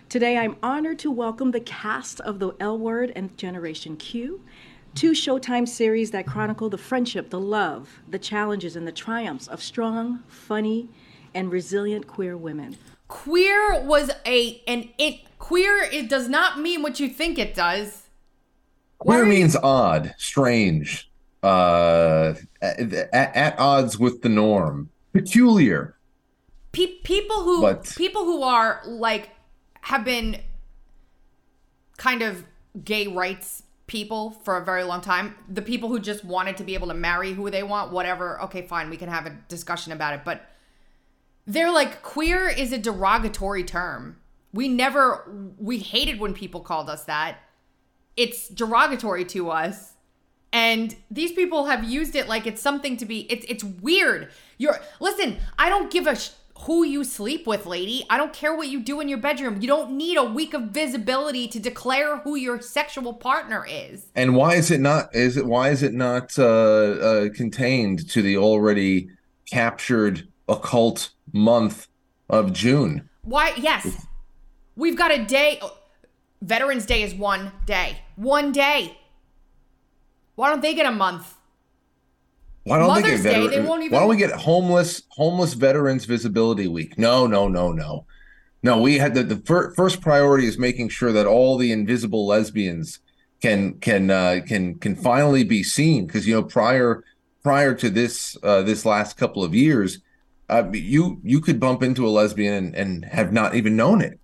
Today, 0.09 0.37
I'm 0.39 0.57
honored 0.61 0.99
to 0.99 1.11
welcome 1.13 1.53
the 1.53 1.61
cast 1.61 2.19
of 2.23 2.41
The 2.41 2.53
L 2.59 2.77
Word 2.77 3.13
and 3.15 3.39
Generation 3.39 3.97
Q, 3.97 4.41
two 4.97 5.13
Showtime 5.13 5.69
series 5.69 6.11
that 6.11 6.27
chronicle 6.27 6.69
the 6.69 6.79
friendship, 6.79 7.31
the 7.31 7.39
love, 7.39 8.01
the 8.09 8.19
challenges, 8.19 8.75
and 8.75 8.89
the 8.89 8.91
triumphs 8.91 9.47
of 9.47 9.63
strong, 9.63 10.25
funny, 10.27 10.89
and 11.33 11.53
resilient 11.53 12.09
queer 12.09 12.37
women. 12.37 12.77
Queer 13.13 13.83
was 13.83 14.11
a 14.25 14.63
an 14.67 14.89
it 14.97 15.21
queer 15.39 15.83
it 15.83 16.09
does 16.09 16.31
not 16.31 16.59
mean 16.59 16.83
what 16.83 16.99
you 16.99 17.11
think 17.11 17.39
it 17.39 17.55
does. 17.55 18.05
Queer 18.99 19.27
means 19.27 19.55
odd, 19.55 20.15
strange, 20.17 21.11
uh 21.43 22.33
at, 22.63 23.13
at, 23.13 23.59
odds 23.59 23.99
with 23.99 24.23
the 24.23 24.31
norm, 24.31 24.89
peculiar. 25.13 25.95
Pe- 26.73 27.01
people 27.05 27.43
who 27.43 27.61
but, 27.61 27.95
people 27.99 28.25
who 28.25 28.43
are 28.43 28.81
like 28.87 29.29
have 29.83 30.07
been 30.07 30.41
kind 31.99 32.23
of 32.23 32.47
gay 32.83 33.09
rights 33.09 33.63
people 33.89 34.31
for 34.31 34.57
a 34.57 34.65
very 34.65 34.85
long 34.85 35.03
time. 35.03 35.35
The 35.51 35.61
people 35.61 35.91
who 35.91 36.01
just 36.01 36.25
wanted 36.25 36.57
to 36.57 36.65
be 36.65 36.73
able 36.73 36.89
to 36.89 36.95
marry 36.95 37.35
who 37.35 37.51
they 37.51 37.63
want, 37.63 37.93
whatever. 37.93 38.41
Okay, 38.45 38.67
fine, 38.67 38.89
we 38.89 38.97
can 38.97 39.11
have 39.11 39.27
a 39.27 39.37
discussion 39.49 39.93
about 39.93 40.15
it, 40.15 40.23
but 40.25 40.49
they're 41.47 41.73
like 41.73 42.03
queer 42.03 42.49
is 42.49 42.73
a 42.73 42.79
derogatory 42.79 43.65
term. 43.65 44.17
We 44.53 44.69
never 44.69 45.55
we 45.59 45.79
hated 45.79 46.21
when 46.21 46.35
people 46.35 46.61
called 46.61 46.89
us 46.89 47.05
that. 47.05 47.39
It's 48.17 48.49
derogatory 48.49 49.25
to 49.27 49.51
us. 49.51 49.95
And 50.53 50.95
these 51.11 51.33
people 51.33 51.67
have 51.67 51.83
used 51.83 52.15
it 52.15 52.29
like 52.29 52.47
it's 52.47 52.61
something 52.61 52.97
to 52.99 53.07
be 53.07 53.21
it's 53.33 53.47
it's 53.49 53.65
weird. 53.65 54.31
You're 54.59 54.79
listen, 55.01 55.39
I 55.59 55.69
don't 55.69 55.91
give 55.91 56.07
a 56.07 56.15
sh- 56.15 56.31
who 56.61 56.85
you 56.85 57.03
sleep 57.03 57.47
with, 57.47 57.67
lady. 57.67 58.05
I 58.09 58.17
don't 58.17 58.33
care 58.33 58.55
what 58.55 58.69
you 58.69 58.81
do 58.81 59.01
in 59.01 59.09
your 59.09 59.19
bedroom. 59.19 59.61
You 59.61 59.67
don't 59.67 59.97
need 59.97 60.17
a 60.17 60.25
week 60.25 60.55
of 60.55 60.65
visibility 60.65 61.49
to 61.49 61.59
declare 61.59 62.19
who 62.19 62.37
your 62.37 62.61
sexual 62.61 63.15
partner 63.15 63.67
is. 63.69 64.07
And 64.15 64.37
why 64.37 64.55
is 64.55 64.71
it 64.71 64.81
not? 64.81 65.15
Is 65.15 65.37
it 65.37 65.47
why 65.47 65.71
is 65.71 65.83
it 65.83 65.95
not 65.95 66.39
uh, 66.39 66.45
uh, 66.45 67.29
contained 67.31 68.09
to 68.11 68.23
the 68.23 68.37
already 68.37 69.09
captured 69.51 70.29
occult 70.49 71.11
month 71.33 71.89
of 72.29 72.53
June. 72.53 73.09
Why? 73.23 73.53
Yes. 73.57 74.07
We've 74.77 74.97
got 74.97 75.11
a 75.11 75.25
day. 75.25 75.61
Veterans 76.41 76.87
Day 76.87 77.03
is 77.03 77.15
one 77.15 77.53
day. 77.67 77.99
One 78.17 78.53
day. 78.53 78.99
Why 80.35 80.51
don't 80.51 80.63
they 80.63 80.75
get 80.75 80.87
a 80.87 80.93
month? 80.93 81.37
Why 82.65 82.79
don't 82.79 82.89
Mother's 82.89 83.23
they 83.23 83.31
get 83.31 83.51
Day, 83.51 83.57
they 83.59 83.67
won't 83.67 83.83
even... 83.83 83.93
Why 83.93 84.01
don't 84.01 84.09
we 84.09 84.17
get 84.17 84.33
homeless 84.33 85.03
homeless 85.11 85.55
veterans 85.55 86.05
visibility 86.05 86.69
week? 86.69 86.99
No, 86.99 87.27
no, 87.27 87.49
no, 87.49 87.73
no. 87.73 88.07
No, 88.63 88.81
we 88.81 88.99
had 88.99 89.15
the, 89.15 89.25
the 89.25 89.37
fir- 89.37 89.75
first 89.75 90.01
priority 90.01 90.47
is 90.47 90.59
making 90.59 90.89
sure 90.89 91.13
that 91.13 91.27
all 91.27 91.59
the 91.59 91.73
invisible 91.73 92.27
lesbians 92.27 93.01
can 93.41 93.75
can 93.81 94.11
uh, 94.11 94.41
can 94.47 94.77
can 94.77 94.95
finally 94.95 95.43
be 95.43 95.65
seen 95.65 96.07
because 96.07 96.29
you 96.29 96.35
know 96.35 96.45
prior 96.45 97.03
prior 97.43 97.75
to 97.75 97.91
this 97.91 98.37
uh, 98.45 98.63
this 98.63 98.87
last 98.87 99.17
couple 99.17 99.43
of 99.43 99.53
years 99.53 99.99
uh, 100.53 100.71
you 100.73 101.21
you 101.23 101.41
could 101.41 101.59
bump 101.59 101.83
into 101.83 102.07
a 102.07 102.11
lesbian 102.11 102.55
and, 102.55 102.75
and 102.75 103.05
have 103.07 103.33
not 103.33 103.55
even 103.55 103.77
known 103.77 104.01
it. 104.01 104.19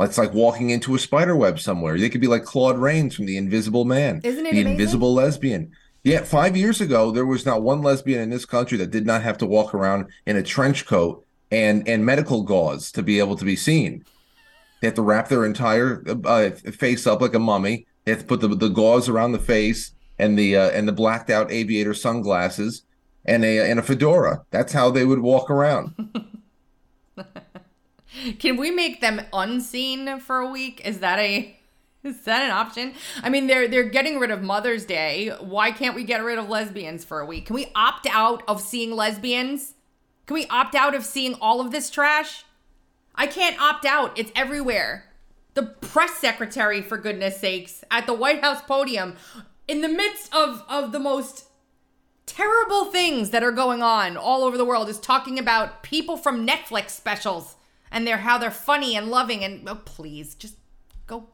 It's 0.00 0.18
like 0.18 0.34
walking 0.34 0.70
into 0.70 0.94
a 0.94 0.98
spider 0.98 1.36
web 1.36 1.58
somewhere. 1.58 1.98
They 1.98 2.10
could 2.10 2.20
be 2.20 2.26
like 2.26 2.44
Claude 2.44 2.78
Rains 2.78 3.14
from 3.14 3.26
The 3.26 3.36
Invisible 3.36 3.84
Man, 3.84 4.20
isn't 4.24 4.44
it? 4.44 4.52
The 4.52 4.60
amazing? 4.60 4.72
Invisible 4.72 5.14
Lesbian. 5.14 5.72
Yeah, 6.02 6.22
five 6.22 6.56
years 6.56 6.82
ago, 6.82 7.10
there 7.10 7.24
was 7.24 7.46
not 7.46 7.62
one 7.62 7.80
lesbian 7.80 8.20
in 8.20 8.28
this 8.28 8.44
country 8.44 8.76
that 8.78 8.90
did 8.90 9.06
not 9.06 9.22
have 9.22 9.38
to 9.38 9.46
walk 9.46 9.72
around 9.72 10.06
in 10.26 10.36
a 10.36 10.42
trench 10.42 10.84
coat 10.84 11.24
and 11.50 11.88
and 11.88 12.04
medical 12.04 12.42
gauze 12.42 12.92
to 12.92 13.02
be 13.02 13.18
able 13.18 13.36
to 13.36 13.44
be 13.44 13.56
seen. 13.56 14.04
They 14.80 14.88
have 14.88 14.96
to 14.96 15.02
wrap 15.02 15.28
their 15.28 15.46
entire 15.46 16.02
uh, 16.26 16.50
face 16.50 17.06
up 17.06 17.22
like 17.22 17.34
a 17.34 17.38
mummy. 17.38 17.86
They 18.04 18.12
have 18.12 18.20
to 18.20 18.26
put 18.26 18.40
the, 18.42 18.48
the 18.48 18.68
gauze 18.68 19.08
around 19.08 19.32
the 19.32 19.38
face 19.38 19.92
and 20.18 20.38
the 20.38 20.56
uh, 20.56 20.70
and 20.70 20.86
the 20.86 20.92
blacked 20.92 21.30
out 21.30 21.50
aviator 21.50 21.94
sunglasses 21.94 22.82
and 23.24 23.44
a 23.44 23.70
and 23.70 23.78
a 23.78 23.82
fedora. 23.82 24.44
That's 24.50 24.72
how 24.72 24.90
they 24.90 25.04
would 25.04 25.20
walk 25.20 25.50
around. 25.50 25.94
Can 28.38 28.56
we 28.56 28.70
make 28.70 29.00
them 29.00 29.22
unseen 29.32 30.20
for 30.20 30.38
a 30.38 30.48
week? 30.48 30.80
Is 30.84 30.98
that 31.00 31.18
a 31.18 31.56
is 32.04 32.20
that 32.22 32.42
an 32.42 32.50
option? 32.50 32.94
I 33.22 33.30
mean, 33.30 33.46
they're 33.46 33.68
they're 33.68 33.88
getting 33.88 34.18
rid 34.18 34.30
of 34.30 34.42
Mother's 34.42 34.84
Day. 34.84 35.30
Why 35.40 35.70
can't 35.70 35.94
we 35.94 36.04
get 36.04 36.22
rid 36.22 36.38
of 36.38 36.48
lesbians 36.48 37.04
for 37.04 37.20
a 37.20 37.26
week? 37.26 37.46
Can 37.46 37.54
we 37.54 37.70
opt 37.74 38.06
out 38.10 38.42
of 38.48 38.60
seeing 38.60 38.92
lesbians? 38.92 39.74
Can 40.26 40.34
we 40.34 40.46
opt 40.46 40.74
out 40.74 40.94
of 40.94 41.04
seeing 41.04 41.34
all 41.34 41.60
of 41.60 41.70
this 41.70 41.90
trash? 41.90 42.44
I 43.14 43.26
can't 43.26 43.60
opt 43.60 43.84
out. 43.84 44.18
It's 44.18 44.32
everywhere. 44.34 45.04
The 45.52 45.62
press 45.62 46.14
secretary, 46.14 46.82
for 46.82 46.98
goodness 46.98 47.38
sakes, 47.38 47.84
at 47.88 48.06
the 48.06 48.14
White 48.14 48.42
House 48.42 48.60
podium, 48.62 49.14
in 49.68 49.82
the 49.82 49.88
midst 49.88 50.34
of 50.34 50.64
of 50.68 50.92
the 50.92 50.98
most 50.98 51.48
terrible 52.26 52.86
things 52.86 53.30
that 53.30 53.42
are 53.42 53.52
going 53.52 53.82
on 53.82 54.16
all 54.16 54.44
over 54.44 54.56
the 54.56 54.64
world 54.64 54.88
is 54.88 54.98
talking 54.98 55.38
about 55.38 55.82
people 55.82 56.16
from 56.16 56.46
Netflix 56.46 56.90
specials 56.90 57.56
and 57.94 58.06
they're 58.06 58.18
how 58.18 58.36
they're 58.36 58.50
funny 58.50 58.96
and 58.96 59.08
loving 59.08 59.44
and 59.44 59.66
oh, 59.68 59.76
please 59.76 60.34
just 60.34 60.56
go 61.06 61.28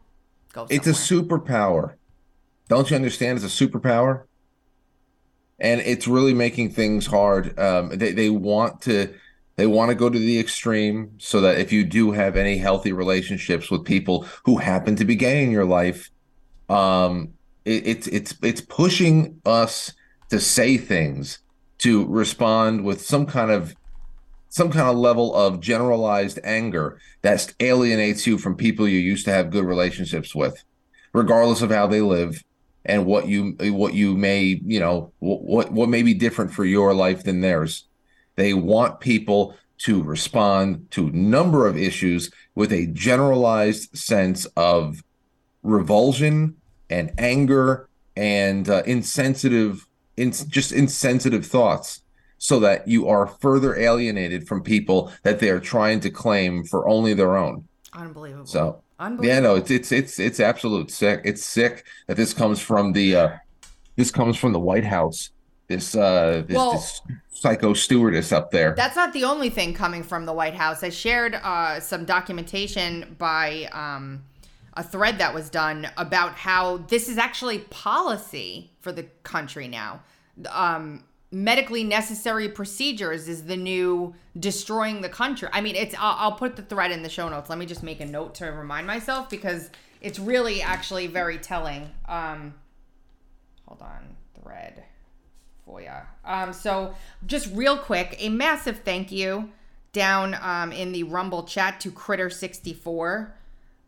go. 0.53 0.67
Somewhere. 0.67 0.77
It's 0.77 0.87
a 0.87 1.15
superpower. 1.15 1.95
Don't 2.69 2.91
you 2.91 2.97
understand? 2.97 3.39
It's 3.39 3.61
a 3.63 3.67
superpower, 3.67 4.25
and 5.59 5.81
it's 5.81 6.07
really 6.07 6.35
making 6.35 6.71
things 6.71 7.07
hard. 7.07 7.59
Um, 7.59 7.89
they 7.89 8.13
they 8.13 8.31
want 8.31 8.83
to 8.83 9.13
they 9.57 9.67
want 9.67 9.89
to 9.89 9.95
go 9.95 10.11
to 10.11 10.19
the 10.19 10.39
extreme 10.39 11.13
so 11.19 11.41
that 11.41 11.59
if 11.59 11.73
you 11.73 11.83
do 11.85 12.13
have 12.13 12.37
any 12.37 12.59
healthy 12.59 12.93
relationships 12.93 13.71
with 13.71 13.85
people 13.85 14.27
who 14.45 14.59
happen 14.59 14.97
to 14.97 15.05
be 15.05 15.17
gay 15.17 15.43
in 15.43 15.51
your 15.51 15.65
life, 15.65 16.11
um, 16.69 17.33
it, 17.65 17.87
it's 17.87 18.07
it's 18.07 18.35
it's 18.43 18.61
pushing 18.61 19.41
us 19.47 19.93
to 20.31 20.41
say 20.41 20.77
things, 20.77 21.39
to 21.79 22.07
respond 22.07 22.85
with 22.85 23.03
some 23.03 23.27
kind 23.27 23.51
of 23.51 23.75
some 24.49 24.71
kind 24.71 24.89
of 24.89 24.97
level 24.97 25.35
of 25.35 25.61
generalized 25.61 26.41
anger 26.43 26.99
that 27.23 27.53
alienates 27.61 28.27
you 28.27 28.37
from 28.37 28.57
people 28.57 28.89
you 28.89 28.99
used 28.99 29.25
to 29.25 29.33
have 29.33 29.51
good 29.51 29.65
relationships 29.65 30.35
with, 30.35 30.65
regardless 31.13 31.63
of 31.63 31.71
how 31.71 31.87
they 31.87 32.01
live 32.01 32.43
and 32.85 33.07
what 33.07 33.29
you 33.29 33.57
what 33.61 33.95
you 33.95 34.17
may 34.17 34.61
you 34.65 34.81
know 34.81 35.13
what 35.19 35.71
what 35.71 35.89
may 35.89 36.03
be 36.03 36.15
different 36.15 36.53
for 36.53 36.65
your 36.65 36.95
life 36.95 37.25
than 37.25 37.41
theirs. 37.41 37.85
They 38.37 38.55
want 38.55 39.01
people 39.01 39.57
to 39.79 40.03
respond 40.03 40.91
to 40.91 41.09
a 41.09 41.13
number 41.13 41.67
of 41.67 41.77
issues 41.77 42.31
with 42.55 42.73
a 42.73 42.87
generalized 42.89 43.97
sense 43.97 44.45
of 44.57 45.03
revulsion 45.63 46.57
and 46.91 47.13
anger 47.19 47.89
and 48.17 48.69
uh, 48.69 48.83
insensitive 48.87 49.87
in 50.21 50.33
just 50.33 50.73
insensitive 50.73 51.47
thoughts 51.47 52.03
so 52.37 52.61
that 52.61 52.87
you 52.87 53.09
are 53.09 53.27
further 53.27 53.79
alienated 53.79 54.47
from 54.47 54.63
people 54.63 55.11
that 55.23 55.41
they 55.41 55.49
are 55.51 55.61
trying 55.61 56.01
to 56.01 56.11
claim 56.11 56.65
for 56.65 56.89
only 56.89 57.15
their 57.15 57.37
own. 57.37 57.67
Unbelievable. 57.95 58.47
So 58.47 58.83
Unbelievable. 58.99 59.35
yeah, 59.35 59.41
no, 59.41 59.55
it's 59.57 59.71
it's 59.71 59.93
it's 59.93 60.19
it's 60.19 60.41
absolute 60.41 60.91
sick. 60.91 61.23
It's 61.25 61.45
sick 61.45 61.85
that 62.07 62.17
this 62.17 62.35
comes 62.35 62.61
from 62.61 62.93
the 62.93 63.17
uh 63.17 63.29
this 63.97 64.11
comes 64.11 64.37
from 64.37 64.53
the 64.53 64.61
White 64.61 64.85
House. 64.85 65.31
This 65.69 65.95
uh 65.95 66.45
this, 66.47 66.57
well, 66.57 66.73
this 66.73 67.01
psycho 67.31 67.73
stewardess 67.73 68.31
up 68.31 68.51
there. 68.51 68.75
That's 68.77 68.97
not 68.97 69.13
the 69.13 69.25
only 69.25 69.49
thing 69.49 69.73
coming 69.73 70.03
from 70.03 70.27
the 70.27 70.33
White 70.33 70.55
House. 70.55 70.83
I 70.83 70.91
shared 70.91 71.35
uh 71.35 71.81
some 71.81 72.05
documentation 72.05 73.17
by 73.19 73.69
um 73.73 74.23
a 74.75 74.83
thread 74.83 75.19
that 75.19 75.35
was 75.35 75.51
done 75.51 75.89
about 75.97 76.33
how 76.37 76.79
this 76.89 77.09
is 77.09 77.19
actually 77.19 77.59
policy 77.59 78.71
for 78.81 78.93
the 78.93 79.03
country 79.25 79.69
now. 79.69 80.01
Um, 80.49 81.05
medically 81.33 81.85
necessary 81.85 82.49
procedures 82.49 83.29
is 83.29 83.45
the 83.45 83.57
new 83.57 84.15
destroying 84.39 85.01
the 85.01 85.09
country. 85.09 85.49
I 85.53 85.61
mean, 85.61 85.77
it's. 85.77 85.95
I'll, 85.99 86.17
I'll 86.19 86.33
put 86.33 86.57
the 86.57 86.63
thread 86.63 86.91
in 86.91 87.03
the 87.03 87.09
show 87.09 87.29
notes. 87.29 87.49
Let 87.49 87.59
me 87.59 87.67
just 87.67 87.83
make 87.83 88.01
a 88.01 88.07
note 88.07 88.35
to 88.37 88.47
remind 88.47 88.87
myself 88.87 89.31
because 89.31 89.71
it's 90.01 90.19
really 90.19 90.63
actually 90.63 91.07
very 91.07 91.39
telling. 91.39 91.91
Um, 92.09 92.55
hold 93.67 93.83
on, 93.83 94.17
thread 94.43 94.85
you. 95.79 95.91
Um, 96.25 96.53
so 96.53 96.95
just 97.27 97.55
real 97.55 97.77
quick, 97.77 98.17
a 98.19 98.29
massive 98.29 98.81
thank 98.81 99.13
you 99.13 99.51
down 99.93 100.37
um, 100.41 100.73
in 100.73 100.93
the 100.93 101.05
Rumble 101.05 101.45
chat 101.45 101.81
to 101.81 101.91
Critter64. 101.91 103.31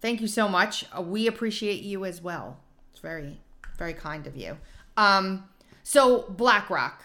Thank 0.00 0.20
you 0.20 0.26
so 0.28 0.48
much. 0.48 0.84
Uh, 0.96 1.02
we 1.02 1.26
appreciate 1.26 1.82
you 1.82 2.04
as 2.04 2.22
well. 2.22 2.58
It's 2.92 3.00
very, 3.00 3.40
very 3.78 3.94
kind 3.94 4.26
of 4.26 4.36
you. 4.36 4.58
Um, 4.96 5.44
so 5.92 6.22
BlackRock. 6.22 7.05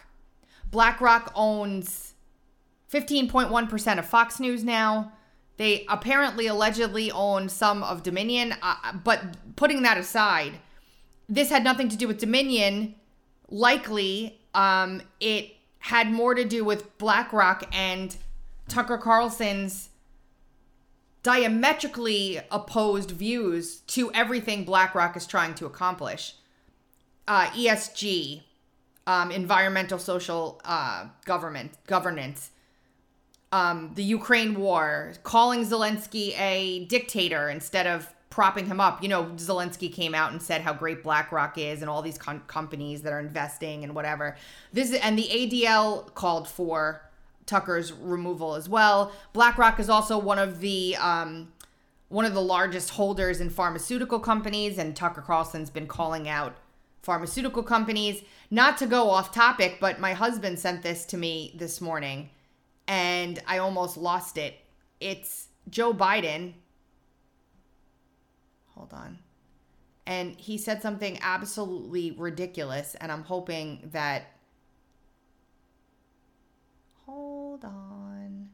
BlackRock 0.71 1.33
owns 1.35 2.13
15.1% 2.89 3.99
of 3.99 4.05
Fox 4.05 4.39
News 4.39 4.63
now. 4.63 5.11
They 5.57 5.85
apparently 5.89 6.47
allegedly 6.47 7.11
own 7.11 7.49
some 7.49 7.83
of 7.83 8.01
Dominion, 8.01 8.55
uh, 8.61 8.93
but 9.03 9.55
putting 9.57 9.81
that 9.81 9.97
aside, 9.97 10.53
this 11.27 11.49
had 11.49 11.65
nothing 11.65 11.89
to 11.89 11.97
do 11.97 12.07
with 12.07 12.17
Dominion. 12.17 12.95
Likely, 13.49 14.39
um, 14.53 15.01
it 15.19 15.51
had 15.79 16.09
more 16.09 16.33
to 16.33 16.45
do 16.45 16.63
with 16.63 16.97
BlackRock 16.97 17.65
and 17.75 18.15
Tucker 18.69 18.97
Carlson's 18.97 19.89
diametrically 21.23 22.39
opposed 22.51 23.11
views 23.11 23.81
to 23.87 24.09
everything 24.13 24.63
BlackRock 24.63 25.17
is 25.17 25.27
trying 25.27 25.55
to 25.55 25.65
accomplish. 25.65 26.35
Uh, 27.27 27.47
ESG, 27.47 28.43
um, 29.07 29.31
environmental 29.31 29.97
social 29.97 30.61
uh, 30.65 31.07
government 31.25 31.71
governance, 31.87 32.51
um, 33.53 33.93
the 33.95 34.03
Ukraine 34.03 34.59
war, 34.59 35.13
calling 35.23 35.65
Zelensky 35.65 36.37
a 36.37 36.85
dictator 36.85 37.49
instead 37.49 37.87
of 37.87 38.13
propping 38.29 38.65
him 38.67 38.81
up. 38.81 39.01
You 39.01 39.07
know, 39.07 39.23
Zelensky 39.37 39.91
came 39.91 40.13
out 40.13 40.33
and 40.33 40.41
said 40.41 40.61
how 40.61 40.73
great 40.73 41.01
BlackRock 41.01 41.57
is 41.57 41.81
and 41.81 41.89
all 41.89 42.01
these 42.01 42.17
com- 42.17 42.43
companies 42.47 43.01
that 43.03 43.13
are 43.13 43.21
investing 43.21 43.85
and 43.85 43.95
whatever. 43.95 44.35
This 44.73 44.93
and 44.93 45.17
the 45.17 45.23
ADL 45.23 46.13
called 46.13 46.49
for 46.49 47.01
Tucker's 47.45 47.93
removal 47.93 48.55
as 48.55 48.67
well. 48.67 49.13
BlackRock 49.31 49.79
is 49.79 49.89
also 49.89 50.17
one 50.17 50.37
of 50.37 50.59
the 50.59 50.97
um, 50.97 51.53
one 52.09 52.25
of 52.25 52.33
the 52.33 52.41
largest 52.41 52.91
holders 52.91 53.39
in 53.39 53.49
pharmaceutical 53.49 54.19
companies, 54.19 54.77
and 54.77 54.97
Tucker 54.97 55.21
Carlson's 55.21 55.69
been 55.69 55.87
calling 55.87 56.27
out 56.27 56.57
pharmaceutical 57.07 57.63
companies. 57.63 58.21
Not 58.51 58.77
to 58.79 58.85
go 58.85 59.09
off 59.09 59.33
topic, 59.33 59.77
but 59.79 59.99
my 59.99 60.13
husband 60.13 60.59
sent 60.59 60.83
this 60.83 61.05
to 61.05 61.17
me 61.17 61.55
this 61.57 61.81
morning 61.81 62.29
and 62.87 63.39
I 63.45 63.57
almost 63.59 63.97
lost 63.97 64.37
it. 64.37 64.55
It's 64.99 65.47
Joe 65.69 65.93
Biden. 65.93 66.53
Hold 68.75 68.93
on. 68.93 69.19
And 70.05 70.33
he 70.39 70.57
said 70.57 70.81
something 70.81 71.19
absolutely 71.21 72.11
ridiculous, 72.11 72.95
and 72.95 73.11
I'm 73.11 73.23
hoping 73.23 73.89
that. 73.91 74.27
Hold 77.05 77.65
on. 77.65 78.49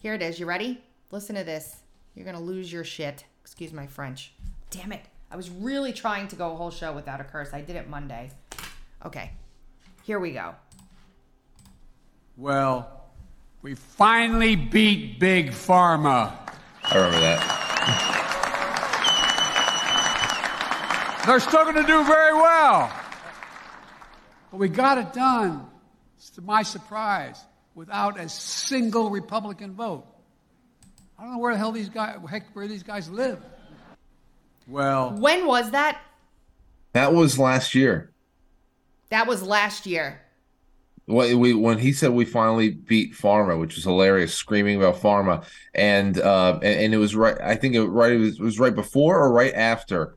Here 0.00 0.14
it 0.14 0.22
is. 0.22 0.40
You 0.40 0.46
ready? 0.46 0.82
Listen 1.12 1.36
to 1.36 1.44
this. 1.44 1.82
You're 2.14 2.24
going 2.24 2.36
to 2.36 2.42
lose 2.42 2.72
your 2.72 2.84
shit. 2.84 3.24
Excuse 3.42 3.72
my 3.72 3.86
French. 3.86 4.32
Damn 4.70 4.92
it. 4.92 5.02
I 5.30 5.36
was 5.36 5.50
really 5.50 5.92
trying 5.92 6.28
to 6.28 6.36
go 6.36 6.52
a 6.52 6.56
whole 6.56 6.70
show 6.70 6.92
without 6.92 7.20
a 7.20 7.24
curse. 7.24 7.52
I 7.52 7.60
did 7.60 7.76
it 7.76 7.88
Monday. 7.88 8.30
Okay. 9.04 9.30
Here 10.04 10.18
we 10.18 10.32
go. 10.32 10.54
Well, 12.36 13.04
we 13.60 13.74
finally 13.74 14.56
beat 14.56 15.20
Big 15.20 15.50
Pharma. 15.50 16.32
I 16.82 16.94
remember 16.94 17.20
that. 17.20 17.64
They're 21.26 21.40
still 21.40 21.64
going 21.64 21.74
to 21.74 21.82
do 21.82 22.04
very 22.04 22.32
well. 22.32 22.90
But 24.50 24.56
we 24.56 24.70
got 24.70 24.96
it 24.96 25.12
done, 25.12 25.66
to 26.36 26.40
my 26.40 26.62
surprise, 26.62 27.38
without 27.74 28.18
a 28.18 28.30
single 28.30 29.10
Republican 29.10 29.74
vote. 29.74 30.06
I 31.18 31.24
don't 31.24 31.32
know 31.32 31.38
where 31.38 31.52
the 31.52 31.58
hell 31.58 31.72
these 31.72 31.90
guys, 31.90 32.16
heck, 32.30 32.56
where 32.56 32.66
these 32.66 32.82
guys 32.82 33.10
live. 33.10 33.44
Well, 34.68 35.12
When 35.12 35.46
was 35.46 35.70
that? 35.70 36.00
That 36.92 37.14
was 37.14 37.38
last 37.38 37.74
year. 37.74 38.12
That 39.10 39.26
was 39.26 39.42
last 39.42 39.86
year. 39.86 40.20
When 41.06 41.38
we 41.38 41.54
when 41.54 41.78
he 41.78 41.92
said 41.92 42.10
we 42.10 42.26
finally 42.26 42.70
beat 42.70 43.14
Pharma, 43.14 43.58
which 43.58 43.76
was 43.76 43.84
hilarious, 43.84 44.34
screaming 44.34 44.76
about 44.76 44.96
Pharma, 44.96 45.44
and 45.74 46.18
uh, 46.20 46.58
and, 46.62 46.80
and 46.80 46.94
it 46.94 46.98
was 46.98 47.16
right. 47.16 47.36
I 47.42 47.54
think 47.56 47.74
it 47.74 47.84
right 47.84 48.12
it 48.12 48.18
was, 48.18 48.34
it 48.34 48.42
was 48.42 48.58
right 48.58 48.74
before 48.74 49.18
or 49.18 49.32
right 49.32 49.54
after 49.54 50.14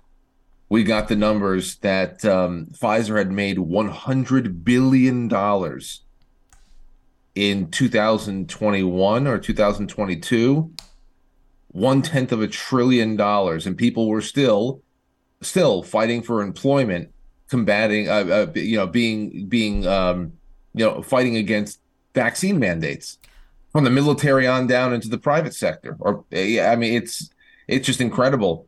we 0.67 0.83
got 0.83 1.07
the 1.07 1.15
numbers 1.15 1.77
that 1.77 2.25
um, 2.25 2.67
Pfizer 2.73 3.17
had 3.17 3.31
made 3.31 3.59
one 3.59 3.87
hundred 3.87 4.65
billion 4.65 5.29
dollars 5.29 6.01
in 7.35 7.69
2021 7.71 9.27
or 9.27 9.37
2022, 9.37 10.71
one 11.71 12.01
tenth 12.01 12.31
of 12.31 12.41
a 12.41 12.47
trillion 12.47 13.15
dollars, 13.15 13.65
and 13.65 13.77
people 13.77 14.09
were 14.09 14.21
still 14.21 14.81
still 15.41 15.81
fighting 15.83 16.21
for 16.21 16.41
employment, 16.41 17.11
combating, 17.49 18.07
uh, 18.09 18.25
uh, 18.47 18.51
you 18.55 18.77
know, 18.77 18.87
being 18.87 19.47
being 19.47 19.87
um, 19.87 20.33
you 20.73 20.85
know, 20.85 21.01
fighting 21.01 21.37
against 21.37 21.79
vaccine 22.13 22.59
mandates 22.59 23.17
from 23.71 23.83
the 23.83 23.89
military 23.89 24.47
on 24.47 24.67
down 24.67 24.93
into 24.93 25.07
the 25.07 25.17
private 25.17 25.53
sector. 25.53 25.95
Or 25.99 26.25
yeah, 26.31 26.71
I 26.71 26.75
mean, 26.75 26.93
it's 26.93 27.29
it's 27.67 27.85
just 27.85 28.01
incredible. 28.01 28.67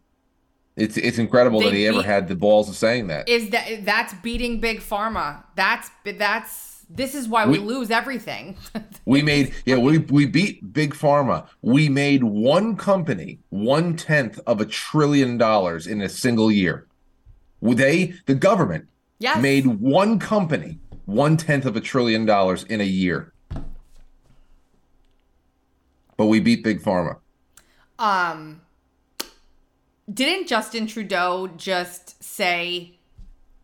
It's 0.76 0.98
it's 0.98 1.18
incredible 1.18 1.60
They 1.60 1.66
that 1.66 1.76
he 1.76 1.88
ever 1.88 2.02
had 2.02 2.28
the 2.28 2.36
balls 2.36 2.70
of 2.70 2.76
saying 2.76 3.08
that. 3.08 3.30
Is 3.30 3.50
that 3.50 3.86
that's 3.86 4.14
beating 4.16 4.60
big 4.60 4.80
pharma? 4.80 5.44
That's 5.56 5.92
that's 6.18 6.73
this 6.90 7.16
is 7.16 7.28
why 7.28 7.46
we, 7.46 7.60
We- 7.60 7.66
lose 7.66 7.92
everything. 7.92 8.58
We 9.06 9.22
made 9.22 9.54
yeah, 9.66 9.78
we 9.78 9.98
we 9.98 10.26
beat 10.26 10.72
big 10.72 10.94
pharma. 10.94 11.48
We 11.62 11.90
made 11.90 12.24
one 12.24 12.78
company 12.78 13.40
one 13.50 13.98
tenth 13.98 14.40
of 14.48 14.62
a 14.62 14.66
trillion 14.66 15.38
dollars 15.38 15.88
in 15.88 16.02
a 16.02 16.08
single 16.08 16.50
year. 16.50 16.88
They 17.62 18.14
the 18.28 18.36
government 18.36 18.88
yes. 19.20 19.42
made 19.42 19.66
one 19.66 20.20
company 20.20 20.80
one 21.06 21.36
tenth 21.36 21.66
of 21.66 21.76
a 21.76 21.82
trillion 21.82 22.26
dollars 22.26 22.64
in 22.64 22.80
a 22.80 22.86
year. 22.86 23.34
But 26.16 26.28
we 26.28 26.40
beat 26.40 26.64
big 26.64 26.82
pharma. 26.82 27.18
um 28.00 28.62
didn't 30.12 30.48
Justin 30.48 30.88
Trudeau 30.88 31.48
just 31.58 32.24
say 32.24 32.98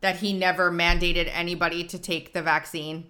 that 0.02 0.18
he 0.18 0.34
never 0.34 0.72
mandated 0.72 1.30
anybody 1.34 1.84
to 1.86 2.00
take 2.00 2.34
the 2.34 2.42
vaccine? 2.42 3.08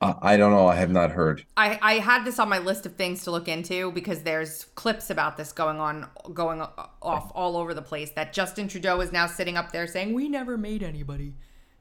Uh, 0.00 0.14
I 0.22 0.38
don't 0.38 0.50
know. 0.50 0.66
I 0.66 0.76
have 0.76 0.90
not 0.90 1.10
heard. 1.10 1.44
I, 1.58 1.78
I 1.82 1.94
had 1.94 2.24
this 2.24 2.38
on 2.38 2.48
my 2.48 2.58
list 2.58 2.86
of 2.86 2.96
things 2.96 3.22
to 3.24 3.30
look 3.30 3.48
into 3.48 3.92
because 3.92 4.22
there's 4.22 4.64
clips 4.74 5.10
about 5.10 5.36
this 5.36 5.52
going 5.52 5.78
on 5.78 6.08
going 6.32 6.62
off 7.02 7.30
all 7.34 7.56
over 7.56 7.74
the 7.74 7.82
place 7.82 8.10
that 8.12 8.32
Justin 8.32 8.66
Trudeau 8.66 9.00
is 9.00 9.12
now 9.12 9.26
sitting 9.26 9.58
up 9.58 9.72
there 9.72 9.86
saying 9.86 10.14
we 10.14 10.28
never 10.28 10.56
made 10.56 10.82
anybody 10.82 11.34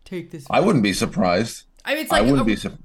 take 0.04 0.32
this 0.32 0.46
I 0.50 0.60
wouldn't 0.60 0.84
be 0.84 0.92
surprised. 0.92 1.64
I 1.86 1.94
mean 1.94 2.04
it's 2.04 2.12
I 2.12 2.18
like 2.20 2.24
wouldn't 2.26 2.42
a 2.42 2.46
be 2.46 2.58
surprised. 2.58 2.84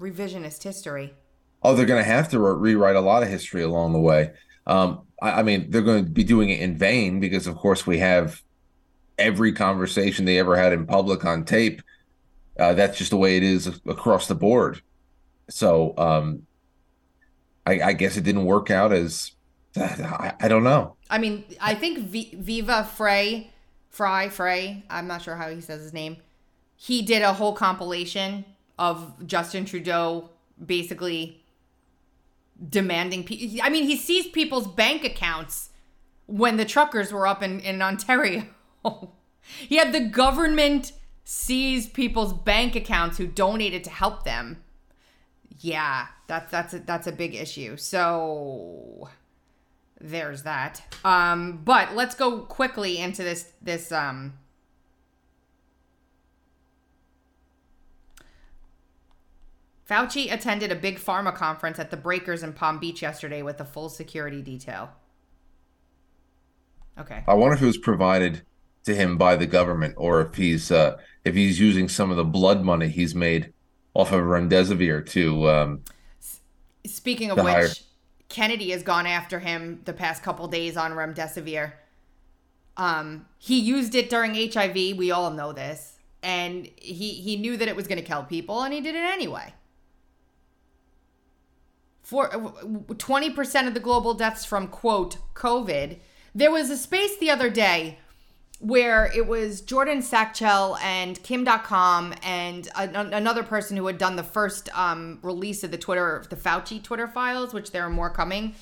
revisionist 0.00 0.62
history. 0.62 1.14
Oh, 1.62 1.74
they're 1.74 1.86
going 1.86 2.02
to 2.02 2.08
have 2.08 2.28
to 2.28 2.38
re- 2.38 2.72
rewrite 2.74 2.94
a 2.96 3.00
lot 3.00 3.24
of 3.24 3.28
history 3.28 3.62
along 3.62 3.92
the 3.92 3.98
way. 3.98 4.32
Um, 4.66 5.02
I, 5.20 5.40
I 5.40 5.42
mean, 5.42 5.70
they're 5.70 5.82
going 5.82 6.04
to 6.04 6.10
be 6.10 6.24
doing 6.24 6.50
it 6.50 6.60
in 6.60 6.76
vain 6.76 7.20
because, 7.20 7.46
of 7.46 7.56
course, 7.56 7.86
we 7.86 7.98
have 7.98 8.42
every 9.18 9.52
conversation 9.52 10.24
they 10.24 10.38
ever 10.38 10.56
had 10.56 10.72
in 10.72 10.86
public 10.86 11.24
on 11.24 11.44
tape. 11.44 11.82
Uh, 12.58 12.74
that's 12.74 12.98
just 12.98 13.10
the 13.10 13.16
way 13.16 13.36
it 13.36 13.42
is 13.42 13.66
across 13.86 14.28
the 14.28 14.34
board. 14.34 14.80
So, 15.48 15.94
um, 15.96 16.46
I, 17.66 17.80
I 17.80 17.92
guess 17.92 18.16
it 18.16 18.24
didn't 18.24 18.44
work 18.44 18.70
out 18.70 18.92
as 18.92 19.32
I, 19.76 20.34
I 20.40 20.48
don't 20.48 20.64
know. 20.64 20.96
I 21.10 21.18
mean, 21.18 21.44
I 21.60 21.74
think 21.74 21.98
v- 21.98 22.36
Viva 22.38 22.84
Frei, 22.84 23.50
Fry 23.90 24.28
Frey, 24.28 24.84
I'm 24.88 25.06
not 25.06 25.22
sure 25.22 25.36
how 25.36 25.48
he 25.48 25.60
says 25.60 25.82
his 25.82 25.92
name. 25.92 26.16
He 26.76 27.02
did 27.02 27.22
a 27.22 27.32
whole 27.32 27.54
compilation 27.54 28.44
of 28.78 29.26
Justin 29.26 29.64
Trudeau 29.64 30.30
basically 30.64 31.42
demanding. 32.68 33.24
Pe- 33.24 33.58
I 33.62 33.70
mean, 33.70 33.84
he 33.84 33.96
seized 33.96 34.32
people's 34.32 34.66
bank 34.66 35.04
accounts 35.04 35.70
when 36.26 36.56
the 36.56 36.64
truckers 36.64 37.12
were 37.12 37.26
up 37.26 37.42
in 37.42 37.60
in 37.60 37.82
Ontario. 37.82 38.44
he 39.68 39.76
had 39.76 39.92
the 39.92 40.00
government 40.00 40.92
seize 41.24 41.88
people's 41.88 42.32
bank 42.32 42.76
accounts 42.76 43.18
who 43.18 43.26
donated 43.26 43.84
to 43.84 43.90
help 43.90 44.24
them. 44.24 44.62
Yeah, 45.58 46.06
that's 46.26 46.50
that's 46.50 46.74
a, 46.74 46.78
that's 46.80 47.06
a 47.06 47.12
big 47.12 47.34
issue. 47.34 47.76
So 47.76 49.08
there's 50.00 50.42
that. 50.42 50.82
Um, 51.04 51.62
but 51.64 51.94
let's 51.94 52.14
go 52.14 52.40
quickly 52.40 52.98
into 52.98 53.22
this 53.22 53.52
this 53.62 53.92
um 53.92 54.34
Fauci 59.88 60.32
attended 60.32 60.72
a 60.72 60.74
big 60.74 60.98
pharma 60.98 61.34
conference 61.34 61.78
at 61.78 61.90
the 61.90 61.96
Breakers 61.96 62.42
in 62.42 62.52
Palm 62.52 62.78
Beach 62.78 63.02
yesterday 63.02 63.42
with 63.42 63.60
a 63.60 63.64
full 63.64 63.88
security 63.88 64.42
detail. 64.42 64.90
Okay. 66.98 67.22
I 67.28 67.34
wonder 67.34 67.54
if 67.54 67.62
it 67.62 67.66
was 67.66 67.78
provided 67.78 68.42
to 68.84 68.94
him 68.94 69.16
by 69.16 69.36
the 69.36 69.46
government 69.46 69.94
or 69.96 70.20
if 70.22 70.34
he's 70.34 70.72
uh, 70.72 70.96
if 71.24 71.34
he's 71.34 71.60
using 71.60 71.88
some 71.88 72.10
of 72.10 72.16
the 72.16 72.24
blood 72.24 72.64
money 72.64 72.88
he's 72.88 73.14
made 73.14 73.52
off 73.94 74.12
of 74.12 74.20
remdesivir 74.20 75.06
to 75.10 75.48
um, 75.48 75.82
Speaking 76.86 77.30
of 77.30 77.38
which, 77.38 77.46
hire. 77.46 77.68
Kennedy 78.28 78.70
has 78.70 78.82
gone 78.82 79.06
after 79.06 79.40
him 79.40 79.82
the 79.84 79.92
past 79.92 80.22
couple 80.22 80.46
days 80.48 80.76
on 80.76 80.92
remdesivir. 80.92 81.72
Um, 82.76 83.26
he 83.38 83.58
used 83.58 83.94
it 83.94 84.10
during 84.10 84.34
HIV. 84.34 84.74
We 84.96 85.10
all 85.10 85.30
know 85.30 85.52
this, 85.52 85.94
and 86.22 86.68
he 86.76 87.10
he 87.10 87.36
knew 87.36 87.56
that 87.56 87.68
it 87.68 87.76
was 87.76 87.86
going 87.86 87.98
to 87.98 88.04
kill 88.04 88.24
people, 88.24 88.62
and 88.62 88.72
he 88.72 88.80
did 88.80 88.94
it 88.94 89.02
anyway. 89.02 89.54
For 92.06 92.28
twenty 92.98 93.30
percent 93.30 93.66
of 93.66 93.74
the 93.74 93.80
global 93.80 94.14
deaths 94.14 94.44
from 94.44 94.68
quote 94.68 95.16
COVID, 95.34 95.98
there 96.36 96.52
was 96.52 96.70
a 96.70 96.76
space 96.76 97.18
the 97.18 97.30
other 97.30 97.50
day 97.50 97.98
where 98.60 99.10
it 99.12 99.26
was 99.26 99.60
Jordan 99.60 100.02
Schachtel 100.02 100.76
and 100.76 101.20
Kim 101.24 101.44
Dotcom 101.44 102.16
and 102.22 102.68
a, 102.76 103.16
another 103.16 103.42
person 103.42 103.76
who 103.76 103.88
had 103.88 103.98
done 103.98 104.14
the 104.14 104.22
first 104.22 104.68
um, 104.78 105.18
release 105.22 105.64
of 105.64 105.72
the 105.72 105.78
Twitter, 105.78 106.24
the 106.30 106.36
Fauci 106.36 106.80
Twitter 106.80 107.08
files, 107.08 107.52
which 107.52 107.72
there 107.72 107.82
are 107.82 107.90
more 107.90 108.10
coming. 108.10 108.54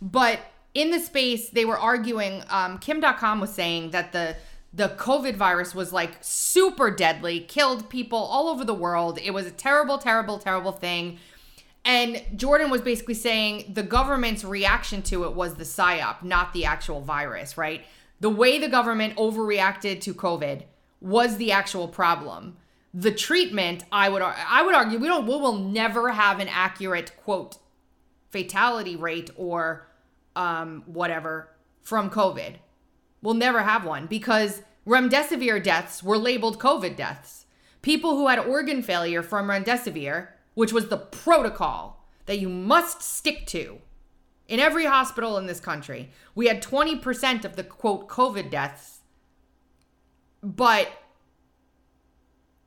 But 0.00 0.38
in 0.72 0.92
the 0.92 1.00
space, 1.00 1.50
they 1.50 1.64
were 1.64 1.76
arguing. 1.76 2.44
Um, 2.50 2.78
Kim 2.78 3.02
Dotcom 3.02 3.40
was 3.40 3.52
saying 3.52 3.90
that 3.90 4.12
the 4.12 4.36
the 4.72 4.90
COVID 4.90 5.34
virus 5.34 5.74
was 5.74 5.92
like 5.92 6.18
super 6.20 6.88
deadly, 6.88 7.40
killed 7.40 7.90
people 7.90 8.18
all 8.18 8.48
over 8.48 8.64
the 8.64 8.72
world. 8.74 9.18
It 9.20 9.32
was 9.32 9.44
a 9.44 9.50
terrible, 9.50 9.98
terrible, 9.98 10.38
terrible 10.38 10.72
thing. 10.72 11.18
And 11.84 12.22
Jordan 12.36 12.70
was 12.70 12.80
basically 12.80 13.14
saying 13.14 13.72
the 13.74 13.82
government's 13.82 14.44
reaction 14.44 15.02
to 15.02 15.24
it 15.24 15.34
was 15.34 15.54
the 15.54 15.64
psyop, 15.64 16.22
not 16.22 16.52
the 16.52 16.64
actual 16.64 17.00
virus, 17.00 17.58
right? 17.58 17.84
The 18.20 18.30
way 18.30 18.58
the 18.58 18.68
government 18.68 19.16
overreacted 19.16 20.00
to 20.02 20.14
COVID 20.14 20.62
was 21.00 21.36
the 21.36 21.50
actual 21.50 21.88
problem. 21.88 22.56
The 22.94 23.10
treatment, 23.10 23.84
I 23.90 24.08
would 24.08 24.22
I 24.22 24.62
would 24.62 24.74
argue, 24.74 24.98
we 24.98 25.08
don't 25.08 25.26
we 25.26 25.36
will 25.36 25.58
never 25.58 26.10
have 26.10 26.38
an 26.38 26.48
accurate 26.48 27.16
quote 27.24 27.56
fatality 28.30 28.96
rate 28.96 29.30
or 29.36 29.88
um, 30.36 30.84
whatever 30.86 31.48
from 31.82 32.10
COVID. 32.10 32.56
We'll 33.22 33.34
never 33.34 33.62
have 33.62 33.84
one 33.84 34.06
because 34.06 34.62
remdesivir 34.86 35.62
deaths 35.62 36.02
were 36.02 36.18
labeled 36.18 36.58
COVID 36.58 36.96
deaths. 36.96 37.46
People 37.82 38.16
who 38.16 38.28
had 38.28 38.38
organ 38.38 38.82
failure 38.82 39.22
from 39.22 39.48
remdesivir, 39.48 40.28
which 40.54 40.72
was 40.72 40.88
the 40.88 40.96
protocol 40.96 42.06
that 42.26 42.38
you 42.38 42.48
must 42.48 43.02
stick 43.02 43.46
to 43.46 43.78
in 44.48 44.60
every 44.60 44.84
hospital 44.84 45.38
in 45.38 45.46
this 45.46 45.60
country, 45.60 46.10
we 46.34 46.46
had 46.46 46.62
20% 46.62 47.44
of 47.44 47.56
the 47.56 47.64
quote 47.64 48.08
COVID 48.08 48.50
deaths, 48.50 49.00
but 50.42 50.90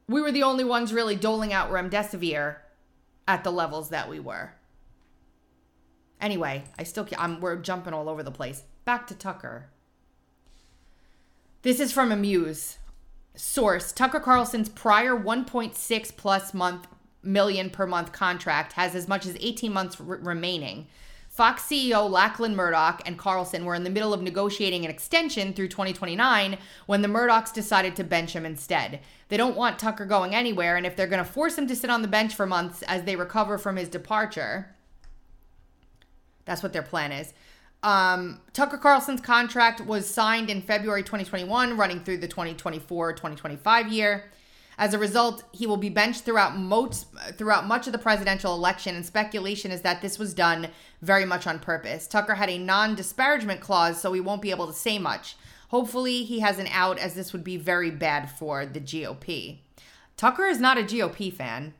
we 0.07 0.21
were 0.21 0.31
the 0.31 0.43
only 0.43 0.63
ones 0.63 0.93
really 0.93 1.15
doling 1.15 1.53
out 1.53 1.71
remdesivir 1.71 2.57
at 3.27 3.43
the 3.43 3.51
levels 3.51 3.89
that 3.89 4.09
we 4.09 4.19
were. 4.19 4.53
Anyway, 6.21 6.63
I 6.79 6.83
still 6.83 7.03
can't, 7.03 7.21
I'm, 7.21 7.39
we're 7.39 7.57
jumping 7.57 7.93
all 7.93 8.09
over 8.09 8.23
the 8.23 8.31
place. 8.31 8.63
Back 8.85 9.05
to 9.07 9.15
Tucker. 9.15 9.69
This 11.61 11.79
is 11.79 11.91
from 11.91 12.11
Amuse. 12.11 12.77
Source 13.35 13.91
Tucker 13.91 14.19
Carlson's 14.19 14.69
prior 14.69 15.15
1.6 15.15 16.15
plus 16.15 16.53
month 16.53 16.87
million 17.25 17.69
per 17.69 17.85
month 17.85 18.11
contract 18.11 18.73
has 18.73 18.95
as 18.95 19.07
much 19.07 19.25
as 19.25 19.35
18 19.39 19.73
months 19.73 19.99
remaining. 19.99 20.87
Fox 21.35 21.63
CEO 21.63 22.09
Lachlan 22.09 22.55
Murdoch 22.55 23.01
and 23.05 23.17
Carlson 23.17 23.65
were 23.65 23.75
in 23.75 23.83
the 23.83 23.89
middle 23.89 24.13
of 24.13 24.21
negotiating 24.21 24.85
an 24.85 24.89
extension 24.91 25.51
through 25.51 25.67
2029 25.67 26.57
when 26.85 27.01
the 27.01 27.09
Murdochs 27.09 27.53
decided 27.53 27.93
to 27.97 28.05
bench 28.05 28.33
him 28.33 28.45
instead. 28.45 29.01
They 29.27 29.35
don't 29.35 29.57
want 29.57 29.77
Tucker 29.77 30.05
going 30.05 30.33
anywhere, 30.33 30.77
and 30.77 30.85
if 30.85 30.95
they're 30.95 31.07
going 31.07 31.23
to 31.23 31.29
force 31.29 31.57
him 31.57 31.67
to 31.67 31.75
sit 31.75 31.89
on 31.89 32.01
the 32.01 32.07
bench 32.07 32.33
for 32.33 32.45
months 32.45 32.83
as 32.83 33.03
they 33.03 33.17
recover 33.17 33.57
from 33.57 33.75
his 33.75 33.89
departure, 33.89 34.73
that's 36.45 36.63
what 36.63 36.71
their 36.71 36.81
plan 36.81 37.11
is. 37.11 37.33
Um, 37.83 38.39
Tucker 38.53 38.77
Carlson's 38.77 39.19
contract 39.19 39.85
was 39.85 40.09
signed 40.09 40.49
in 40.49 40.61
February 40.61 41.03
2021, 41.03 41.75
running 41.75 41.99
through 41.99 42.19
the 42.19 42.29
2024 42.29 43.11
2025 43.11 43.91
year. 43.91 44.31
As 44.77 44.93
a 44.93 44.99
result, 44.99 45.43
he 45.51 45.65
will 45.65 45.77
be 45.77 45.89
benched 45.89 46.25
throughout 46.25 46.57
most 46.57 47.07
throughout 47.37 47.65
much 47.65 47.87
of 47.87 47.93
the 47.93 47.99
presidential 47.99 48.53
election, 48.53 48.95
and 48.95 49.05
speculation 49.05 49.71
is 49.71 49.81
that 49.81 50.01
this 50.01 50.19
was 50.19 50.33
done 50.33 50.69
very 51.01 51.25
much 51.25 51.47
on 51.47 51.59
purpose. 51.59 52.07
Tucker 52.07 52.35
had 52.35 52.49
a 52.49 52.57
non-disparagement 52.57 53.61
clause, 53.61 54.01
so 54.01 54.11
he 54.13 54.21
won't 54.21 54.41
be 54.41 54.51
able 54.51 54.67
to 54.67 54.73
say 54.73 54.99
much. 54.99 55.37
Hopefully, 55.69 56.23
he 56.23 56.39
has 56.39 56.59
an 56.59 56.67
out, 56.71 56.97
as 56.99 57.15
this 57.15 57.31
would 57.33 57.43
be 57.43 57.57
very 57.57 57.89
bad 57.89 58.29
for 58.29 58.65
the 58.65 58.79
GOP. 58.79 59.59
Tucker 60.17 60.45
is 60.45 60.59
not 60.59 60.77
a 60.77 60.83
GOP 60.83 61.31
fan. 61.31 61.73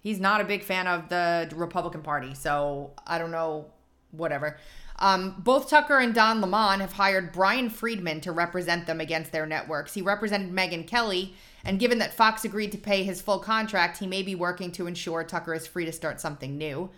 He's 0.00 0.20
not 0.20 0.40
a 0.40 0.44
big 0.44 0.64
fan 0.64 0.86
of 0.86 1.08
the 1.08 1.50
Republican 1.54 2.02
Party, 2.02 2.34
so 2.34 2.92
I 3.06 3.18
don't 3.18 3.30
know, 3.30 3.66
whatever. 4.10 4.58
Um, 5.02 5.34
both 5.38 5.68
Tucker 5.68 5.98
and 5.98 6.14
Don 6.14 6.40
Lemon 6.40 6.78
have 6.78 6.92
hired 6.92 7.32
Bryan 7.32 7.70
Freedman 7.70 8.20
to 8.20 8.30
represent 8.30 8.86
them 8.86 9.00
against 9.00 9.32
their 9.32 9.46
networks. 9.46 9.94
He 9.94 10.00
represented 10.00 10.52
Megyn 10.52 10.86
Kelly, 10.86 11.34
and 11.64 11.80
given 11.80 11.98
that 11.98 12.14
Fox 12.14 12.44
agreed 12.44 12.70
to 12.70 12.78
pay 12.78 13.02
his 13.02 13.20
full 13.20 13.40
contract, 13.40 13.98
he 13.98 14.06
may 14.06 14.22
be 14.22 14.36
working 14.36 14.70
to 14.72 14.86
ensure 14.86 15.24
Tucker 15.24 15.54
is 15.54 15.66
free 15.66 15.84
to 15.84 15.92
start 15.92 16.20
something 16.20 16.56
new. 16.56 16.88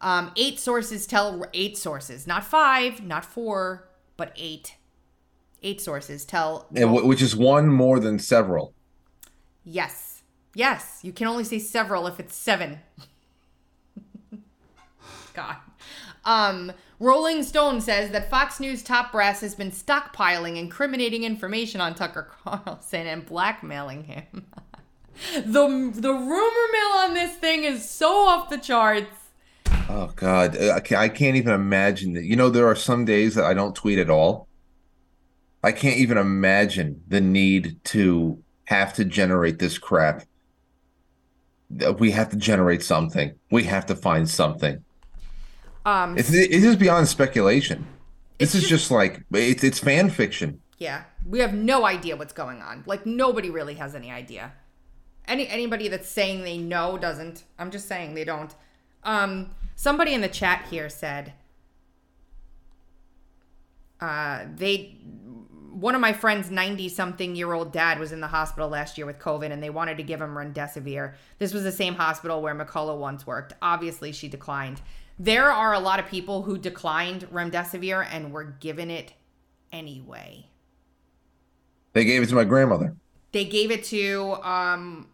Um, 0.00 0.30
eight 0.36 0.60
sources 0.60 1.08
tell 1.08 1.44
eight 1.52 1.76
sources, 1.76 2.24
not 2.24 2.44
five, 2.44 3.02
not 3.02 3.24
four, 3.24 3.88
but 4.16 4.32
eight. 4.36 4.76
Eight 5.60 5.80
sources 5.80 6.24
tell 6.24 6.68
which 6.70 7.20
is 7.20 7.34
one 7.34 7.66
more 7.66 7.98
than 7.98 8.20
several. 8.20 8.74
Yes. 9.64 10.22
Yes. 10.54 11.00
You 11.02 11.12
can 11.12 11.26
only 11.26 11.44
say 11.44 11.58
several 11.58 12.06
if 12.06 12.20
it's 12.20 12.36
seven. 12.36 12.78
God. 15.34 15.56
Um, 16.24 16.72
Rolling 17.00 17.42
Stone 17.42 17.80
says 17.80 18.10
that 18.10 18.28
Fox 18.28 18.60
News 18.60 18.82
top 18.82 19.10
brass 19.10 19.40
has 19.40 19.54
been 19.54 19.70
stockpiling 19.70 20.58
incriminating 20.58 21.24
information 21.24 21.80
on 21.80 21.94
Tucker 21.94 22.28
Carlson 22.44 23.06
and 23.06 23.24
blackmailing 23.24 24.04
him. 24.04 24.24
the 25.34 25.92
the 25.94 26.12
rumor 26.12 26.72
mill 26.72 26.98
on 26.98 27.14
this 27.14 27.34
thing 27.36 27.64
is 27.64 27.88
so 27.88 28.26
off 28.26 28.50
the 28.50 28.58
charts. 28.58 29.30
Oh 29.88 30.12
God, 30.14 30.58
I 30.58 31.08
can't, 31.08 31.36
even 31.36 31.54
imagine 31.54 32.12
that. 32.12 32.24
You 32.24 32.36
know, 32.36 32.50
there 32.50 32.68
are 32.68 32.76
some 32.76 33.06
days 33.06 33.34
that 33.34 33.44
I 33.44 33.54
don't 33.54 33.74
tweet 33.74 33.98
at 33.98 34.10
all. 34.10 34.46
I 35.64 35.72
can't 35.72 35.96
even 35.96 36.18
imagine 36.18 37.02
the 37.08 37.20
need 37.20 37.82
to 37.84 38.42
have 38.64 38.92
to 38.94 39.06
generate 39.06 39.58
this 39.58 39.78
crap. 39.78 40.24
We 41.98 42.10
have 42.10 42.28
to 42.30 42.36
generate 42.36 42.82
something. 42.82 43.34
We 43.50 43.64
have 43.64 43.86
to 43.86 43.96
find 43.96 44.28
something. 44.28 44.84
Um, 45.84 46.18
It's 46.18 46.32
it 46.32 46.50
is 46.52 46.76
beyond 46.76 47.08
speculation. 47.08 47.86
This 48.38 48.54
is 48.54 48.62
just- 48.62 48.70
just 48.70 48.90
like 48.90 49.22
it's 49.32 49.64
it's 49.64 49.78
fan 49.78 50.10
fiction. 50.10 50.60
yeah, 50.78 51.04
we 51.26 51.40
have 51.40 51.52
no 51.54 51.84
idea 51.84 52.16
what's 52.16 52.32
going 52.32 52.60
on. 52.62 52.82
Like 52.86 53.04
nobody 53.06 53.50
really 53.50 53.74
has 53.74 53.94
any 53.94 54.10
idea. 54.10 54.52
Any 55.26 55.46
anybody 55.48 55.88
that's 55.88 56.08
saying 56.08 56.42
they 56.44 56.58
know 56.58 56.98
doesn't. 56.98 57.44
I'm 57.58 57.70
just 57.70 57.86
saying 57.86 58.14
they 58.14 58.24
don't. 58.24 58.54
Um, 59.04 59.50
somebody 59.76 60.12
in 60.14 60.20
the 60.22 60.28
chat 60.28 60.66
here 60.70 60.88
said 60.88 61.32
uh, 64.00 64.44
they 64.56 64.96
one 65.72 65.94
of 65.94 66.00
my 66.00 66.12
friends 66.12 66.50
90 66.50 66.88
something 66.88 67.36
year 67.36 67.52
old 67.52 67.72
dad 67.72 67.98
was 68.00 68.10
in 68.12 68.20
the 68.20 68.26
hospital 68.26 68.68
last 68.68 68.98
year 68.98 69.06
with 69.06 69.18
covid 69.18 69.52
and 69.52 69.62
they 69.62 69.70
wanted 69.70 69.96
to 69.96 70.02
give 70.02 70.20
him 70.20 70.30
remdesivir 70.34 71.14
this 71.38 71.54
was 71.54 71.62
the 71.62 71.70
same 71.72 71.94
hospital 71.94 72.42
where 72.42 72.54
mccullough 72.54 72.98
once 72.98 73.24
worked 73.26 73.52
obviously 73.62 74.10
she 74.10 74.26
declined 74.28 74.80
there 75.20 75.52
are 75.52 75.74
a 75.74 75.78
lot 75.78 76.00
of 76.00 76.06
people 76.06 76.42
who 76.42 76.56
declined 76.56 77.28
remdesivir 77.30 78.06
and 78.10 78.32
were 78.32 78.44
given 78.44 78.90
it 78.90 79.12
anyway. 79.70 80.46
They 81.92 82.06
gave 82.06 82.22
it 82.22 82.30
to 82.30 82.34
my 82.34 82.44
grandmother. 82.44 82.96
they 83.32 83.44
gave 83.44 83.70
it 83.70 83.84
to 83.84 84.32
um 84.42 85.08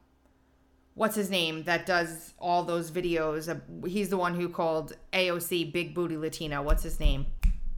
what's 0.94 1.16
his 1.16 1.28
name 1.28 1.64
that 1.64 1.86
does 1.86 2.34
all 2.38 2.62
those 2.62 2.92
videos? 2.92 3.60
He's 3.86 4.08
the 4.08 4.16
one 4.16 4.36
who 4.36 4.48
called 4.48 4.96
aoc 5.12 5.72
big 5.72 5.92
booty 5.92 6.16
latina. 6.16 6.62
What's 6.62 6.84
his 6.84 7.00
name? 7.00 7.26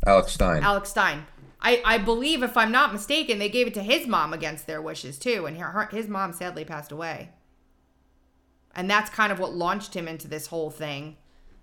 Alex 0.07 0.33
Stein. 0.33 0.62
alex 0.62 0.91
stein. 0.91 1.26
I, 1.61 1.83
I 1.85 1.99
believe 1.99 2.45
if 2.45 2.57
i'm 2.57 2.70
not 2.70 2.93
mistaken 2.93 3.41
they 3.41 3.49
gave 3.49 3.66
it 3.66 3.74
to 3.74 3.83
his 3.83 4.07
mom 4.07 4.33
against 4.33 4.66
their 4.68 4.81
wishes 4.81 5.18
too 5.18 5.47
and 5.47 5.57
her, 5.57 5.89
his 5.91 6.09
mom 6.09 6.35
sadly 6.35 6.64
passed 6.66 6.93
away. 6.93 7.31
And 8.76 8.89
that's 8.91 9.09
kind 9.09 9.33
of 9.33 9.39
what 9.41 9.55
launched 9.55 9.95
him 9.95 10.07
into 10.07 10.29
this 10.29 10.49
whole 10.49 10.70
thing 10.70 11.16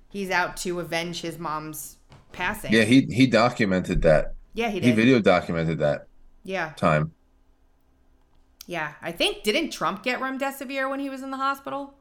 he's 0.09 0.29
out 0.31 0.57
to 0.57 0.79
avenge 0.79 1.21
his 1.21 1.37
mom's 1.39 1.97
passing. 2.31 2.73
Yeah, 2.73 2.83
he 2.83 3.01
he 3.11 3.27
documented 3.27 4.01
that. 4.03 4.33
yeah, 4.53 4.69
he 4.69 4.79
He 4.79 4.91
video 4.91 5.19
documented 5.19 5.79
that 5.79 6.07
yeah, 6.43 6.73
time. 6.75 7.11
yeah. 8.67 8.93
I 9.01 9.11
think 9.11 9.43
didn't 9.43 9.71
Trump 9.71 10.03
get 10.03 10.19
remdesivir 10.19 10.89
when 10.89 10.99
he 10.99 11.09
was 11.09 11.21
in 11.23 11.31
the 11.31 11.37
hospital? 11.37 11.93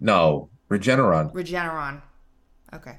No, 0.00 0.50
Regeneron. 0.70 1.32
Regeneron. 1.32 2.02
Okay. 2.74 2.98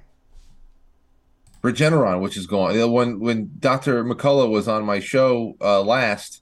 Regeneron, 1.64 2.22
which 2.22 2.38
is 2.38 2.48
going 2.48 2.92
when 2.92 3.20
when 3.20 3.52
Dr. 3.60 4.04
McCullough 4.04 4.50
was 4.50 4.68
on 4.68 4.86
my 4.86 5.00
show 5.00 5.56
uh, 5.62 5.82
last, 5.82 6.42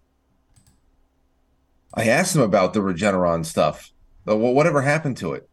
I 1.93 2.08
asked 2.08 2.36
him 2.36 2.41
about 2.41 2.74
the 2.74 2.82
Regeneron 2.82 3.45
stuff. 3.45 3.91
Whatever 4.26 4.82
happened 4.82 5.18
to 5.18 5.34
it? 5.34 5.49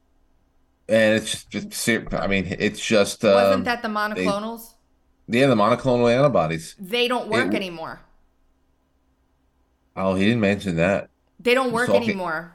And 0.89 1.15
it's 1.17 1.45
just, 1.45 1.89
I 2.13 2.27
mean, 2.27 2.57
it's 2.59 2.85
just 2.85 3.25
um, 3.25 3.35
Wasn't 3.35 3.65
that 3.65 3.83
the 3.83 3.89
monoclonals? 3.89 4.75
yeah, 5.29 5.47
the 5.47 5.55
monoclonal 5.55 6.13
antibodies. 6.15 6.75
They 6.79 7.09
don't 7.09 7.29
work 7.29 7.49
It- 7.49 7.55
anymore. 7.57 8.01
Oh, 9.97 10.15
he 10.15 10.25
didn't 10.25 10.41
mention 10.41 10.77
that. 10.77 11.11
They 11.39 11.55
don't 11.55 11.73
work 11.73 11.91
anymore 11.91 12.53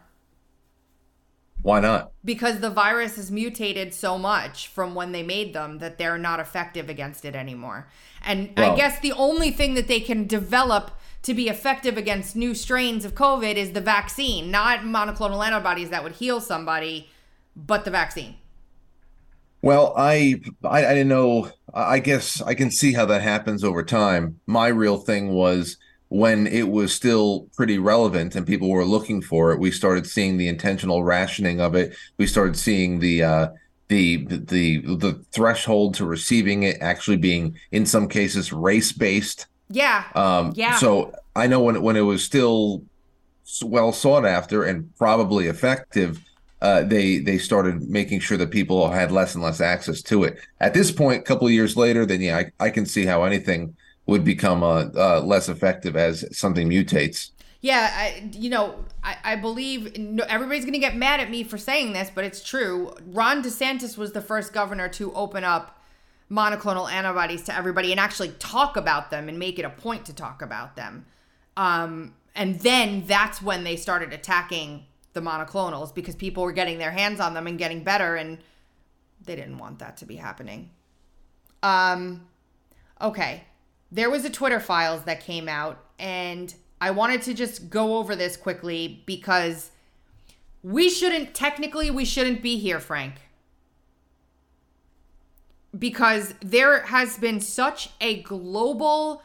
Why 1.62 1.80
not? 1.82 2.12
because 2.24 2.60
the 2.62 2.70
virus 2.70 3.16
has 3.18 3.30
mutated 3.30 3.94
so 3.94 4.18
much 4.18 4.68
from 4.70 4.96
when 4.96 5.12
they 5.12 5.24
made 5.24 5.54
them 5.54 5.80
that 5.80 5.98
they're 5.98 6.18
not 6.18 6.40
effective 6.40 6.90
against 6.90 7.26
it 7.26 7.36
anymore. 7.36 7.88
And 8.26 8.52
I 8.58 8.76
guess 8.76 9.00
the 9.00 9.12
only 9.14 9.52
thing 9.52 9.74
that 9.76 9.88
they 9.88 10.00
can 10.00 10.26
develop 10.26 10.92
to 11.24 11.34
be 11.34 11.50
effective 11.50 11.98
against 11.98 12.36
new 12.36 12.56
strains 12.56 13.04
of 13.04 13.14
COVID 13.14 13.56
is 13.56 13.74
the 13.74 13.82
vaccine, 13.82 14.50
not 14.50 14.80
monoclonal 14.80 15.46
antibodies 15.46 15.90
that 15.90 16.04
would 16.04 16.14
heal 16.14 16.40
somebody, 16.40 17.10
but 17.58 17.84
the 17.86 17.92
vaccine. 17.92 18.36
Well, 19.62 19.94
I, 19.98 20.40
I 20.64 20.86
I 20.86 20.94
didn't 20.94 21.10
know. 21.10 21.50
I 21.74 22.00
guess 22.00 22.42
I 22.42 22.54
can 22.54 22.72
see 22.72 22.94
how 22.94 23.06
that 23.08 23.22
happens 23.22 23.64
over 23.64 23.84
time. 23.84 24.40
My 24.46 24.68
real 24.68 24.98
thing 24.98 25.30
was 25.30 25.78
when 26.10 26.48
it 26.48 26.70
was 26.70 26.94
still 26.94 27.50
pretty 27.56 27.78
relevant 27.78 28.36
and 28.36 28.48
people 28.48 28.70
were 28.70 28.86
looking 28.86 29.22
for 29.22 29.52
it. 29.52 29.60
We 29.60 29.72
started 29.72 30.08
seeing 30.08 30.38
the 30.38 30.48
intentional 30.48 31.04
rationing 31.04 31.60
of 31.60 31.76
it. 31.76 31.96
We 32.18 32.28
started 32.28 32.56
seeing 32.58 33.00
the 33.00 33.24
uh, 33.24 33.48
the 33.90 34.26
the 34.28 34.78
the 34.82 35.24
threshold 35.32 35.96
to 35.96 36.06
receiving 36.06 36.64
it 36.64 36.78
actually 36.82 37.18
being 37.18 37.58
in 37.72 37.86
some 37.86 38.08
cases 38.08 38.54
race 38.54 38.92
based. 38.92 39.48
Yeah. 39.70 40.04
Um, 40.16 40.54
Yeah. 40.56 40.76
So 40.78 41.14
I 41.36 41.48
know 41.48 41.62
when 41.62 41.82
when 41.82 41.96
it 41.96 42.02
was 42.02 42.24
still 42.24 42.84
well 43.64 43.92
sought 43.92 44.26
after 44.26 44.64
and 44.64 44.96
probably 44.98 45.48
effective, 45.48 46.20
uh, 46.62 46.84
they 46.84 47.20
they 47.20 47.38
started 47.38 47.90
making 47.90 48.20
sure 48.20 48.38
that 48.38 48.52
people 48.52 48.90
had 48.90 49.12
less 49.12 49.36
and 49.36 49.44
less 49.44 49.62
access 49.62 50.02
to 50.04 50.24
it. 50.24 50.40
At 50.60 50.74
this 50.74 50.92
point, 50.92 51.22
a 51.22 51.24
couple 51.24 51.48
of 51.48 51.54
years 51.54 51.78
later, 51.78 52.06
then 52.06 52.22
yeah, 52.22 52.38
I, 52.38 52.52
I 52.66 52.70
can 52.70 52.86
see 52.86 53.06
how 53.06 53.24
anything 53.24 53.76
would 54.08 54.24
become 54.24 54.64
uh, 54.64 54.86
uh, 54.96 55.22
less 55.22 55.50
effective 55.50 55.96
as 55.96 56.26
something 56.36 56.70
mutates. 56.70 57.32
Yeah, 57.62 57.92
I, 57.94 58.30
you 58.34 58.50
know, 58.50 58.86
I, 59.04 59.18
I 59.24 59.36
believe 59.36 59.98
no, 59.98 60.24
everybody's 60.30 60.64
going 60.64 60.74
to 60.74 60.80
get 60.80 60.96
mad 60.96 61.20
at 61.20 61.30
me 61.30 61.44
for 61.44 61.58
saying 61.58 61.94
this, 61.94 62.10
but 62.14 62.24
it's 62.24 62.42
true. 62.42 62.94
Ron 63.08 63.44
DeSantis 63.44 63.98
was 63.98 64.14
the 64.14 64.22
first 64.22 64.54
governor 64.54 64.88
to 64.90 65.14
open 65.14 65.44
up 65.44 65.82
monoclonal 66.32 66.92
antibodies 66.92 67.44
to 67.44 67.56
everybody 67.56 67.92
and 67.92 68.00
actually 68.00 68.30
talk 68.40 68.78
about 68.78 69.12
them 69.12 69.30
and 69.30 69.40
make 69.40 69.58
it 69.60 69.64
a 69.64 69.70
point 69.70 70.06
to 70.06 70.14
talk 70.14 70.42
about 70.42 70.76
them. 70.76 71.06
Um, 71.56 72.14
and 72.36 72.60
then 72.60 73.04
that's 73.08 73.42
when 73.42 73.64
they 73.64 73.76
started 73.76 74.14
attacking 74.14 74.86
the 75.18 75.22
monoclonals 75.30 75.94
because 75.94 76.16
people 76.16 76.44
were 76.44 76.52
getting 76.52 76.78
their 76.78 76.92
hands 76.92 77.20
on 77.20 77.34
them 77.34 77.48
and 77.48 77.58
getting 77.58 77.84
better, 77.84 78.16
and 78.16 78.38
they 79.26 79.36
didn't 79.36 79.58
want 79.58 79.80
that 79.80 79.98
to 79.98 80.06
be 80.06 80.16
happening. 80.16 80.70
Um, 81.64 82.28
okay. 83.02 83.44
There 83.92 84.10
was 84.10 84.24
a 84.26 84.30
Twitter 84.30 84.60
files 84.60 85.04
that 85.04 85.22
came 85.22 85.50
out, 85.50 85.84
and 85.98 86.54
I 86.80 86.92
wanted 86.92 87.24
to 87.24 87.34
just 87.34 87.70
go 87.70 87.98
over 87.98 88.16
this 88.16 88.38
quickly 88.38 89.02
because 89.06 89.72
we 90.62 90.90
shouldn't, 90.90 91.34
technically, 91.34 91.90
we 91.90 92.06
shouldn't 92.06 92.42
be 92.42 92.58
here, 92.58 92.80
Frank. 92.80 93.16
Because 95.78 96.34
there 96.42 96.82
has 96.82 97.18
been 97.18 97.40
such 97.40 97.90
a 98.02 98.22
global, 98.22 99.24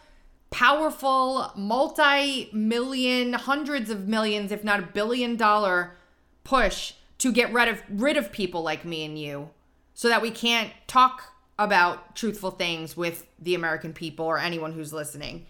powerful, 0.52 1.50
multi 1.56 2.48
million, 2.52 3.32
hundreds 3.32 3.90
of 3.90 4.06
millions, 4.06 4.52
if 4.52 4.62
not 4.62 4.78
a 4.78 4.82
billion 4.82 5.36
dollar 5.36 5.96
push 6.44 6.92
to 7.18 7.32
get 7.32 7.52
rid 7.52 7.68
of 7.68 7.82
rid 7.88 8.16
of 8.16 8.30
people 8.30 8.62
like 8.62 8.84
me 8.84 9.04
and 9.04 9.18
you 9.18 9.50
so 9.94 10.08
that 10.08 10.22
we 10.22 10.30
can't 10.30 10.70
talk 10.86 11.32
about 11.58 12.14
truthful 12.14 12.50
things 12.50 12.96
with 12.96 13.26
the 13.38 13.54
American 13.54 13.92
people 13.92 14.26
or 14.26 14.38
anyone 14.38 14.72
who's 14.72 14.92
listening. 14.92 15.46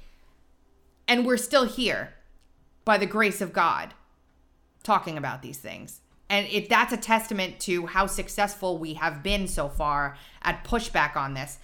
And 1.07 1.27
we're 1.27 1.37
still 1.37 1.65
here 1.65 2.15
by 2.85 2.99
the 2.99 3.07
grace 3.07 3.41
of 3.41 3.53
God 3.53 3.95
talking 4.83 5.17
about 5.17 5.43
these 5.43 5.59
things. 5.59 6.01
And 6.29 6.47
if 6.49 6.69
that's 6.69 6.93
a 6.93 6.97
testament 6.97 7.61
to 7.61 7.87
how 7.87 8.07
successful 8.07 8.79
we 8.79 8.95
have 8.95 9.23
been 9.23 9.47
so 9.47 9.69
far 9.69 10.17
at 10.43 10.65
pushback 10.65 11.17
on 11.17 11.35
this. 11.35 11.59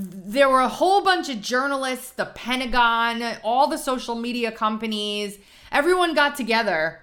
There 0.00 0.48
were 0.48 0.60
a 0.60 0.68
whole 0.68 1.02
bunch 1.02 1.28
of 1.28 1.40
journalists, 1.40 2.10
the 2.10 2.26
Pentagon, 2.26 3.20
all 3.42 3.66
the 3.66 3.76
social 3.76 4.14
media 4.14 4.52
companies, 4.52 5.38
everyone 5.72 6.14
got 6.14 6.36
together 6.36 7.00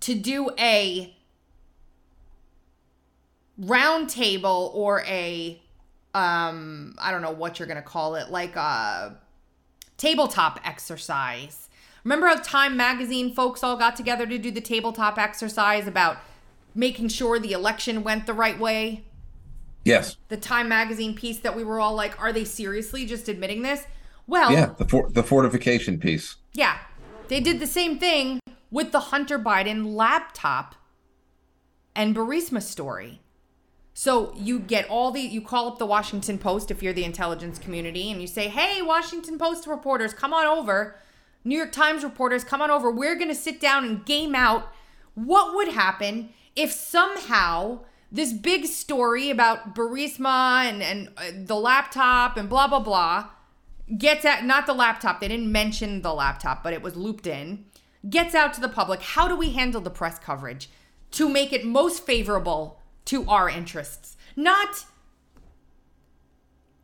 to 0.00 0.14
do 0.14 0.50
a 0.58 1.16
roundtable 3.58 4.74
or 4.74 5.02
a 5.06 5.58
um 6.14 6.96
I 7.00 7.10
don't 7.12 7.22
know 7.22 7.30
what 7.30 7.58
you're 7.58 7.66
going 7.66 7.76
to 7.76 7.82
call 7.82 8.14
it, 8.16 8.30
like 8.30 8.56
a 8.56 9.16
tabletop 9.96 10.60
exercise. 10.64 11.70
Remember 12.04 12.26
how 12.26 12.36
Time 12.36 12.76
magazine 12.76 13.32
folks 13.32 13.62
all 13.64 13.78
got 13.78 13.96
together 13.96 14.26
to 14.26 14.36
do 14.36 14.50
the 14.50 14.60
tabletop 14.60 15.16
exercise 15.16 15.86
about 15.86 16.18
making 16.74 17.08
sure 17.08 17.38
the 17.38 17.52
election 17.52 18.02
went 18.04 18.26
the 18.26 18.34
right 18.34 18.58
way? 18.58 19.04
Yes. 19.84 20.16
The 20.28 20.36
Time 20.36 20.68
magazine 20.68 21.14
piece 21.14 21.38
that 21.40 21.56
we 21.56 21.64
were 21.64 21.80
all 21.80 21.94
like, 21.94 22.20
are 22.20 22.32
they 22.32 22.44
seriously 22.44 23.06
just 23.06 23.28
admitting 23.28 23.62
this? 23.62 23.84
Well, 24.26 24.52
Yeah. 24.52 24.74
The 24.76 24.84
for- 24.86 25.08
the 25.10 25.22
fortification 25.22 25.98
piece. 25.98 26.36
yeah. 26.52 26.78
They 27.28 27.40
did 27.40 27.60
the 27.60 27.66
same 27.66 27.98
thing 27.98 28.40
with 28.70 28.90
the 28.92 29.00
Hunter 29.00 29.38
Biden 29.38 29.94
laptop 29.94 30.74
and 31.94 32.14
Burisma 32.16 32.62
story. 32.62 33.20
So 33.92 34.32
you 34.36 34.58
get 34.60 34.88
all 34.88 35.10
the 35.10 35.20
you 35.20 35.40
call 35.42 35.68
up 35.68 35.78
the 35.78 35.86
Washington 35.86 36.38
Post 36.38 36.70
if 36.70 36.82
you're 36.82 36.92
the 36.92 37.04
intelligence 37.04 37.58
community 37.58 38.10
and 38.10 38.20
you 38.20 38.26
say, 38.26 38.48
"Hey, 38.48 38.80
Washington 38.80 39.36
Post 39.38 39.66
reporters, 39.66 40.14
come 40.14 40.32
on 40.32 40.46
over. 40.46 40.96
New 41.44 41.56
York 41.56 41.72
Times 41.72 42.02
reporters, 42.04 42.44
come 42.44 42.62
on 42.62 42.70
over. 42.70 42.90
We're 42.90 43.14
going 43.16 43.28
to 43.28 43.34
sit 43.34 43.60
down 43.60 43.84
and 43.84 44.04
game 44.06 44.34
out 44.34 44.72
what 45.14 45.54
would 45.54 45.68
happen 45.68 46.30
if 46.54 46.72
somehow 46.72 47.80
this 48.10 48.32
big 48.32 48.66
story 48.66 49.30
about 49.30 49.74
Burisma 49.74 50.64
and 50.64 50.82
and 50.82 51.08
uh, 51.16 51.30
the 51.34 51.56
laptop 51.56 52.36
and 52.36 52.48
blah 52.48 52.66
blah 52.66 52.80
blah 52.80 53.28
gets 53.96 54.24
at 54.24 54.44
not 54.44 54.66
the 54.66 54.74
laptop. 54.74 55.20
They 55.20 55.28
didn't 55.28 55.50
mention 55.50 56.02
the 56.02 56.14
laptop, 56.14 56.62
but 56.62 56.72
it 56.72 56.82
was 56.82 56.96
looped 56.96 57.26
in. 57.26 57.64
Gets 58.08 58.34
out 58.34 58.52
to 58.54 58.60
the 58.60 58.68
public. 58.68 59.02
How 59.02 59.28
do 59.28 59.36
we 59.36 59.50
handle 59.50 59.80
the 59.80 59.90
press 59.90 60.18
coverage 60.18 60.70
to 61.12 61.28
make 61.28 61.52
it 61.52 61.64
most 61.64 62.04
favorable 62.04 62.80
to 63.06 63.28
our 63.28 63.48
interests? 63.48 64.16
Not 64.36 64.84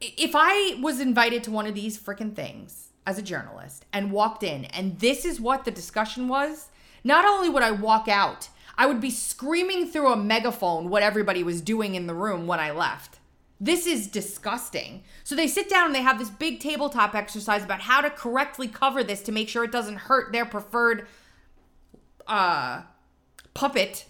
if 0.01 0.33
I 0.35 0.79
was 0.81 1.01
invited 1.01 1.45
to 1.45 1.51
one 1.51 1.67
of 1.67 1.75
these 1.75 1.99
freaking 1.99 2.35
things 2.35 2.89
as 3.07 3.19
a 3.19 3.23
journalist 3.23 3.85
and 3.93 4.13
walked 4.13 4.43
in 4.43 4.65
and 4.67 4.99
this 4.99 5.25
is 5.25 5.41
what 5.41 5.65
the 5.65 5.71
discussion 5.71 6.29
was, 6.29 6.69
not 7.03 7.25
only 7.25 7.49
would 7.49 7.63
I 7.63 7.71
walk 7.71 8.09
out, 8.09 8.49
I 8.77 8.87
would 8.87 9.01
be 9.01 9.11
screaming 9.11 9.87
through 9.87 10.13
a 10.13 10.17
megaphone 10.17 10.89
what 10.89 11.03
everybody 11.03 11.43
was 11.43 11.61
doing 11.61 11.95
in 11.95 12.07
the 12.07 12.15
room 12.15 12.47
when 12.47 12.61
I 12.61 12.71
left. 12.71 13.19
This 13.61 13.87
is 13.87 14.09
disgusting. 14.09 15.05
So 15.23 15.35
they 15.35 15.47
sit 15.47 15.71
down 15.71 15.87
and 15.87 15.95
they 15.95 16.03
have 16.03 16.19
this 16.19 16.31
big 16.31 16.61
tabletop 16.61 17.15
exercise 17.15 17.63
about 17.63 17.83
how 17.83 18.01
to 18.01 18.11
correctly 18.11 18.69
cover 18.69 19.05
this 19.05 19.23
to 19.23 19.33
make 19.33 19.49
sure 19.49 19.65
it 19.65 19.73
doesn't 19.73 19.97
hurt 19.97 20.33
their 20.33 20.45
preferred 20.45 21.07
uh 22.27 22.83
puppet. 23.55 24.07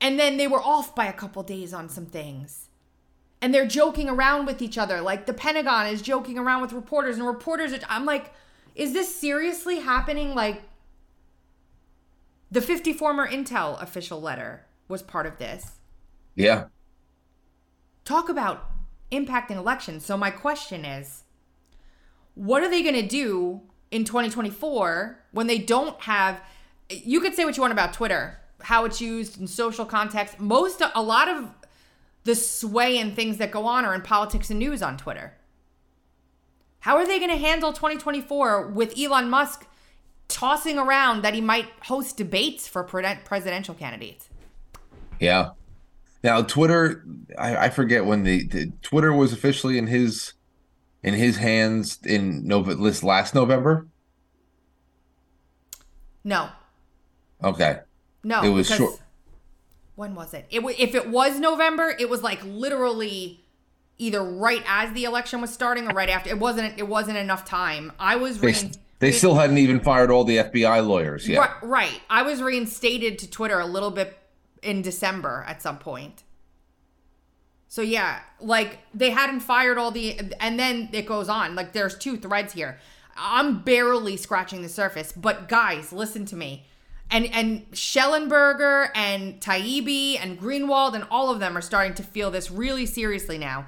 And 0.00 0.20
then 0.20 0.36
they 0.36 0.46
were 0.46 0.62
off 0.62 0.94
by 0.94 1.06
a 1.06 1.12
couple 1.12 1.42
days 1.42 1.72
on 1.72 1.88
some 1.88 2.06
things. 2.06 2.68
And 3.40 3.54
they're 3.54 3.66
joking 3.66 4.08
around 4.08 4.46
with 4.46 4.60
each 4.60 4.76
other. 4.76 5.00
Like 5.00 5.26
the 5.26 5.32
Pentagon 5.32 5.86
is 5.86 6.02
joking 6.02 6.38
around 6.38 6.60
with 6.60 6.72
reporters 6.72 7.16
and 7.16 7.26
reporters 7.26 7.72
are, 7.72 7.80
I'm 7.88 8.04
like, 8.04 8.32
is 8.74 8.92
this 8.92 9.14
seriously 9.14 9.80
happening 9.80 10.34
like 10.34 10.62
the 12.54 12.60
50 12.60 12.92
former 12.92 13.28
Intel 13.28 13.82
official 13.82 14.20
letter 14.20 14.64
was 14.88 15.02
part 15.02 15.26
of 15.26 15.38
this? 15.38 15.80
Yeah. 16.36 16.66
talk 18.04 18.28
about 18.28 18.70
impacting 19.10 19.56
elections. 19.56 20.04
So 20.04 20.16
my 20.16 20.30
question 20.30 20.84
is, 20.84 21.24
what 22.34 22.62
are 22.62 22.68
they 22.68 22.82
going 22.82 22.94
to 22.94 23.06
do 23.06 23.62
in 23.90 24.04
2024 24.04 25.24
when 25.32 25.46
they 25.46 25.58
don't 25.58 26.00
have 26.02 26.40
you 26.90 27.20
could 27.20 27.34
say 27.34 27.44
what 27.44 27.56
you 27.56 27.62
want 27.62 27.72
about 27.72 27.92
Twitter, 27.92 28.38
how 28.60 28.84
it's 28.84 29.00
used 29.00 29.40
in 29.40 29.46
social 29.46 29.86
context. 29.86 30.38
Most 30.38 30.82
a 30.94 31.02
lot 31.02 31.28
of 31.28 31.50
the 32.24 32.34
sway 32.34 32.98
and 32.98 33.16
things 33.16 33.38
that 33.38 33.50
go 33.50 33.66
on 33.66 33.84
are 33.84 33.94
in 33.94 34.02
politics 34.02 34.50
and 34.50 34.58
news 34.58 34.82
on 34.82 34.96
Twitter. 34.96 35.34
How 36.80 36.96
are 36.96 37.06
they 37.06 37.18
going 37.18 37.30
to 37.30 37.38
handle 37.38 37.72
2024 37.72 38.68
with 38.68 38.98
Elon 38.98 39.30
Musk 39.30 39.66
tossing 40.28 40.78
around 40.78 41.22
that 41.22 41.34
he 41.34 41.40
might 41.40 41.66
host 41.82 42.16
debates 42.16 42.66
for 42.66 42.82
presidential 42.84 43.74
candidates? 43.74 44.28
Yeah. 45.20 45.50
Now 46.22 46.42
Twitter, 46.42 47.04
I, 47.38 47.56
I 47.56 47.70
forget 47.70 48.06
when 48.06 48.24
the, 48.24 48.46
the, 48.46 48.72
Twitter 48.82 49.12
was 49.12 49.32
officially 49.32 49.78
in 49.78 49.86
his 49.86 50.32
in 51.02 51.14
his 51.14 51.36
hands 51.36 51.98
in 52.02 52.46
November 52.46 52.90
last 53.02 53.34
November. 53.34 53.86
No. 56.24 56.48
Okay. 57.42 57.80
No, 58.22 58.42
it 58.42 58.48
was 58.48 58.68
short. 58.68 58.98
When 59.96 60.14
was 60.14 60.32
it? 60.32 60.46
It 60.50 60.64
if 60.78 60.94
it 60.94 61.10
was 61.10 61.38
November, 61.38 61.94
it 61.98 62.08
was 62.08 62.22
like 62.22 62.42
literally 62.42 63.44
either 63.98 64.24
right 64.24 64.62
as 64.66 64.92
the 64.94 65.04
election 65.04 65.40
was 65.40 65.52
starting 65.52 65.86
or 65.86 65.94
right 65.94 66.08
after. 66.08 66.30
It 66.30 66.38
wasn't. 66.38 66.78
It 66.78 66.88
wasn't 66.88 67.18
enough 67.18 67.44
time. 67.44 67.92
I 67.98 68.16
was. 68.16 68.40
They, 68.40 68.52
rein- 68.52 68.72
they 69.04 69.12
still 69.12 69.34
hadn't 69.34 69.58
even 69.58 69.80
fired 69.80 70.10
all 70.10 70.24
the 70.24 70.38
FBI 70.38 70.86
lawyers 70.86 71.28
yet. 71.28 71.38
Right, 71.38 71.62
right. 71.62 72.00
I 72.08 72.22
was 72.22 72.42
reinstated 72.42 73.18
to 73.20 73.30
Twitter 73.30 73.60
a 73.60 73.66
little 73.66 73.90
bit 73.90 74.16
in 74.62 74.82
December 74.82 75.44
at 75.46 75.60
some 75.60 75.78
point. 75.78 76.24
So 77.68 77.82
yeah, 77.82 78.20
like 78.40 78.78
they 78.94 79.10
hadn't 79.10 79.40
fired 79.40 79.78
all 79.78 79.90
the, 79.90 80.18
and 80.40 80.58
then 80.58 80.88
it 80.92 81.06
goes 81.06 81.28
on. 81.28 81.54
Like 81.54 81.72
there's 81.72 81.98
two 81.98 82.16
threads 82.16 82.52
here. 82.52 82.78
I'm 83.16 83.62
barely 83.62 84.16
scratching 84.16 84.62
the 84.62 84.68
surface, 84.68 85.12
but 85.12 85.48
guys, 85.48 85.92
listen 85.92 86.24
to 86.26 86.36
me. 86.36 86.66
And 87.10 87.26
and 87.26 87.70
Shellenberger 87.72 88.88
and 88.94 89.40
Taibbi 89.40 90.18
and 90.20 90.40
Greenwald 90.40 90.94
and 90.94 91.04
all 91.10 91.30
of 91.30 91.38
them 91.38 91.56
are 91.56 91.60
starting 91.60 91.94
to 91.94 92.02
feel 92.02 92.30
this 92.30 92.50
really 92.50 92.86
seriously 92.86 93.38
now. 93.38 93.66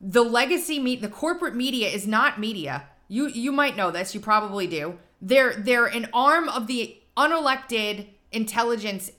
The 0.00 0.24
legacy 0.24 0.78
meet 0.78 1.00
the 1.00 1.08
corporate 1.08 1.54
media 1.54 1.88
is 1.88 2.06
not 2.06 2.40
media. 2.40 2.86
You 3.10 3.26
you 3.26 3.50
might 3.50 3.76
know 3.76 3.90
this, 3.90 4.14
you 4.14 4.20
probably 4.20 4.68
do. 4.68 4.96
They're 5.20 5.54
they're 5.54 5.86
an 5.86 6.08
arm 6.12 6.48
of 6.48 6.68
the 6.68 6.96
unelected 7.16 8.06
intelligence 8.30 9.10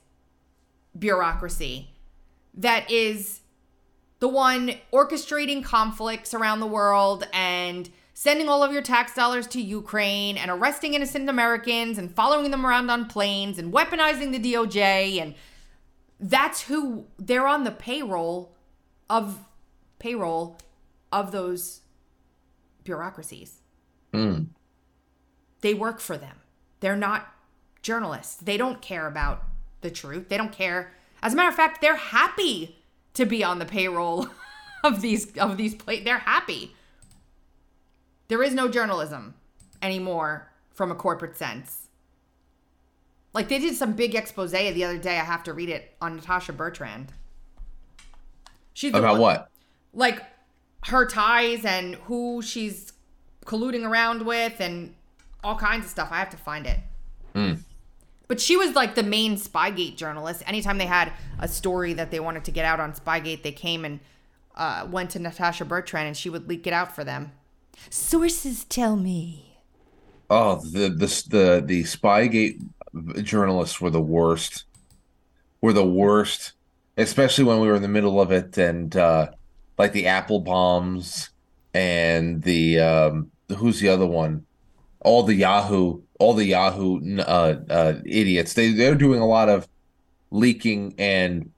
bureaucracy 0.97 1.89
that 2.53 2.89
is 2.89 3.41
the 4.19 4.29
one 4.29 4.75
orchestrating 4.93 5.61
conflicts 5.61 6.33
around 6.33 6.61
the 6.61 6.67
world 6.67 7.27
and 7.33 7.89
sending 8.13 8.47
all 8.47 8.63
of 8.63 8.71
your 8.71 8.81
tax 8.81 9.13
dollars 9.13 9.45
to 9.47 9.61
Ukraine 9.61 10.37
and 10.37 10.49
arresting 10.49 10.93
innocent 10.93 11.27
Americans 11.29 11.97
and 11.97 12.15
following 12.15 12.49
them 12.49 12.65
around 12.65 12.89
on 12.89 13.07
planes 13.07 13.59
and 13.59 13.73
weaponizing 13.73 14.31
the 14.31 14.53
DOJ 14.53 15.21
and 15.21 15.35
that's 16.17 16.61
who 16.61 17.07
they're 17.19 17.47
on 17.47 17.65
the 17.65 17.71
payroll 17.71 18.55
of 19.09 19.39
payroll 19.99 20.57
of 21.11 21.33
those 21.33 21.81
bureaucracies. 22.85 23.60
Mm. 24.13 24.47
They 25.61 25.73
work 25.73 25.99
for 25.99 26.17
them. 26.17 26.37
They're 26.79 26.97
not 26.97 27.33
journalists. 27.81 28.35
They 28.35 28.57
don't 28.57 28.81
care 28.81 29.07
about 29.07 29.43
the 29.81 29.91
truth. 29.91 30.29
They 30.29 30.37
don't 30.37 30.51
care. 30.51 30.93
As 31.21 31.33
a 31.33 31.35
matter 31.35 31.49
of 31.49 31.55
fact, 31.55 31.81
they're 31.81 31.95
happy 31.95 32.77
to 33.13 33.25
be 33.25 33.43
on 33.43 33.59
the 33.59 33.65
payroll 33.65 34.27
of 34.83 35.01
these 35.01 35.35
of 35.37 35.57
these 35.57 35.75
play. 35.75 36.03
They're 36.03 36.19
happy. 36.19 36.75
There 38.27 38.41
is 38.41 38.53
no 38.53 38.67
journalism 38.67 39.35
anymore 39.81 40.51
from 40.71 40.91
a 40.91 40.95
corporate 40.95 41.37
sense. 41.37 41.87
Like 43.33 43.49
they 43.49 43.59
did 43.59 43.75
some 43.75 43.93
big 43.93 44.15
expose 44.15 44.51
the 44.51 44.83
other 44.83 44.97
day. 44.97 45.19
I 45.19 45.23
have 45.23 45.43
to 45.43 45.53
read 45.53 45.69
it 45.69 45.95
on 46.01 46.15
Natasha 46.15 46.53
Bertrand. 46.53 47.13
She's 48.73 48.93
about 48.93 49.13
one, 49.13 49.21
what? 49.21 49.51
Like 49.93 50.21
her 50.87 51.05
ties 51.05 51.65
and 51.65 51.95
who 51.95 52.41
she's 52.41 52.93
colluding 53.45 53.87
around 53.87 54.25
with 54.25 54.59
and 54.59 54.93
all 55.43 55.55
kinds 55.55 55.85
of 55.85 55.91
stuff. 55.91 56.09
I 56.11 56.19
have 56.19 56.29
to 56.31 56.37
find 56.37 56.67
it. 56.67 56.79
Mm. 57.35 57.59
But 58.27 58.39
she 58.39 58.55
was 58.55 58.75
like 58.75 58.95
the 58.95 59.03
main 59.03 59.35
Spygate 59.35 59.97
journalist. 59.97 60.43
Anytime 60.47 60.77
they 60.77 60.85
had 60.85 61.11
a 61.39 61.47
story 61.47 61.93
that 61.93 62.11
they 62.11 62.19
wanted 62.19 62.45
to 62.45 62.51
get 62.51 62.63
out 62.63 62.79
on 62.79 62.93
Spygate, 62.93 63.43
they 63.43 63.51
came 63.51 63.83
and 63.83 63.99
uh, 64.55 64.87
went 64.89 65.09
to 65.11 65.19
Natasha 65.19 65.65
Bertrand 65.65 66.07
and 66.07 66.15
she 66.15 66.29
would 66.29 66.47
leak 66.47 66.65
it 66.65 66.73
out 66.73 66.95
for 66.95 67.03
them. 67.03 67.31
Sources 67.89 68.63
tell 68.63 68.95
me. 68.95 69.57
Oh, 70.29 70.61
the 70.61 70.87
the 70.89 71.23
the 71.27 71.63
the 71.65 71.83
Spygate 71.83 72.63
journalists 73.21 73.81
were 73.81 73.89
the 73.89 74.01
worst. 74.01 74.63
Were 75.59 75.73
the 75.73 75.85
worst, 75.85 76.53
especially 76.97 77.43
when 77.43 77.59
we 77.59 77.67
were 77.67 77.75
in 77.75 77.81
the 77.81 77.87
middle 77.87 78.21
of 78.21 78.31
it, 78.31 78.57
and 78.57 78.95
uh, 78.95 79.31
like 79.77 79.91
the 79.91 80.07
apple 80.07 80.39
bombs 80.39 81.30
and 81.73 82.41
the 82.43 82.79
um, 82.79 83.31
who's 83.57 83.79
the 83.79 83.89
other 83.89 84.05
one? 84.05 84.45
All 85.01 85.23
the 85.23 85.35
Yahoo, 85.35 86.01
all 86.19 86.33
the 86.33 86.45
Yahoo 86.45 87.19
uh, 87.19 87.55
uh, 87.69 87.93
idiots. 88.05 88.53
They 88.53 88.71
they're 88.71 88.95
doing 88.95 89.19
a 89.19 89.27
lot 89.27 89.49
of 89.49 89.67
leaking 90.29 90.95
and 90.97 91.51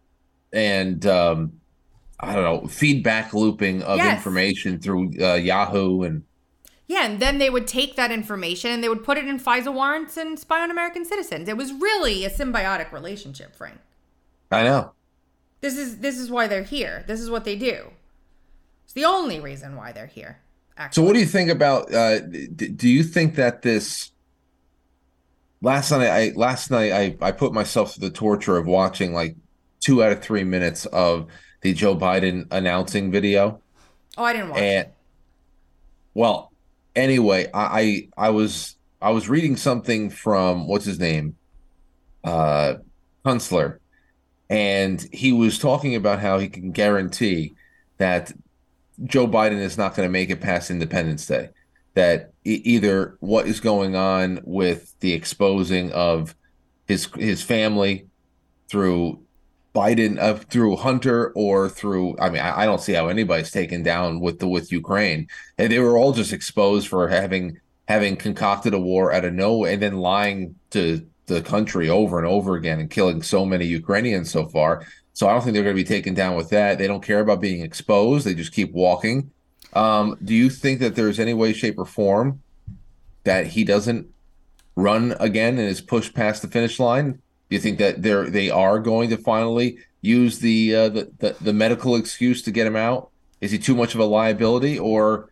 and 0.52 1.06
um, 1.06 1.54
I 2.20 2.34
don't 2.34 2.44
know, 2.44 2.68
feedback 2.68 3.34
looping 3.34 3.84
of 3.84 3.98
yes. 3.98 4.18
information 4.18 4.80
through 4.80 5.12
uh, 5.22 5.36
Yahoo 5.36 6.04
and. 6.04 6.24
Yeah, 6.86 7.06
and 7.06 7.20
then 7.20 7.38
they 7.38 7.50
would 7.50 7.66
take 7.66 7.96
that 7.96 8.12
information 8.12 8.70
and 8.70 8.84
they 8.84 8.90
would 8.90 9.06
put 9.06 9.18
it 9.18 9.26
in 9.26 9.40
FISA 9.40 9.74
warrants 9.74 10.18
and 10.18 10.38
spy 10.38 10.62
on 10.62 10.70
American 10.70 11.06
citizens. 11.06 11.48
It 11.48 11.58
was 11.58 11.72
really 11.72 12.26
a 12.26 12.30
symbiotic 12.30 12.92
relationship, 12.92 13.56
Frank. 13.56 13.80
I 14.52 14.64
know. 14.64 14.92
This 15.62 15.78
is 15.78 16.00
this 16.00 16.18
is 16.18 16.30
why 16.30 16.48
they're 16.48 16.64
here. 16.64 17.06
This 17.08 17.22
is 17.22 17.30
what 17.30 17.46
they 17.46 17.56
do. 17.56 17.92
It's 18.94 19.02
the 19.02 19.06
only 19.06 19.40
reason 19.40 19.76
why 19.76 19.92
they're 19.92 20.06
here. 20.06 20.38
Actually. 20.78 21.02
So, 21.02 21.08
what 21.08 21.14
do 21.14 21.20
you 21.20 21.26
think 21.26 21.50
about? 21.50 21.92
Uh, 21.92 22.20
do 22.20 22.88
you 22.88 23.04
think 23.04 23.36
that 23.36 23.64
this? 23.64 24.12
Last 25.62 25.90
night, 25.90 26.10
I 26.10 26.32
last 26.36 26.70
night 26.70 26.92
I 26.92 27.18
I 27.20 27.32
put 27.32 27.54
myself 27.54 27.96
through 27.96 28.08
the 28.10 28.14
torture 28.14 28.56
of 28.58 28.68
watching 28.68 29.12
like 29.14 29.36
two 29.80 30.04
out 30.04 30.12
of 30.12 30.22
three 30.22 30.44
minutes 30.44 30.86
of 30.86 31.26
the 31.62 31.74
Joe 31.74 31.96
Biden 31.96 32.46
announcing 32.52 33.12
video. 33.12 33.62
Oh, 34.16 34.26
I 34.26 34.34
didn't 34.34 34.50
watch 34.50 34.60
and, 34.60 34.88
it. 34.88 34.94
Well, 36.14 36.52
anyway, 36.96 37.50
I, 37.52 37.82
I 38.18 38.28
I 38.28 38.30
was 38.30 38.76
I 39.02 39.10
was 39.10 39.28
reading 39.28 39.56
something 39.56 40.12
from 40.12 40.68
what's 40.68 40.86
his 40.86 41.00
name, 41.00 41.36
uh, 42.24 42.76
and 44.50 45.08
he 45.12 45.32
was 45.32 45.58
talking 45.58 45.96
about 45.96 46.20
how 46.20 46.38
he 46.38 46.48
can 46.48 46.72
guarantee 46.72 47.56
that 47.98 48.32
Joe 49.06 49.28
Biden 49.28 49.60
is 49.60 49.78
not 49.78 49.96
going 49.96 50.08
to 50.08 50.12
make 50.12 50.30
it 50.30 50.42
past 50.42 50.72
Independence 50.72 51.26
Day. 51.26 51.50
That 51.96 52.34
either 52.44 53.18
what 53.20 53.48
is 53.48 53.60
going 53.60 53.96
on 53.96 54.42
with 54.44 54.94
the 55.00 55.14
exposing 55.14 55.92
of 55.92 56.36
his 56.88 57.08
his 57.16 57.44
family 57.44 58.08
through 58.68 59.24
Biden 59.76 60.20
uh, 60.20 60.36
through 60.36 60.76
Hunter 60.76 61.32
or 61.36 61.70
through 61.70 62.18
I 62.20 62.30
mean 62.30 62.42
I, 62.42 62.62
I, 62.62 62.66
don't 62.66 62.82
see 62.82 62.94
how 62.94 63.08
anybody's 63.08 63.52
taken 63.52 63.84
down 63.84 64.20
with 64.20 64.40
the 64.40 64.48
with 64.48 64.72
Ukraine 64.72 65.28
and 65.58 65.72
they 65.72 65.80
were 65.80 65.98
all 65.98 66.14
just 66.14 66.34
exposed 66.34 66.88
for 66.88 67.08
having 67.08 67.60
having 67.88 68.16
concocted 68.16 68.74
a 68.74 68.80
war 68.80 69.12
out 69.12 69.26
of 69.26 69.34
nowhere 69.34 69.72
and 69.72 69.82
then 69.82 69.98
lying 69.98 70.56
to 70.72 71.06
the 71.26 71.42
country 71.42 71.90
over 71.90 72.18
and 72.18 72.28
over 72.28 72.56
again 72.56 72.80
and 72.80 72.90
killing 72.90 73.22
so 73.22 73.46
many 73.46 73.66
Ukrainians 73.66 74.30
so 74.30 74.48
far 74.48 74.86
so 75.14 75.28
I 75.28 75.32
don't 75.32 75.42
think 75.42 75.54
they're 75.54 75.64
going 75.64 75.76
to 75.76 75.84
be 75.84 75.88
taken 75.88 76.14
down 76.14 76.36
with 76.36 76.50
that 76.50 76.78
they 76.78 76.88
don't 76.88 77.04
care 77.04 77.20
about 77.20 77.42
being 77.42 77.62
exposed 77.62 78.26
they 78.26 78.34
just 78.34 78.54
keep 78.54 78.72
walking 78.74 79.32
um, 79.74 80.18
do 80.24 80.34
you 80.34 80.50
think 80.50 80.80
that 80.82 80.96
there's 80.96 81.20
any 81.20 81.34
way 81.34 81.54
shape 81.54 81.80
or 81.80 81.86
form 81.86 82.42
that 83.24 83.48
he 83.48 83.64
doesn't 83.64 84.08
run 84.76 85.16
again 85.20 85.58
and 85.58 85.68
is 85.68 85.82
pushed 85.82 86.14
past 86.14 86.42
the 86.42 86.48
finish 86.48 86.80
line 86.80 87.22
do 87.54 87.56
you 87.56 87.62
think 87.62 87.78
that 87.78 88.02
they're 88.02 88.30
they 88.30 88.50
are 88.50 88.80
going 88.80 89.12
to 89.12 89.18
finally 89.18 89.78
use 90.02 90.40
the, 90.40 90.76
uh, 90.76 90.90
the, 90.90 91.12
the 91.20 91.36
the 91.42 91.54
medical 91.54 91.96
excuse 91.96 92.42
to 92.44 92.52
get 92.52 92.66
him 92.66 92.76
out? 92.76 93.10
Is 93.42 93.52
he 93.52 93.60
too 93.60 93.76
much 93.76 93.94
of 93.94 94.00
a 94.00 94.06
liability, 94.06 94.80
or 94.80 95.30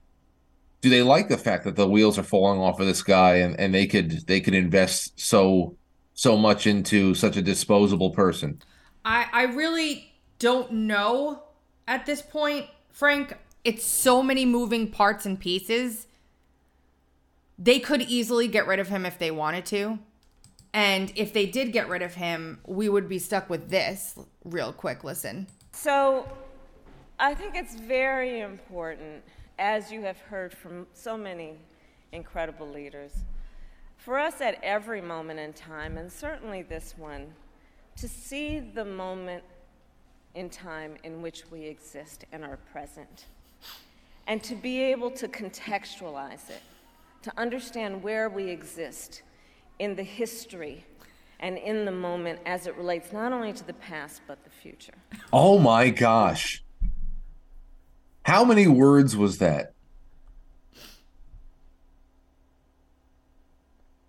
do 0.82 0.90
they 0.90 1.02
like 1.02 1.30
the 1.30 1.38
fact 1.38 1.64
that 1.66 1.76
the 1.76 1.88
wheels 1.88 2.20
are 2.20 2.24
falling 2.24 2.60
off 2.60 2.80
of 2.80 2.88
this 2.88 3.04
guy 3.04 3.36
and, 3.36 3.60
and 3.60 3.74
they 3.74 3.88
could 3.88 4.28
they 4.28 4.40
could 4.40 4.54
invest 4.54 5.20
so 5.20 5.76
so 6.14 6.38
much 6.38 6.68
into 6.68 7.16
such 7.16 7.38
a 7.38 7.42
disposable 7.42 8.12
person? 8.12 8.62
I 9.04 9.28
I 9.32 9.44
really 9.44 10.14
don't 10.40 10.72
know 10.72 11.44
at 11.88 12.06
this 12.06 12.22
point, 12.22 12.68
Frank. 12.92 13.38
It's 13.64 13.86
so 13.86 14.24
many 14.24 14.46
moving 14.46 14.90
parts 14.90 15.26
and 15.26 15.40
pieces. 15.40 16.08
They 17.60 17.80
could 17.80 18.02
easily 18.02 18.48
get 18.48 18.66
rid 18.66 18.80
of 18.80 18.88
him 18.88 19.06
if 19.06 19.20
they 19.20 19.30
wanted 19.30 19.66
to. 19.68 20.00
And 20.74 21.12
if 21.16 21.34
they 21.34 21.46
did 21.46 21.74
get 21.74 21.90
rid 21.90 22.02
of 22.02 22.16
him, 22.16 22.60
we 22.66 22.90
would 22.90 23.10
be 23.10 23.20
stuck 23.20 23.50
with 23.50 23.70
this. 23.70 24.18
Real 24.44 24.74
quick, 24.74 25.04
listen. 25.04 25.48
So 25.74 26.28
I 27.20 27.36
think 27.36 27.56
it's 27.56 27.76
very 27.76 28.40
important, 28.40 29.22
as 29.60 29.92
you 29.92 30.02
have 30.02 30.18
heard 30.18 30.54
from 30.54 30.88
so 30.94 31.18
many 31.18 31.54
incredible 32.12 32.68
leaders, 32.68 33.12
for 33.98 34.18
us 34.18 34.42
at 34.42 34.58
every 34.64 35.02
moment 35.02 35.40
in 35.40 35.54
time, 35.54 35.98
and 35.98 36.12
certainly 36.12 36.64
this 36.64 36.96
one, 36.98 37.34
to 37.98 38.08
see 38.08 38.60
the 38.60 38.86
moment 38.86 39.44
in 40.36 40.50
time 40.50 40.96
in 41.04 41.22
which 41.22 41.44
we 41.52 41.64
exist 41.66 42.26
and 42.32 42.44
are 42.44 42.58
present. 42.72 43.26
And 44.28 44.42
to 44.44 44.56
be 44.56 44.82
able 44.82 45.12
to 45.12 45.28
contextualize 45.28 46.50
it, 46.50 46.62
to 47.24 47.32
understand 47.38 48.02
where 48.02 48.30
we 48.30 48.50
exist 48.50 49.24
in 49.80 49.96
the 49.96 50.04
history 50.04 50.86
and 51.40 51.58
in 51.58 51.86
the 51.86 51.92
moment 51.92 52.40
as 52.46 52.68
it 52.68 52.76
relates 52.78 53.12
not 53.12 53.34
only 53.34 53.52
to 53.52 53.66
the 53.66 53.74
past 53.74 54.22
but 54.28 54.44
the 54.44 54.50
future. 54.50 54.94
Oh 55.34 55.60
my 55.60 55.90
gosh. 55.90 56.64
How 58.24 58.46
many 58.46 58.68
words 58.68 59.18
was 59.18 59.40
that? 59.40 59.74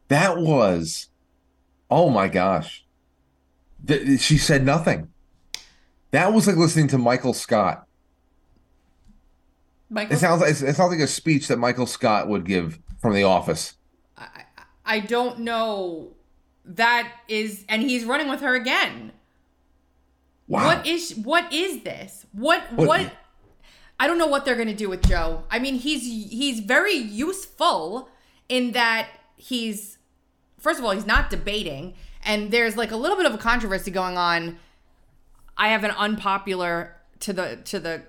That 0.08 0.36
was, 0.36 1.08
oh 1.90 2.10
my 2.10 2.28
gosh. 2.28 2.84
Th- 3.86 4.20
she 4.20 4.38
said 4.38 4.64
nothing. 4.64 5.08
That 6.12 6.32
was 6.32 6.46
like 6.46 6.56
listening 6.56 6.88
to 6.88 6.98
Michael 6.98 7.32
Scott. 7.34 7.86
Michael, 9.90 10.14
It 10.16 10.18
sounds 10.18 10.40
like 10.40 10.50
it 10.50 10.74
sounds 10.76 10.90
like 10.90 11.00
a 11.00 11.06
speech 11.06 11.48
that 11.48 11.58
Michael 11.58 11.86
Scott 11.86 12.28
would 12.28 12.44
give 12.46 12.78
from 13.00 13.14
The 13.14 13.24
Office. 13.24 13.74
I 14.16 14.44
I 14.84 15.00
don't 15.00 15.40
know. 15.40 16.12
That 16.64 17.12
is, 17.28 17.64
and 17.68 17.82
he's 17.82 18.04
running 18.04 18.28
with 18.28 18.40
her 18.40 18.54
again. 18.54 19.12
Wow. 20.48 20.66
What 20.66 20.86
is 20.86 21.14
what 21.16 21.52
is 21.52 21.82
this? 21.82 22.26
What 22.32 22.72
What- 22.72 22.88
what? 22.88 23.12
I 24.00 24.06
don't 24.08 24.18
know 24.18 24.26
what 24.26 24.44
they're 24.44 24.56
gonna 24.56 24.74
do 24.74 24.88
with 24.88 25.06
Joe. 25.06 25.44
I 25.50 25.58
mean, 25.58 25.74
he's 25.76 26.02
he's 26.02 26.60
very 26.60 26.94
useful 26.96 28.08
in 28.48 28.72
that 28.72 29.08
he's 29.36 29.98
first 30.58 30.78
of 30.78 30.84
all 30.84 30.92
he's 30.92 31.06
not 31.06 31.30
debating, 31.30 31.94
and 32.24 32.50
there's 32.50 32.76
like 32.76 32.90
a 32.90 32.96
little 32.96 33.16
bit 33.16 33.26
of 33.26 33.34
a 33.34 33.38
controversy 33.38 33.90
going 33.90 34.16
on. 34.16 34.58
I 35.56 35.68
have 35.68 35.84
an 35.84 35.90
unpopular 35.92 36.96
to 37.20 37.32
the 37.32 37.58
to 37.64 37.78
the 37.78 38.02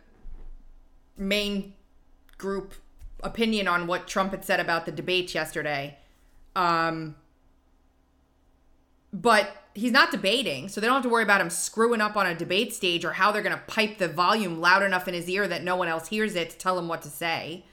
main 1.17 1.73
group 2.37 2.73
opinion 3.21 3.67
on 3.67 3.87
what 3.87 4.07
Trump 4.07 4.31
had 4.31 4.43
said 4.43 4.59
about 4.59 4.85
the 4.85 4.91
debates 4.91 5.33
yesterday. 5.33 5.97
Um, 6.55 7.15
but 9.11 9.55
he's 9.73 9.91
not 9.91 10.11
debating, 10.11 10.67
so 10.69 10.81
they 10.81 10.87
don't 10.87 10.95
have 10.95 11.03
to 11.03 11.09
worry 11.09 11.23
about 11.23 11.41
him 11.41 11.49
screwing 11.49 12.01
up 12.01 12.17
on 12.17 12.25
a 12.25 12.35
debate 12.35 12.73
stage 12.73 13.05
or 13.05 13.13
how 13.13 13.31
they're 13.31 13.41
going 13.41 13.55
to 13.55 13.63
pipe 13.67 13.97
the 13.97 14.07
volume 14.07 14.59
loud 14.59 14.83
enough 14.83 15.07
in 15.07 15.13
his 15.13 15.29
ear 15.29 15.47
that 15.47 15.63
no 15.63 15.75
one 15.75 15.87
else 15.87 16.07
hears 16.07 16.35
it 16.35 16.49
to 16.49 16.57
tell 16.57 16.77
him 16.77 16.87
what 16.87 17.01
to 17.03 17.09
say. 17.09 17.65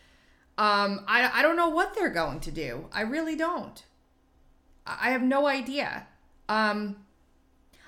Um, 0.58 1.04
I, 1.08 1.30
I 1.32 1.42
don't 1.42 1.56
know 1.56 1.70
what 1.70 1.94
they're 1.94 2.10
going 2.10 2.40
to 2.40 2.50
do. 2.50 2.88
I 2.92 3.00
really 3.02 3.36
don't. 3.36 3.82
I 4.86 4.98
I 5.02 5.10
have 5.10 5.22
no 5.22 5.46
idea. 5.46 6.06
Um, 6.50 6.96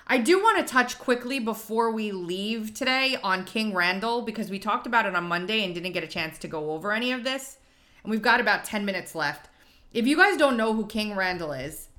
I 0.07 0.19
do 0.19 0.41
want 0.41 0.57
to 0.57 0.73
touch 0.73 0.97
quickly 0.97 1.37
before 1.37 1.91
we 1.91 2.13
leave 2.13 2.73
today 2.73 3.17
on 3.21 3.43
King 3.43 3.73
Randall 3.73 4.21
because 4.21 4.49
we 4.49 4.57
talked 4.57 4.87
about 4.87 5.05
it 5.05 5.15
on 5.15 5.25
Monday 5.25 5.65
and 5.65 5.75
didn't 5.75 5.91
get 5.91 6.05
a 6.05 6.07
chance 6.07 6.37
to 6.39 6.47
go 6.47 6.71
over 6.71 6.93
any 6.93 7.11
of 7.11 7.25
this. 7.25 7.57
And 8.03 8.09
we've 8.09 8.21
got 8.21 8.39
about 8.39 8.63
10 8.63 8.85
minutes 8.85 9.15
left. 9.15 9.49
If 9.91 10.07
you 10.07 10.15
guys 10.15 10.37
don't 10.37 10.55
know 10.55 10.73
who 10.73 10.85
King 10.85 11.13
Randall 11.13 11.51
is, 11.51 11.89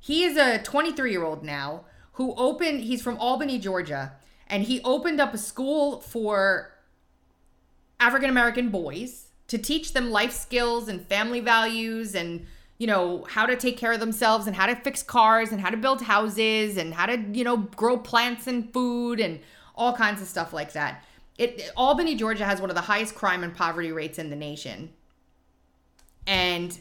he 0.00 0.24
is 0.24 0.36
a 0.36 0.58
23 0.58 1.12
year 1.12 1.22
old 1.22 1.44
now 1.44 1.84
who 2.14 2.34
opened, 2.34 2.80
he's 2.80 3.02
from 3.02 3.16
Albany, 3.18 3.60
Georgia, 3.60 4.12
and 4.48 4.64
he 4.64 4.82
opened 4.82 5.20
up 5.20 5.32
a 5.32 5.38
school 5.38 6.00
for 6.00 6.72
African 8.00 8.30
American 8.30 8.70
boys 8.70 9.28
to 9.46 9.58
teach 9.58 9.92
them 9.92 10.10
life 10.10 10.32
skills 10.32 10.88
and 10.88 11.06
family 11.06 11.38
values 11.38 12.16
and 12.16 12.46
you 12.80 12.86
know 12.86 13.26
how 13.28 13.44
to 13.44 13.56
take 13.56 13.76
care 13.76 13.92
of 13.92 14.00
themselves 14.00 14.46
and 14.46 14.56
how 14.56 14.64
to 14.64 14.74
fix 14.74 15.02
cars 15.02 15.52
and 15.52 15.60
how 15.60 15.68
to 15.68 15.76
build 15.76 16.00
houses 16.00 16.78
and 16.78 16.94
how 16.94 17.04
to 17.04 17.20
you 17.32 17.44
know 17.44 17.58
grow 17.58 17.98
plants 17.98 18.46
and 18.46 18.72
food 18.72 19.20
and 19.20 19.38
all 19.74 19.92
kinds 19.92 20.22
of 20.22 20.26
stuff 20.26 20.54
like 20.54 20.72
that. 20.72 21.04
It 21.36 21.70
Albany, 21.76 22.16
Georgia 22.16 22.46
has 22.46 22.58
one 22.58 22.70
of 22.70 22.76
the 22.76 22.82
highest 22.82 23.14
crime 23.14 23.44
and 23.44 23.54
poverty 23.54 23.92
rates 23.92 24.18
in 24.18 24.30
the 24.30 24.36
nation. 24.36 24.94
And 26.26 26.78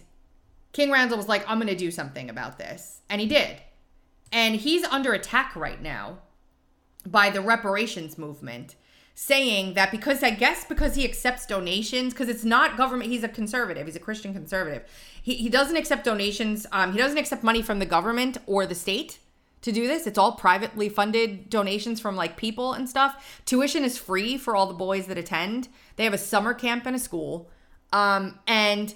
King 0.72 0.90
Randall 0.90 1.18
was 1.18 1.28
like, 1.28 1.44
I'm 1.50 1.58
going 1.58 1.68
to 1.68 1.76
do 1.76 1.92
something 1.92 2.30
about 2.30 2.58
this. 2.58 3.02
And 3.10 3.20
he 3.20 3.28
did. 3.28 3.58
And 4.32 4.56
he's 4.56 4.86
under 4.86 5.12
attack 5.12 5.54
right 5.56 5.82
now 5.82 6.20
by 7.06 7.30
the 7.30 7.42
reparations 7.42 8.18
movement, 8.18 8.76
saying 9.22 9.74
that 9.74 9.92
because 9.92 10.24
I 10.24 10.30
guess 10.30 10.64
because 10.64 10.96
he 10.96 11.04
accepts 11.04 11.46
donations, 11.46 12.14
because 12.14 12.30
it's 12.30 12.46
not 12.46 12.78
government, 12.78 13.12
he's 13.12 13.22
a 13.22 13.28
conservative, 13.28 13.86
he's 13.86 13.98
a 13.98 14.00
Christian 14.00 14.32
conservative. 14.32 14.84
He, 15.22 15.36
he 15.36 15.50
doesn't 15.50 15.76
accept 15.76 16.06
donations, 16.06 16.66
um, 16.72 16.94
he 16.94 16.98
doesn't 16.98 17.18
accept 17.18 17.44
money 17.44 17.62
from 17.62 17.80
the 17.80 17.86
government 17.86 18.38
or 18.46 18.66
the 18.66 18.76
state 18.76 19.20
to 19.62 19.74
do 19.74 19.88
this. 19.88 20.08
It's 20.08 20.18
all 20.18 20.32
privately 20.32 20.88
funded 20.88 21.50
donations 21.50 22.00
from 22.00 22.16
like 22.16 22.38
people 22.38 22.72
and 22.72 22.90
stuff. 22.90 23.42
Tuition 23.46 23.84
is 23.84 23.98
free 23.98 24.38
for 24.38 24.56
all 24.56 24.68
the 24.68 24.74
boys 24.74 25.08
that 25.08 25.18
attend. 25.18 25.68
They 25.98 26.06
have 26.06 26.14
a 26.14 26.18
summer 26.18 26.54
camp 26.54 26.86
and 26.86 26.96
a 26.96 27.00
school. 27.00 27.50
Um, 27.92 28.40
and 28.48 28.96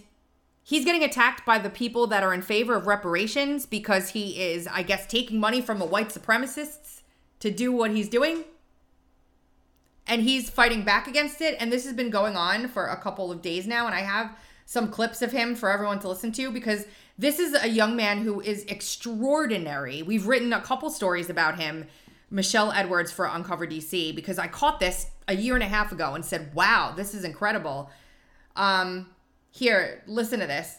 he's 0.63 0.85
getting 0.85 1.03
attacked 1.03 1.45
by 1.45 1.59
the 1.59 1.69
people 1.69 2.07
that 2.07 2.23
are 2.23 2.33
in 2.33 2.43
favor 2.43 2.75
of 2.75 2.87
reparations 2.87 3.65
because 3.65 4.11
he 4.11 4.41
is, 4.41 4.67
I 4.67 4.83
guess, 4.83 5.05
taking 5.05 5.41
money 5.41 5.59
from 5.59 5.79
the 5.79 5.85
white 5.85 6.09
supremacists 6.09 7.01
to 7.41 7.51
do 7.51 7.73
what 7.73 7.91
he's 7.91 8.07
doing. 8.07 8.45
And 10.07 10.21
he's 10.21 10.49
fighting 10.49 10.83
back 10.83 11.07
against 11.07 11.41
it. 11.41 11.55
And 11.59 11.71
this 11.71 11.85
has 11.85 11.93
been 11.93 12.09
going 12.09 12.35
on 12.35 12.67
for 12.67 12.87
a 12.87 12.97
couple 12.97 13.31
of 13.31 13.41
days 13.41 13.65
now. 13.65 13.85
And 13.85 13.95
I 13.95 14.01
have 14.01 14.35
some 14.65 14.89
clips 14.89 15.21
of 15.21 15.31
him 15.31 15.55
for 15.55 15.69
everyone 15.69 15.99
to 15.99 16.09
listen 16.09 16.31
to 16.33 16.51
because 16.51 16.85
this 17.17 17.39
is 17.39 17.55
a 17.61 17.69
young 17.69 17.95
man 17.95 18.19
who 18.19 18.41
is 18.41 18.63
extraordinary. 18.65 20.01
We've 20.01 20.27
written 20.27 20.51
a 20.51 20.61
couple 20.61 20.89
stories 20.89 21.29
about 21.29 21.59
him, 21.59 21.85
Michelle 22.29 22.71
Edwards 22.71 23.11
for 23.11 23.25
Uncover 23.25 23.67
DC, 23.67 24.15
because 24.15 24.39
I 24.39 24.47
caught 24.47 24.79
this 24.79 25.07
a 25.27 25.35
year 25.35 25.53
and 25.53 25.63
a 25.63 25.67
half 25.67 25.91
ago 25.91 26.15
and 26.15 26.25
said, 26.25 26.53
wow, 26.53 26.93
this 26.95 27.13
is 27.13 27.23
incredible. 27.23 27.89
Um, 28.55 29.09
here, 29.51 30.01
listen 30.07 30.39
to 30.39 30.47
this. 30.47 30.77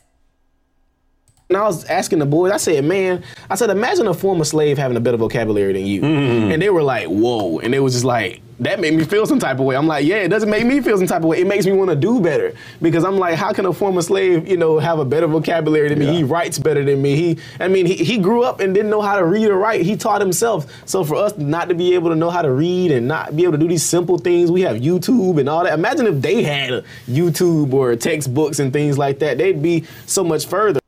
And 1.50 1.58
I 1.58 1.62
was 1.62 1.84
asking 1.84 2.20
the 2.20 2.26
boys, 2.26 2.52
I 2.52 2.56
said, 2.56 2.82
man, 2.86 3.22
I 3.50 3.54
said, 3.54 3.68
imagine 3.68 4.06
a 4.06 4.14
former 4.14 4.44
slave 4.44 4.78
having 4.78 4.96
a 4.96 5.00
better 5.00 5.18
vocabulary 5.18 5.74
than 5.74 5.84
you. 5.84 6.00
Mm-hmm. 6.00 6.52
And 6.52 6.62
they 6.62 6.70
were 6.70 6.82
like, 6.82 7.06
whoa. 7.06 7.58
And 7.58 7.74
it 7.74 7.80
was 7.80 7.92
just 7.92 8.04
like, 8.04 8.40
that 8.60 8.80
made 8.80 8.94
me 8.94 9.04
feel 9.04 9.26
some 9.26 9.38
type 9.38 9.58
of 9.58 9.66
way. 9.66 9.76
I'm 9.76 9.86
like, 9.86 10.06
yeah, 10.06 10.16
it 10.16 10.28
doesn't 10.28 10.48
make 10.48 10.64
me 10.64 10.80
feel 10.80 10.96
some 10.96 11.06
type 11.06 11.22
of 11.22 11.26
way. 11.26 11.40
It 11.40 11.46
makes 11.46 11.66
me 11.66 11.72
want 11.72 11.90
to 11.90 11.96
do 11.96 12.18
better. 12.18 12.54
Because 12.80 13.04
I'm 13.04 13.18
like, 13.18 13.34
how 13.34 13.52
can 13.52 13.66
a 13.66 13.74
former 13.74 14.00
slave, 14.00 14.48
you 14.48 14.56
know, 14.56 14.78
have 14.78 14.98
a 14.98 15.04
better 15.04 15.26
vocabulary 15.26 15.90
than 15.90 15.98
me? 15.98 16.06
He 16.06 16.22
writes 16.22 16.58
better 16.58 16.82
than 16.82 17.02
me. 17.02 17.16
He 17.16 17.38
I 17.60 17.68
mean, 17.68 17.84
he, 17.84 17.96
he 17.96 18.16
grew 18.16 18.42
up 18.42 18.60
and 18.60 18.74
didn't 18.74 18.90
know 18.90 19.02
how 19.02 19.18
to 19.18 19.26
read 19.26 19.48
or 19.48 19.58
write. 19.58 19.82
He 19.82 19.96
taught 19.96 20.22
himself. 20.22 20.72
So 20.88 21.04
for 21.04 21.16
us 21.16 21.36
not 21.36 21.68
to 21.68 21.74
be 21.74 21.94
able 21.94 22.08
to 22.08 22.16
know 22.16 22.30
how 22.30 22.40
to 22.40 22.52
read 22.52 22.90
and 22.90 23.06
not 23.06 23.36
be 23.36 23.42
able 23.42 23.52
to 23.52 23.58
do 23.58 23.68
these 23.68 23.82
simple 23.82 24.16
things, 24.16 24.50
we 24.50 24.62
have 24.62 24.76
YouTube 24.76 25.38
and 25.38 25.48
all 25.48 25.64
that. 25.64 25.74
Imagine 25.74 26.06
if 26.06 26.22
they 26.22 26.42
had 26.42 26.84
YouTube 27.06 27.74
or 27.74 27.96
textbooks 27.96 28.60
and 28.60 28.72
things 28.72 28.96
like 28.96 29.18
that. 29.18 29.36
They'd 29.36 29.60
be 29.60 29.84
so 30.06 30.24
much 30.24 30.46
further. 30.46 30.80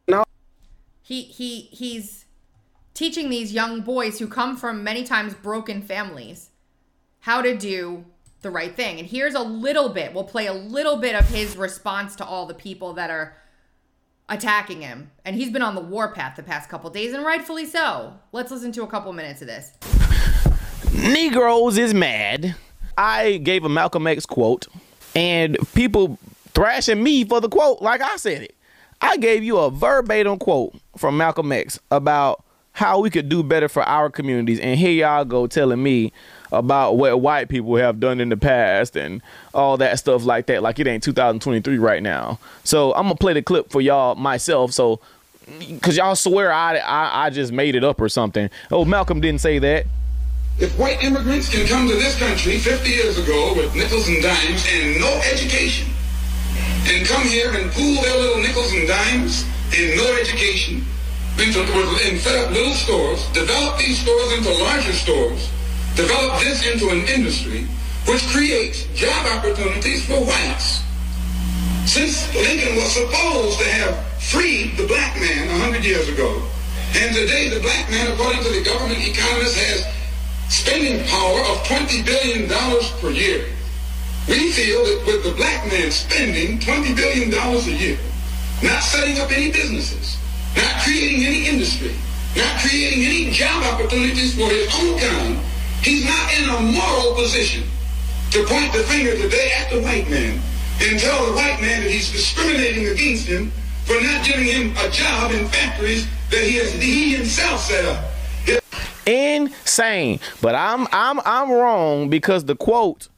He 1.06 1.22
he 1.22 1.68
he's 1.70 2.24
teaching 2.92 3.30
these 3.30 3.52
young 3.52 3.82
boys 3.82 4.18
who 4.18 4.26
come 4.26 4.56
from 4.56 4.82
many 4.82 5.04
times 5.04 5.34
broken 5.34 5.80
families 5.80 6.50
how 7.20 7.42
to 7.42 7.56
do 7.56 8.04
the 8.42 8.50
right 8.50 8.74
thing. 8.74 8.98
And 8.98 9.06
here's 9.06 9.34
a 9.34 9.40
little 9.40 9.90
bit. 9.90 10.12
We'll 10.12 10.24
play 10.24 10.46
a 10.46 10.52
little 10.52 10.96
bit 10.96 11.14
of 11.14 11.28
his 11.28 11.56
response 11.56 12.16
to 12.16 12.24
all 12.24 12.44
the 12.46 12.54
people 12.54 12.94
that 12.94 13.08
are 13.08 13.36
attacking 14.28 14.80
him. 14.80 15.12
And 15.24 15.36
he's 15.36 15.52
been 15.52 15.62
on 15.62 15.76
the 15.76 15.80
warpath 15.80 16.34
the 16.34 16.42
past 16.42 16.68
couple 16.68 16.90
days 16.90 17.12
and 17.12 17.24
rightfully 17.24 17.66
so. 17.66 18.14
Let's 18.32 18.50
listen 18.50 18.72
to 18.72 18.82
a 18.82 18.88
couple 18.88 19.12
minutes 19.12 19.40
of 19.42 19.46
this. 19.46 19.74
Negroes 20.92 21.78
is 21.78 21.94
mad. 21.94 22.56
I 22.98 23.36
gave 23.36 23.64
a 23.64 23.68
Malcolm 23.68 24.08
X 24.08 24.26
quote, 24.26 24.66
and 25.14 25.56
people 25.72 26.18
thrashing 26.52 27.00
me 27.00 27.24
for 27.24 27.40
the 27.40 27.48
quote 27.48 27.80
like 27.80 28.02
I 28.02 28.16
said 28.16 28.42
it. 28.42 28.55
I 29.00 29.16
gave 29.16 29.44
you 29.44 29.58
a 29.58 29.70
verbatim 29.70 30.38
quote 30.38 30.74
from 30.96 31.16
Malcolm 31.16 31.52
X 31.52 31.78
about 31.90 32.42
how 32.72 33.00
we 33.00 33.08
could 33.08 33.28
do 33.28 33.42
better 33.42 33.68
for 33.68 33.82
our 33.84 34.10
communities, 34.10 34.60
and 34.60 34.78
here 34.78 34.90
y'all 34.90 35.24
go 35.24 35.46
telling 35.46 35.82
me 35.82 36.12
about 36.52 36.96
what 36.98 37.20
white 37.20 37.48
people 37.48 37.76
have 37.76 37.98
done 38.00 38.20
in 38.20 38.28
the 38.28 38.36
past 38.36 38.96
and 38.96 39.22
all 39.54 39.76
that 39.78 39.98
stuff 39.98 40.24
like 40.24 40.46
that. 40.46 40.62
Like 40.62 40.78
it 40.78 40.86
ain't 40.86 41.02
2023 41.02 41.78
right 41.78 42.02
now. 42.02 42.38
So 42.64 42.92
I'm 42.94 43.04
gonna 43.04 43.16
play 43.16 43.32
the 43.32 43.42
clip 43.42 43.70
for 43.70 43.80
y'all 43.80 44.14
myself. 44.14 44.72
So, 44.72 45.00
cause 45.80 45.96
y'all 45.96 46.14
swear 46.16 46.52
I 46.52 46.76
I, 46.76 47.26
I 47.26 47.30
just 47.30 47.50
made 47.50 47.74
it 47.74 47.84
up 47.84 48.00
or 48.00 48.08
something. 48.08 48.50
Oh, 48.70 48.84
Malcolm 48.84 49.20
didn't 49.20 49.40
say 49.40 49.58
that. 49.58 49.86
If 50.58 50.78
white 50.78 51.02
immigrants 51.02 51.50
can 51.50 51.66
come 51.66 51.86
to 51.88 51.94
this 51.94 52.18
country 52.18 52.58
50 52.58 52.90
years 52.90 53.18
ago 53.18 53.52
with 53.54 53.74
nickels 53.74 54.08
and 54.08 54.22
dimes 54.22 54.66
and 54.70 55.00
no 55.00 55.20
education, 55.30 55.88
and 56.88 57.06
come 57.06 57.26
here 57.26 57.50
and 57.54 57.70
pool 57.72 58.02
their 58.02 58.16
little 58.16 58.42
nickels 58.42 58.72
and 58.72 58.86
dimes 58.86 59.44
and 59.74 59.96
no 59.96 60.06
education, 60.20 60.84
and 61.38 62.18
set 62.20 62.36
up 62.44 62.50
little 62.50 62.74
stores, 62.74 63.26
develop 63.32 63.78
these 63.78 63.98
stores 63.98 64.32
into 64.32 64.50
larger 64.62 64.92
stores, 64.92 65.50
develop 65.94 66.40
this 66.40 66.66
into 66.66 66.88
an 66.90 67.06
industry 67.08 67.66
which 68.06 68.26
creates 68.28 68.84
job 68.94 69.26
opportunities 69.36 70.06
for 70.06 70.20
whites. 70.24 70.82
Since 71.84 72.32
Lincoln 72.34 72.76
was 72.76 72.92
supposed 72.92 73.58
to 73.58 73.64
have 73.64 74.22
freed 74.22 74.76
the 74.76 74.86
black 74.86 75.18
man 75.20 75.48
100 75.48 75.84
years 75.84 76.08
ago, 76.08 76.42
and 76.94 77.14
today 77.14 77.48
the 77.48 77.60
black 77.60 77.90
man, 77.90 78.12
according 78.12 78.42
to 78.42 78.50
the 78.50 78.62
government 78.62 78.98
economists, 79.06 79.58
has 79.58 79.86
spending 80.48 81.04
power 81.06 81.40
of 81.40 81.58
$20 81.66 82.06
billion 82.06 82.48
per 83.00 83.10
year. 83.10 83.44
We 84.28 84.50
feel 84.50 84.82
that 84.82 85.04
with 85.06 85.22
the 85.22 85.32
black 85.32 85.70
man 85.70 85.90
spending 85.90 86.58
$20 86.58 86.96
billion 86.96 87.32
a 87.32 87.70
year, 87.70 87.98
not 88.62 88.82
setting 88.82 89.20
up 89.20 89.30
any 89.30 89.52
businesses, 89.52 90.18
not 90.56 90.82
creating 90.82 91.24
any 91.24 91.46
industry, 91.46 91.94
not 92.34 92.58
creating 92.58 93.04
any 93.04 93.30
job 93.30 93.62
opportunities 93.62 94.34
for 94.34 94.48
his 94.48 94.66
own 94.80 94.98
kind, 94.98 95.38
he's 95.82 96.04
not 96.04 96.32
in 96.34 96.48
a 96.50 96.72
moral 96.72 97.14
position 97.14 97.62
to 98.32 98.44
point 98.46 98.72
the 98.72 98.82
finger 98.90 99.14
today 99.16 99.52
at 99.58 99.70
the 99.70 99.80
white 99.82 100.10
man 100.10 100.40
and 100.82 100.98
tell 100.98 101.24
the 101.26 101.32
white 101.32 101.60
man 101.60 101.82
that 101.82 101.90
he's 101.90 102.10
discriminating 102.10 102.88
against 102.88 103.28
him 103.28 103.52
for 103.84 104.00
not 104.00 104.26
giving 104.26 104.46
him 104.46 104.76
a 104.78 104.90
job 104.90 105.30
in 105.30 105.46
factories 105.46 106.08
that 106.30 106.42
he 106.42 106.56
has 106.56 106.72
he 106.72 107.14
himself 107.14 107.60
set 107.60 107.84
up. 107.84 108.04
Insane. 109.06 110.18
But 110.42 110.56
I'm 110.56 110.88
I'm 110.90 111.20
I'm 111.24 111.52
wrong 111.52 112.10
because 112.10 112.44
the 112.44 112.56
quote 112.56 113.08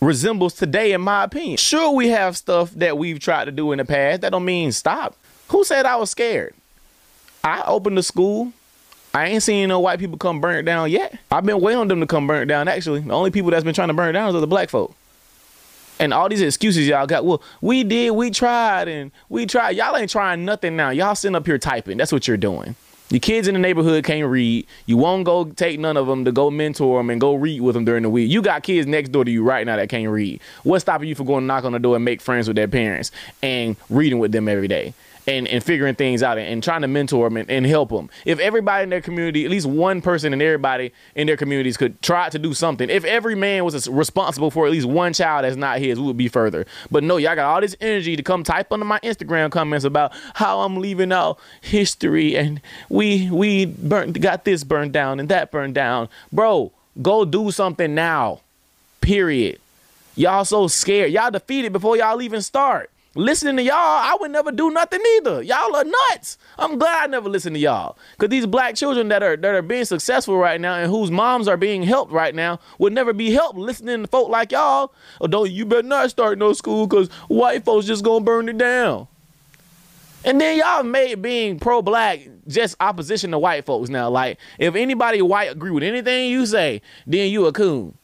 resembles 0.00 0.54
today 0.54 0.92
in 0.92 1.00
my 1.00 1.24
opinion. 1.24 1.56
Sure 1.56 1.90
we 1.94 2.08
have 2.08 2.36
stuff 2.36 2.70
that 2.72 2.96
we've 2.96 3.18
tried 3.20 3.46
to 3.46 3.52
do 3.52 3.72
in 3.72 3.78
the 3.78 3.84
past. 3.84 4.22
That 4.22 4.30
don't 4.30 4.44
mean 4.44 4.72
stop. 4.72 5.16
Who 5.48 5.64
said 5.64 5.86
I 5.86 5.96
was 5.96 6.10
scared? 6.10 6.54
I 7.44 7.62
opened 7.66 7.98
the 7.98 8.02
school. 8.02 8.52
I 9.12 9.26
ain't 9.26 9.42
seen 9.42 9.68
no 9.68 9.80
white 9.80 9.98
people 9.98 10.16
come 10.18 10.40
burn 10.40 10.56
it 10.56 10.62
down 10.62 10.90
yet. 10.90 11.18
I've 11.32 11.44
been 11.44 11.60
waiting 11.60 11.80
on 11.80 11.88
them 11.88 12.00
to 12.00 12.06
come 12.06 12.26
burn 12.26 12.42
it 12.42 12.46
down 12.46 12.68
actually. 12.68 13.00
The 13.00 13.12
only 13.12 13.30
people 13.30 13.50
that's 13.50 13.64
been 13.64 13.74
trying 13.74 13.88
to 13.88 13.94
burn 13.94 14.10
it 14.10 14.12
down 14.12 14.34
is 14.34 14.40
the 14.40 14.46
black 14.46 14.70
folk. 14.70 14.94
And 15.98 16.14
all 16.14 16.30
these 16.30 16.40
excuses 16.40 16.86
y'all 16.88 17.06
got, 17.06 17.26
well, 17.26 17.42
we 17.60 17.84
did, 17.84 18.12
we 18.12 18.30
tried, 18.30 18.88
and 18.88 19.10
we 19.28 19.44
tried. 19.44 19.76
Y'all 19.76 19.94
ain't 19.94 20.08
trying 20.08 20.46
nothing 20.46 20.74
now. 20.74 20.88
Y'all 20.88 21.14
sitting 21.14 21.34
up 21.34 21.44
here 21.44 21.58
typing. 21.58 21.98
That's 21.98 22.10
what 22.10 22.26
you're 22.26 22.38
doing. 22.38 22.74
Your 23.10 23.18
kids 23.18 23.48
in 23.48 23.54
the 23.54 23.60
neighborhood 23.60 24.04
can't 24.04 24.28
read. 24.28 24.68
You 24.86 24.96
won't 24.96 25.24
go 25.24 25.44
take 25.44 25.80
none 25.80 25.96
of 25.96 26.06
them 26.06 26.24
to 26.26 26.30
go 26.30 26.48
mentor 26.48 27.00
them 27.00 27.10
and 27.10 27.20
go 27.20 27.34
read 27.34 27.60
with 27.60 27.74
them 27.74 27.84
during 27.84 28.04
the 28.04 28.08
week. 28.08 28.30
You 28.30 28.40
got 28.40 28.62
kids 28.62 28.86
next 28.86 29.08
door 29.08 29.24
to 29.24 29.30
you 29.32 29.42
right 29.42 29.66
now 29.66 29.74
that 29.74 29.88
can't 29.88 30.08
read. 30.08 30.40
What's 30.62 30.82
stopping 30.82 31.08
you 31.08 31.16
from 31.16 31.26
going 31.26 31.44
knock 31.44 31.64
on 31.64 31.72
the 31.72 31.80
door 31.80 31.96
and 31.96 32.04
make 32.04 32.20
friends 32.20 32.46
with 32.46 32.54
their 32.54 32.68
parents 32.68 33.10
and 33.42 33.74
reading 33.88 34.20
with 34.20 34.30
them 34.30 34.48
every 34.48 34.68
day? 34.68 34.94
And, 35.26 35.46
and 35.48 35.62
figuring 35.62 35.94
things 35.94 36.22
out 36.22 36.38
and, 36.38 36.46
and 36.46 36.62
trying 36.62 36.82
to 36.82 36.88
mentor 36.88 37.28
them 37.28 37.36
and, 37.36 37.50
and, 37.50 37.66
help 37.66 37.90
them. 37.90 38.10
If 38.24 38.38
everybody 38.38 38.84
in 38.84 38.90
their 38.90 39.00
community, 39.00 39.44
at 39.44 39.50
least 39.50 39.66
one 39.66 40.02
person 40.02 40.32
in 40.32 40.42
everybody 40.42 40.92
in 41.14 41.26
their 41.26 41.36
communities 41.36 41.76
could 41.76 42.00
try 42.02 42.28
to 42.30 42.38
do 42.38 42.54
something, 42.54 42.90
if 42.90 43.04
every 43.04 43.34
man 43.34 43.64
was 43.64 43.88
responsible 43.88 44.50
for 44.50 44.66
at 44.66 44.72
least 44.72 44.86
one 44.86 45.12
child 45.12 45.44
that's 45.44 45.56
not 45.56 45.78
his, 45.78 45.98
we 46.00 46.06
would 46.06 46.16
be 46.16 46.28
further. 46.28 46.66
But 46.90 47.04
no, 47.04 47.16
y'all 47.16 47.34
got 47.34 47.46
all 47.46 47.60
this 47.60 47.76
energy 47.80 48.16
to 48.16 48.22
come 48.22 48.42
type 48.44 48.72
under 48.72 48.86
my 48.86 48.98
Instagram 49.00 49.50
comments 49.50 49.84
about 49.84 50.12
how 50.34 50.60
I'm 50.60 50.76
leaving 50.76 51.12
out 51.12 51.38
history 51.60 52.36
and 52.36 52.60
we 52.88 53.30
we 53.30 53.66
burnt 53.66 54.20
got 54.20 54.44
this 54.44 54.64
burned 54.64 54.92
down 54.92 55.20
and 55.20 55.28
that 55.28 55.50
burned 55.50 55.74
down. 55.74 56.08
Bro, 56.32 56.72
go 57.00 57.24
do 57.24 57.50
something 57.50 57.94
now. 57.94 58.40
Period. 59.00 59.60
Y'all 60.16 60.44
so 60.44 60.66
scared. 60.66 61.12
Y'all 61.12 61.30
defeated 61.30 61.72
before 61.72 61.96
y'all 61.96 62.20
even 62.20 62.42
start. 62.42 62.90
Listening 63.16 63.56
to 63.56 63.62
y'all, 63.64 63.74
I 63.74 64.16
would 64.20 64.30
never 64.30 64.52
do 64.52 64.70
nothing 64.70 65.00
either. 65.16 65.42
Y'all 65.42 65.74
are 65.74 65.82
nuts. 65.82 66.38
I'm 66.56 66.78
glad 66.78 67.02
I 67.02 67.06
never 67.08 67.28
listened 67.28 67.56
to 67.56 67.60
y'all. 67.60 67.98
Cause 68.18 68.28
these 68.28 68.46
black 68.46 68.76
children 68.76 69.08
that 69.08 69.20
are 69.20 69.36
that 69.36 69.52
are 69.52 69.62
being 69.62 69.84
successful 69.84 70.36
right 70.38 70.60
now 70.60 70.76
and 70.76 70.88
whose 70.88 71.10
moms 71.10 71.48
are 71.48 71.56
being 71.56 71.82
helped 71.82 72.12
right 72.12 72.32
now 72.32 72.60
would 72.78 72.92
never 72.92 73.12
be 73.12 73.32
helped 73.32 73.58
listening 73.58 74.02
to 74.02 74.06
folk 74.06 74.28
like 74.28 74.52
y'all. 74.52 74.94
Oh, 75.20 75.26
don't 75.26 75.50
you 75.50 75.66
better 75.66 75.82
not 75.82 76.10
start 76.10 76.38
no 76.38 76.52
school 76.52 76.86
cause 76.86 77.08
white 77.26 77.64
folks 77.64 77.84
just 77.84 78.04
gonna 78.04 78.24
burn 78.24 78.48
it 78.48 78.58
down. 78.58 79.08
And 80.24 80.40
then 80.40 80.58
y'all 80.58 80.84
made 80.84 81.20
being 81.20 81.58
pro-black 81.58 82.20
just 82.46 82.76
opposition 82.78 83.32
to 83.32 83.40
white 83.40 83.64
folks 83.64 83.88
now. 83.88 84.08
Like 84.08 84.38
if 84.60 84.76
anybody 84.76 85.20
white 85.20 85.50
agree 85.50 85.72
with 85.72 85.82
anything 85.82 86.30
you 86.30 86.46
say, 86.46 86.80
then 87.08 87.28
you 87.30 87.46
a 87.46 87.52
coon. 87.52 87.98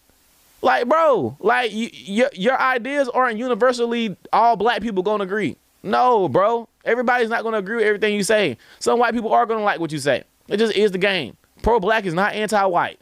Like, 0.67 0.89
bro, 0.89 1.37
like 1.39 1.73
you, 1.73 1.91
your 1.93 2.29
your 2.33 2.61
ideas 2.61 3.09
aren't 3.09 3.39
universally 3.39 4.17
all 4.33 4.57
black 4.57 4.83
people 4.83 5.05
gonna 5.05 5.23
agree. 5.23 5.57
No, 5.85 6.29
bro. 6.29 6.69
Everybody's 6.85 7.29
not 7.29 7.45
gonna 7.45 7.59
agree 7.59 7.77
with 7.77 7.85
everything 7.85 8.17
you 8.17 8.25
say. 8.25 8.59
Some 8.81 8.99
white 8.99 9.15
people 9.15 9.33
are 9.33 9.47
gonna 9.47 9.63
like 9.63 9.79
what 9.79 9.93
you 9.93 10.01
say. 10.01 10.25
It 10.49 10.57
just 10.57 10.75
is 10.75 10.91
the 10.91 10.99
game. 10.99 11.37
Pro 11.63 11.79
black 11.79 12.05
is 12.05 12.15
not 12.15 12.35
anti 12.35 12.65
white. 12.65 12.99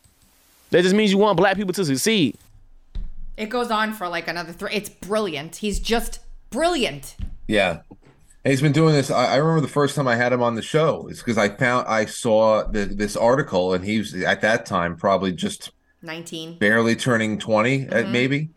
That 0.73 0.83
just 0.83 0.95
means 0.95 1.11
you 1.11 1.17
want 1.17 1.39
black 1.39 1.57
people 1.57 1.73
to 1.73 1.87
succeed. 1.87 2.37
It 3.39 3.49
goes 3.49 3.71
on 3.71 3.95
for 3.95 4.09
like 4.09 4.29
another 4.29 4.53
three. 4.53 4.75
It's 4.75 4.91
brilliant. 4.91 5.57
He's 5.57 5.81
just 5.81 6.19
brilliant. 6.51 7.17
Yeah. 7.49 7.81
he's 8.45 8.61
been 8.61 8.73
doing 8.73 8.93
this. 8.95 9.11
I, 9.11 9.33
I, 9.33 9.37
remember 9.37 9.63
the 9.63 9.73
first 9.73 9.97
time 9.97 10.07
I 10.07 10.17
had 10.17 10.35
him 10.35 10.43
on 10.43 10.55
the 10.55 10.61
show. 10.61 11.07
It's 11.09 11.21
because 11.21 11.39
I 11.39 11.49
found 11.49 11.89
I 11.89 12.05
saw 12.05 12.65
the, 12.65 12.85
this 12.85 13.17
article, 13.17 13.73
and 13.73 13.83
he 13.83 14.01
was 14.01 14.13
at 14.13 14.43
that 14.43 14.67
time 14.67 14.99
probably 14.99 15.33
just 15.33 15.71
19 16.05 16.59
barely 16.59 16.95
turning 16.95 17.39
20 17.39 17.89
uh, 17.89 17.93
mm-hmm. 17.93 18.13
maybe. 18.13 18.49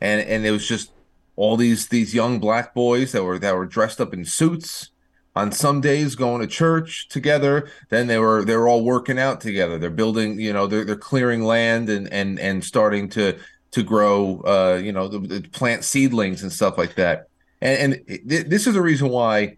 And 0.00 0.20
and 0.26 0.46
it 0.46 0.50
was 0.50 0.66
just 0.66 0.92
all 1.36 1.56
these 1.56 1.88
these 1.88 2.14
young 2.14 2.38
black 2.38 2.74
boys 2.74 3.12
that 3.12 3.22
were 3.22 3.38
that 3.38 3.54
were 3.54 3.66
dressed 3.66 4.00
up 4.00 4.12
in 4.14 4.24
suits 4.24 4.90
on 5.34 5.50
some 5.50 5.80
days 5.80 6.14
going 6.14 6.40
to 6.40 6.46
church 6.46 7.08
together. 7.08 7.70
Then 7.90 8.06
they 8.06 8.18
were 8.18 8.44
they 8.44 8.56
were 8.56 8.68
all 8.68 8.84
working 8.84 9.18
out 9.18 9.40
together. 9.40 9.78
They're 9.78 9.90
building 9.90 10.40
you 10.40 10.52
know 10.52 10.66
they're, 10.66 10.84
they're 10.84 10.96
clearing 10.96 11.42
land 11.42 11.88
and 11.88 12.12
and 12.12 12.38
and 12.38 12.64
starting 12.64 13.08
to 13.10 13.38
to 13.70 13.82
grow 13.82 14.42
uh 14.42 14.80
you 14.82 14.92
know 14.92 15.08
the, 15.08 15.18
the 15.18 15.48
plant 15.48 15.84
seedlings 15.84 16.42
and 16.42 16.52
stuff 16.52 16.76
like 16.76 16.94
that. 16.96 17.28
And 17.60 17.94
and 17.94 18.06
th- 18.28 18.46
this 18.46 18.66
is 18.66 18.74
the 18.74 18.82
reason 18.82 19.08
why 19.08 19.56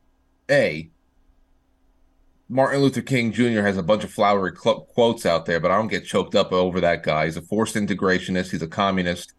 a 0.51 0.91
Martin 2.49 2.83
Luther 2.83 3.01
King 3.01 3.33
Jr. 3.33 3.63
has 3.63 3.79
a 3.79 3.83
bunch 3.83 4.05
of 4.05 4.13
flowery 4.13 4.53
cl- 4.55 4.83
quotes 4.83 5.25
out 5.25 5.47
there, 5.47 5.61
but 5.61 5.71
I 5.71 5.77
don't 5.77 5.89
get 5.89 6.05
choked 6.05 6.35
up 6.35 6.53
over 6.53 6.81
that 6.81 7.03
guy. 7.03 7.25
He's 7.25 7.37
a 7.37 7.43
forced 7.43 7.75
integrationist. 7.75 8.51
He's 8.51 8.63
a 8.63 8.69
communist. 8.69 9.33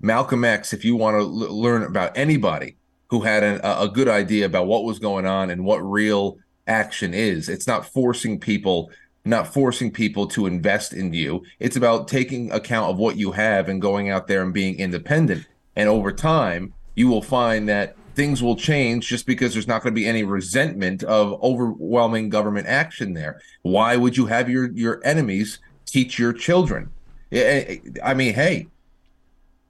Malcolm 0.00 0.44
X, 0.44 0.72
if 0.72 0.84
you 0.84 0.96
want 0.96 1.14
to 1.14 1.20
l- 1.20 1.60
learn 1.60 1.82
about 1.82 2.16
anybody 2.16 2.76
who 3.08 3.20
had 3.20 3.42
an, 3.42 3.60
a 3.64 3.88
good 3.88 4.08
idea 4.08 4.46
about 4.46 4.66
what 4.66 4.84
was 4.84 4.98
going 4.98 5.26
on 5.26 5.50
and 5.50 5.64
what 5.64 5.78
real 5.78 6.38
action 6.66 7.12
is, 7.12 7.48
it's 7.48 7.66
not 7.66 7.84
forcing 7.84 8.38
people, 8.38 8.90
not 9.24 9.52
forcing 9.52 9.90
people 9.90 10.26
to 10.28 10.46
invest 10.46 10.92
in 10.92 11.12
you. 11.12 11.42
It's 11.58 11.76
about 11.76 12.06
taking 12.06 12.52
account 12.52 12.90
of 12.90 12.96
what 12.96 13.16
you 13.16 13.32
have 13.32 13.68
and 13.68 13.82
going 13.82 14.08
out 14.08 14.28
there 14.28 14.42
and 14.42 14.54
being 14.54 14.78
independent. 14.78 15.46
And 15.74 15.88
over 15.88 16.12
time, 16.12 16.74
you 16.94 17.08
will 17.08 17.22
find 17.22 17.68
that 17.68 17.96
things 18.14 18.42
will 18.42 18.56
change 18.56 19.08
just 19.08 19.26
because 19.26 19.52
there's 19.52 19.68
not 19.68 19.82
going 19.82 19.94
to 19.94 19.98
be 19.98 20.06
any 20.06 20.22
resentment 20.22 21.02
of 21.04 21.42
overwhelming 21.42 22.28
government 22.28 22.66
action 22.66 23.14
there. 23.14 23.40
Why 23.62 23.96
would 23.96 24.16
you 24.16 24.26
have 24.26 24.48
your 24.48 24.70
your 24.72 25.00
enemies 25.04 25.58
teach 25.86 26.18
your 26.18 26.32
children? 26.32 26.90
I 27.32 28.14
mean, 28.14 28.34
hey, 28.34 28.66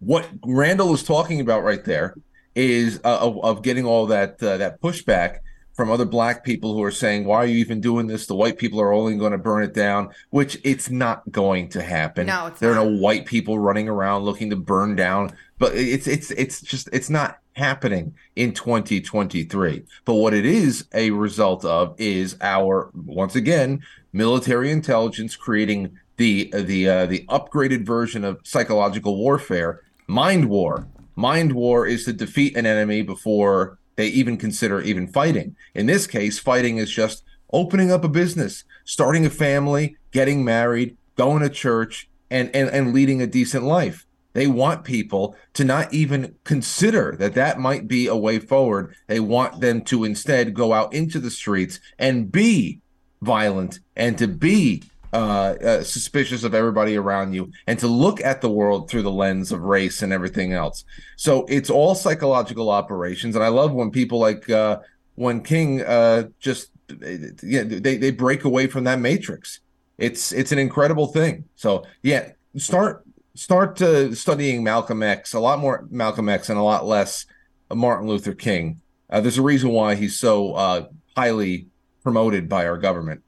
what 0.00 0.28
Randall 0.44 0.92
is 0.94 1.02
talking 1.02 1.40
about 1.40 1.62
right 1.62 1.84
there 1.84 2.16
is 2.54 3.00
uh, 3.04 3.18
of, 3.20 3.42
of, 3.44 3.62
getting 3.62 3.86
all 3.86 4.06
that 4.06 4.42
uh, 4.42 4.56
that 4.58 4.80
pushback 4.80 5.38
from 5.74 5.90
other 5.90 6.04
black 6.04 6.44
people 6.44 6.74
who 6.74 6.82
are 6.82 6.90
saying, 6.90 7.24
"Why 7.24 7.36
are 7.38 7.46
you 7.46 7.58
even 7.58 7.80
doing 7.80 8.08
this? 8.08 8.26
The 8.26 8.34
white 8.34 8.58
people 8.58 8.80
are 8.80 8.92
only 8.92 9.16
going 9.16 9.32
to 9.32 9.38
burn 9.38 9.62
it 9.62 9.72
down," 9.72 10.10
which 10.30 10.58
it's 10.64 10.90
not 10.90 11.30
going 11.30 11.68
to 11.70 11.82
happen. 11.82 12.26
No, 12.26 12.46
it's 12.46 12.60
there 12.60 12.74
not. 12.74 12.86
are 12.86 12.90
no 12.90 12.96
white 12.98 13.26
people 13.26 13.58
running 13.58 13.88
around 13.88 14.24
looking 14.24 14.50
to 14.50 14.56
burn 14.56 14.96
down, 14.96 15.32
but 15.62 15.76
it's 15.76 16.08
it's 16.08 16.32
it's 16.32 16.60
just 16.60 16.88
it's 16.92 17.08
not 17.08 17.38
happening 17.52 18.12
in 18.34 18.52
2023. 18.52 19.84
But 20.04 20.14
what 20.14 20.34
it 20.34 20.44
is 20.44 20.88
a 20.92 21.12
result 21.12 21.64
of 21.64 21.94
is 22.00 22.36
our 22.40 22.90
once 23.06 23.36
again 23.36 23.80
military 24.12 24.72
intelligence 24.72 25.36
creating 25.36 25.96
the 26.16 26.50
the 26.52 26.88
uh, 26.88 27.06
the 27.06 27.24
upgraded 27.28 27.86
version 27.86 28.24
of 28.24 28.40
psychological 28.42 29.16
warfare, 29.16 29.82
mind 30.08 30.48
war. 30.48 30.88
Mind 31.14 31.52
war 31.52 31.86
is 31.86 32.06
to 32.06 32.12
defeat 32.12 32.56
an 32.56 32.66
enemy 32.66 33.02
before 33.02 33.78
they 33.94 34.08
even 34.08 34.36
consider 34.36 34.80
even 34.80 35.06
fighting. 35.06 35.54
In 35.76 35.86
this 35.86 36.08
case, 36.08 36.40
fighting 36.40 36.78
is 36.78 36.90
just 36.90 37.22
opening 37.52 37.92
up 37.92 38.02
a 38.02 38.08
business, 38.08 38.64
starting 38.84 39.24
a 39.24 39.30
family, 39.30 39.96
getting 40.10 40.44
married, 40.44 40.96
going 41.14 41.40
to 41.42 41.48
church, 41.48 42.08
and 42.32 42.50
and, 42.52 42.68
and 42.70 42.92
leading 42.92 43.22
a 43.22 43.28
decent 43.28 43.62
life. 43.62 44.06
They 44.32 44.46
want 44.46 44.84
people 44.84 45.36
to 45.54 45.64
not 45.64 45.92
even 45.92 46.34
consider 46.44 47.16
that 47.18 47.34
that 47.34 47.58
might 47.58 47.88
be 47.88 48.06
a 48.06 48.16
way 48.16 48.38
forward. 48.38 48.94
They 49.06 49.20
want 49.20 49.60
them 49.60 49.82
to 49.82 50.04
instead 50.04 50.54
go 50.54 50.72
out 50.72 50.94
into 50.94 51.18
the 51.18 51.30
streets 51.30 51.80
and 51.98 52.32
be 52.32 52.80
violent 53.20 53.80
and 53.96 54.18
to 54.18 54.26
be 54.26 54.82
uh, 55.12 55.54
uh, 55.62 55.82
suspicious 55.82 56.42
of 56.42 56.54
everybody 56.54 56.96
around 56.96 57.34
you 57.34 57.50
and 57.66 57.78
to 57.78 57.86
look 57.86 58.20
at 58.22 58.40
the 58.40 58.50
world 58.50 58.88
through 58.88 59.02
the 59.02 59.10
lens 59.10 59.52
of 59.52 59.60
race 59.60 60.00
and 60.00 60.12
everything 60.12 60.54
else. 60.54 60.84
So 61.16 61.44
it's 61.50 61.68
all 61.68 61.94
psychological 61.94 62.70
operations. 62.70 63.34
And 63.34 63.44
I 63.44 63.48
love 63.48 63.72
when 63.72 63.90
people 63.90 64.18
like 64.18 64.48
uh, 64.48 64.78
when 65.16 65.42
King 65.42 65.82
uh, 65.82 66.28
just 66.40 66.70
they, 66.88 67.96
they 67.96 68.10
break 68.10 68.44
away 68.44 68.66
from 68.66 68.84
that 68.84 69.00
matrix. 69.00 69.60
It's 69.98 70.32
it's 70.32 70.50
an 70.50 70.58
incredible 70.58 71.08
thing. 71.08 71.44
So 71.56 71.84
yeah, 72.02 72.30
start 72.56 73.04
start 73.34 73.78
studying 73.78 74.62
Malcolm 74.62 75.02
X, 75.02 75.32
a 75.32 75.40
lot 75.40 75.58
more 75.58 75.86
Malcolm 75.90 76.28
X 76.28 76.48
and 76.48 76.58
a 76.58 76.62
lot 76.62 76.86
less 76.86 77.26
Martin 77.72 78.08
Luther 78.08 78.34
King. 78.34 78.80
Uh, 79.08 79.20
there's 79.20 79.38
a 79.38 79.42
reason 79.42 79.70
why 79.70 79.94
he's 79.94 80.18
so 80.18 80.54
uh, 80.54 80.86
highly 81.16 81.68
promoted 82.02 82.48
by 82.48 82.66
our 82.66 82.78
government. 82.78 83.22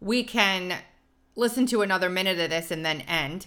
We 0.00 0.24
can 0.24 0.78
listen 1.36 1.66
to 1.66 1.82
another 1.82 2.10
minute 2.10 2.38
of 2.38 2.50
this 2.50 2.70
and 2.70 2.84
then 2.84 3.00
end. 3.02 3.46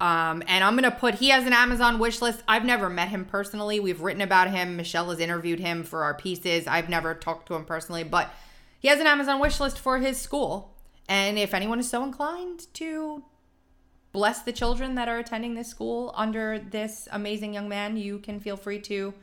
Um, 0.00 0.44
and 0.46 0.62
I'm 0.62 0.76
gonna 0.76 0.92
put 0.92 1.16
he 1.16 1.30
has 1.30 1.44
an 1.44 1.52
Amazon 1.52 1.98
wish 1.98 2.22
list. 2.22 2.42
I've 2.46 2.64
never 2.64 2.88
met 2.88 3.08
him 3.08 3.24
personally. 3.24 3.80
We've 3.80 4.00
written 4.00 4.22
about 4.22 4.50
him. 4.50 4.76
Michelle 4.76 5.10
has 5.10 5.18
interviewed 5.18 5.58
him 5.58 5.82
for 5.82 6.04
our 6.04 6.14
pieces. 6.14 6.68
I've 6.68 6.88
never 6.88 7.14
talked 7.14 7.48
to 7.48 7.54
him 7.54 7.64
personally, 7.64 8.04
but 8.04 8.30
he 8.78 8.88
has 8.88 9.00
an 9.00 9.08
Amazon 9.08 9.40
wish 9.40 9.58
list 9.58 9.78
for 9.78 9.98
his 9.98 10.20
school. 10.20 10.76
And 11.08 11.36
if 11.36 11.52
anyone 11.52 11.80
is 11.80 11.88
so 11.88 12.04
inclined 12.04 12.72
to 12.74 13.24
bless 14.12 14.42
the 14.42 14.52
children 14.52 14.94
that 14.94 15.08
are 15.08 15.18
attending 15.18 15.54
this 15.54 15.68
school 15.68 16.12
under 16.16 16.58
this 16.58 17.08
amazing 17.12 17.54
young 17.54 17.68
man, 17.68 17.96
you 17.96 18.18
can 18.18 18.40
feel 18.40 18.56
free 18.56 18.80
to 18.80 19.14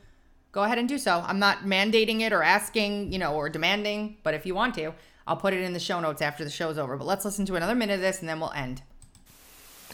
go 0.52 0.62
ahead 0.62 0.78
and 0.78 0.88
do 0.88 0.98
so. 0.98 1.22
I'm 1.26 1.38
not 1.38 1.64
mandating 1.64 2.20
it 2.20 2.32
or 2.32 2.42
asking, 2.42 3.12
you 3.12 3.18
know, 3.18 3.34
or 3.34 3.48
demanding, 3.48 4.16
but 4.22 4.34
if 4.34 4.46
you 4.46 4.54
want 4.54 4.74
to, 4.76 4.92
I'll 5.26 5.36
put 5.36 5.52
it 5.52 5.62
in 5.62 5.72
the 5.72 5.80
show 5.80 6.00
notes 6.00 6.22
after 6.22 6.44
the 6.44 6.50
show's 6.50 6.78
over. 6.78 6.96
But 6.96 7.06
let's 7.06 7.24
listen 7.24 7.44
to 7.46 7.56
another 7.56 7.74
minute 7.74 7.94
of 7.94 8.00
this 8.00 8.20
and 8.20 8.28
then 8.28 8.40
we'll 8.40 8.52
end. 8.52 8.82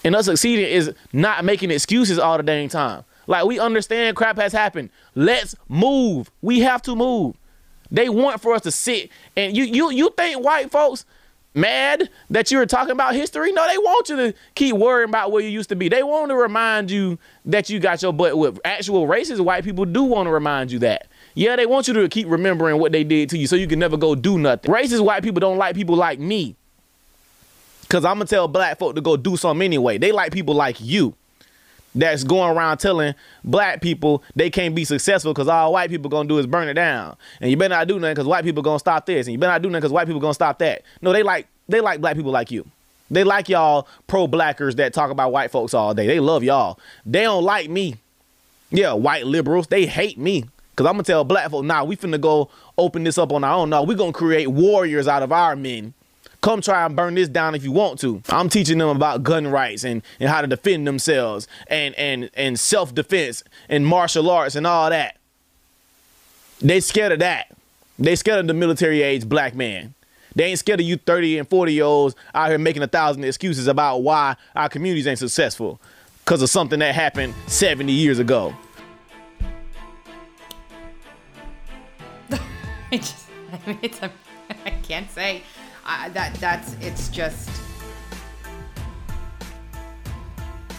And 0.05 0.15
us 0.15 0.27
succeeding 0.27 0.67
is 0.67 0.93
not 1.13 1.45
making 1.45 1.71
excuses 1.71 2.19
all 2.19 2.37
the 2.37 2.43
dang 2.43 2.69
time. 2.69 3.05
Like 3.27 3.45
we 3.45 3.59
understand 3.59 4.17
crap 4.17 4.37
has 4.37 4.53
happened. 4.53 4.91
Let's 5.15 5.55
move. 5.69 6.31
We 6.43 6.61
have 6.61 6.83
to 6.83 6.97
move. 6.97 7.37
They 7.91 8.09
want 8.09 8.41
for 8.41 8.55
us 8.55 8.63
to 8.63 8.71
sit 8.71 9.11
and 9.37 9.57
you 9.57 9.65
you 9.65 9.91
you 9.91 10.11
think 10.17 10.43
white 10.43 10.71
folks 10.71 11.05
mad 11.55 12.09
that 12.31 12.51
you 12.51 12.59
were 12.59 12.67
talking 12.67 12.93
about 12.93 13.15
history? 13.15 13.53
No, 13.53 13.67
they 13.69 13.79
want 13.79 14.09
you 14.09 14.17
to 14.17 14.35
keep 14.55 14.77
worrying 14.77 15.09
about 15.09 15.33
where 15.33 15.43
you 15.43 15.49
used 15.49 15.69
to 15.71 15.77
be. 15.77 15.89
They 15.89 16.03
want 16.03 16.31
to 16.31 16.37
remind 16.37 16.91
you 16.91 17.19
that 17.47 17.69
you 17.71 17.79
got 17.81 18.03
your 18.03 18.13
butt 18.13 18.39
with 18.39 18.59
actual 18.65 19.07
racist 19.07 19.41
white 19.41 19.65
people 19.65 19.85
do 19.85 20.03
want 20.03 20.27
to 20.27 20.31
remind 20.31 20.71
you 20.71 20.79
that. 20.81 21.09
Yeah, 21.35 21.57
they 21.57 21.67
want 21.67 21.89
you 21.89 21.95
to 21.95 22.09
keep 22.09 22.29
remembering 22.29 22.79
what 22.79 22.93
they 22.93 23.05
did 23.05 23.31
to 23.31 23.39
you 23.39 23.47
so 23.47 23.57
you 23.57 23.67
can 23.67 23.79
never 23.79 23.97
go 23.97 24.15
do 24.15 24.39
nothing. 24.39 24.73
Racist 24.73 25.05
white 25.05 25.23
people 25.23 25.41
don't 25.41 25.59
like 25.59 25.75
people 25.75 25.97
like 25.97 26.19
me. 26.19 26.57
Cause 27.89 28.07
I'm 28.07 28.15
gonna 28.17 28.25
tell 28.25 28.49
black 28.49 28.79
folk 28.79 28.95
to 28.95 29.03
go 29.03 29.19
do 29.19 29.37
something 29.37 29.63
anyway. 29.63 29.99
They 29.99 30.13
like 30.13 30.33
people 30.33 30.55
like 30.55 30.81
you 30.81 31.15
that's 31.95 32.25
going 32.25 32.57
around 32.57 32.79
telling 32.79 33.15
black 33.45 33.81
people 33.81 34.23
they 34.35 34.51
can't 34.51 34.75
be 34.75 34.85
successful 34.85 35.33
because 35.33 35.49
all 35.49 35.73
white 35.73 35.91
people 35.91 36.11
gonna 36.11 36.29
do 36.29 36.39
is 36.39 36.47
burn 36.47 36.69
it 36.69 36.75
down. 36.75 37.17
And 37.41 37.51
you 37.51 37.57
better 37.57 37.75
not 37.75 37.89
do 37.89 37.99
nothing 37.99 38.15
because 38.15 38.27
white 38.27 38.45
people 38.45 38.63
gonna 38.63 38.79
stop 38.79 39.07
this. 39.07 39.27
And 39.27 39.33
you 39.33 39.39
better 39.39 39.53
not 39.53 39.63
do 39.63 39.69
nothing 39.69 39.81
because 39.81 39.93
white 39.93 40.07
people 40.07 40.21
gonna 40.21 40.35
stop 40.35 40.59
that. 40.61 40.83
No, 41.01 41.13
they 41.13 41.23
like 41.23 41.47
they 41.69 41.81
like 41.81 42.01
black 42.01 42.17
people 42.17 42.33
like 42.33 42.51
you. 42.51 42.67
They 43.11 43.25
like 43.25 43.49
y'all 43.49 43.87
pro 44.07 44.27
blackers 44.27 44.77
that 44.77 44.95
talk 44.95 45.11
about 45.11 45.33
white 45.33 45.51
folks 45.51 45.75
all 45.75 45.93
day. 45.93 46.07
They 46.07 46.21
love 46.21 46.43
y'all. 46.43 46.79
They 47.05 47.23
don't 47.23 47.45
like 47.45 47.69
me. 47.69 47.97
Yeah, 48.71 48.95
white 48.95 49.27
liberals, 49.27 49.67
they 49.67 49.85
hate 49.85 50.17
me. 50.17 50.45
Cause 50.77 50.87
I'm 50.87 50.95
gonna 50.95 51.03
tell 51.03 51.23
black 51.23 51.51
folks, 51.51 51.67
nah, 51.67 51.85
we 51.85 51.97
finna 51.97 52.19
go 52.19 52.49
open 52.79 53.05
this 53.05 53.19
up 53.19 53.31
on 53.31 53.45
our 53.45 53.53
own. 53.53 53.69
No, 53.69 53.83
we 53.83 53.95
gonna 53.95 54.13
create 54.13 54.47
warriors 54.47 55.07
out 55.07 55.23
of 55.23 55.31
our 55.31 55.55
men 55.55 55.93
Come 56.43 56.61
try 56.61 56.85
and 56.85 56.95
burn 56.97 57.15
this 57.15 57.29
down 57.29 57.55
if 57.55 57.63
you 57.63 57.71
want 57.71 58.01
to. 58.01 58.21
I'm 58.29 58.49
teaching 58.49 58.79
them 58.79 58.89
about 58.89 59.23
gun 59.23 59.47
rights 59.47 59.85
and, 59.85 60.03
and 60.19 60.29
how 60.29 60.41
to 60.41 60.49
defend 60.49 60.89
themselves 60.89 61.47
and, 61.69 61.95
and, 61.95 62.31
and 62.35 62.59
self-defense 62.59 63.45
and 63.69 63.87
martial 63.87 64.29
arts 64.29 64.57
and 64.57 64.67
all 64.67 64.91
that. 64.91 65.19
They 66.61 66.81
scared 66.81 67.13
of 67.13 67.21
that. 67.21 67.57
They 67.97 68.17
scared 68.17 68.41
of 68.41 68.49
the 68.49 68.55
military 68.55 69.03
age 69.03 69.29
black 69.29 69.55
man. 69.55 69.95
They 70.35 70.45
ain't 70.47 70.59
scared 70.59 70.81
of 70.81 70.87
you 70.87 70.97
30 70.97 71.39
and 71.39 71.49
40 71.49 71.75
year 71.75 71.85
olds 71.85 72.17
out 72.35 72.49
here 72.49 72.59
making 72.59 72.83
a 72.83 72.89
thousand 72.89 73.23
excuses 73.23 73.69
about 73.69 73.99
why 73.99 74.35
our 74.57 74.69
communities 74.69 75.07
ain't 75.07 75.21
successful 75.21 75.81
because 76.25 76.43
of 76.43 76.51
something 76.51 76.81
that 76.81 76.93
happened 76.93 77.35
70 77.47 77.93
years 77.93 78.19
ago. 78.19 78.53
I 82.33 82.97
just, 82.97 83.29
I 83.53 83.69
mean, 83.69 83.79
it's 83.83 84.01
I 84.67 84.71
can't 84.83 85.11
say 85.11 85.43
uh, 85.93 86.09
that 86.11 86.35
that's 86.35 86.75
it's 86.81 87.09
just 87.09 87.51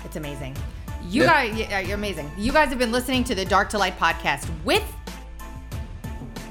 it's 0.05 0.16
amazing. 0.16 0.55
You 1.09 1.24
Yeah. 1.24 1.28
guys, 1.47 1.55
yeah, 1.59 1.80
you're 1.80 1.95
amazing. 1.95 2.32
You 2.38 2.51
guys 2.51 2.70
have 2.70 2.80
been 2.80 2.91
listening 2.91 3.24
to 3.26 3.36
the 3.36 3.45
Dark 3.45 3.70
to 3.70 3.78
Light 3.78 3.97
podcast 3.99 4.47
with 4.64 4.84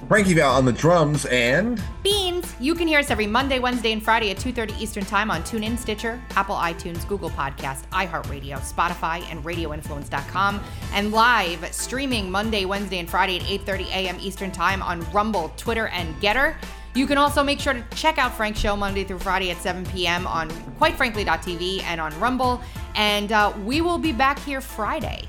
Frankie 0.09 0.35
Val 0.35 0.57
on 0.57 0.67
the 0.67 0.73
drums 0.73 1.25
and 1.27 1.83
Beans. 2.03 2.55
You 2.61 2.75
can 2.75 2.87
hear 2.87 2.99
us 2.99 3.11
every 3.11 3.27
Monday, 3.27 3.61
Wednesday, 3.61 3.93
and 3.93 4.03
Friday 4.03 4.31
at 4.31 4.37
2:30 4.37 4.75
Eastern 4.79 5.05
Time 5.07 5.31
on 5.31 5.43
TuneIn, 5.43 5.79
Stitcher, 5.79 6.21
Apple 6.37 6.57
iTunes, 6.57 7.07
Google 7.09 7.31
Podcast, 7.31 7.85
iHeartRadio, 7.93 8.59
Spotify, 8.59 9.23
and 9.31 9.43
RadioInfluence.com, 9.43 10.61
and 10.93 11.13
live 11.13 11.67
streaming 11.73 12.31
Monday, 12.31 12.67
Wednesday, 12.67 12.99
and 12.99 13.09
Friday 13.09 13.37
at 13.39 13.43
8:30 13.47 13.87
a.m. 13.91 14.17
Eastern 14.21 14.51
Time 14.51 14.83
on 14.83 15.01
Rumble, 15.13 15.51
Twitter, 15.57 15.87
and 15.89 16.15
Gettr. 16.21 16.57
You 16.95 17.07
can 17.07 17.17
also 17.17 17.43
make 17.43 17.59
sure 17.59 17.73
to 17.73 17.85
check 17.95 18.19
out 18.19 18.35
Frank's 18.35 18.61
show 18.61 18.77
Monday 18.77 19.05
through 19.05 19.21
Friday 19.21 19.51
at 19.51 19.57
7 19.59 19.85
p.m. 19.87 20.27
on 20.27 20.51
QuiteFrankly.tv 20.79 21.83
and 21.85 22.01
on 22.01 22.19
Rumble. 22.21 22.61
And 22.95 23.33
uh, 23.33 23.53
we 23.65 23.81
will 23.81 23.99
be 23.99 24.13
back 24.13 24.39
here 24.41 24.61
Friday. 24.61 25.27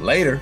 later. 0.00 0.40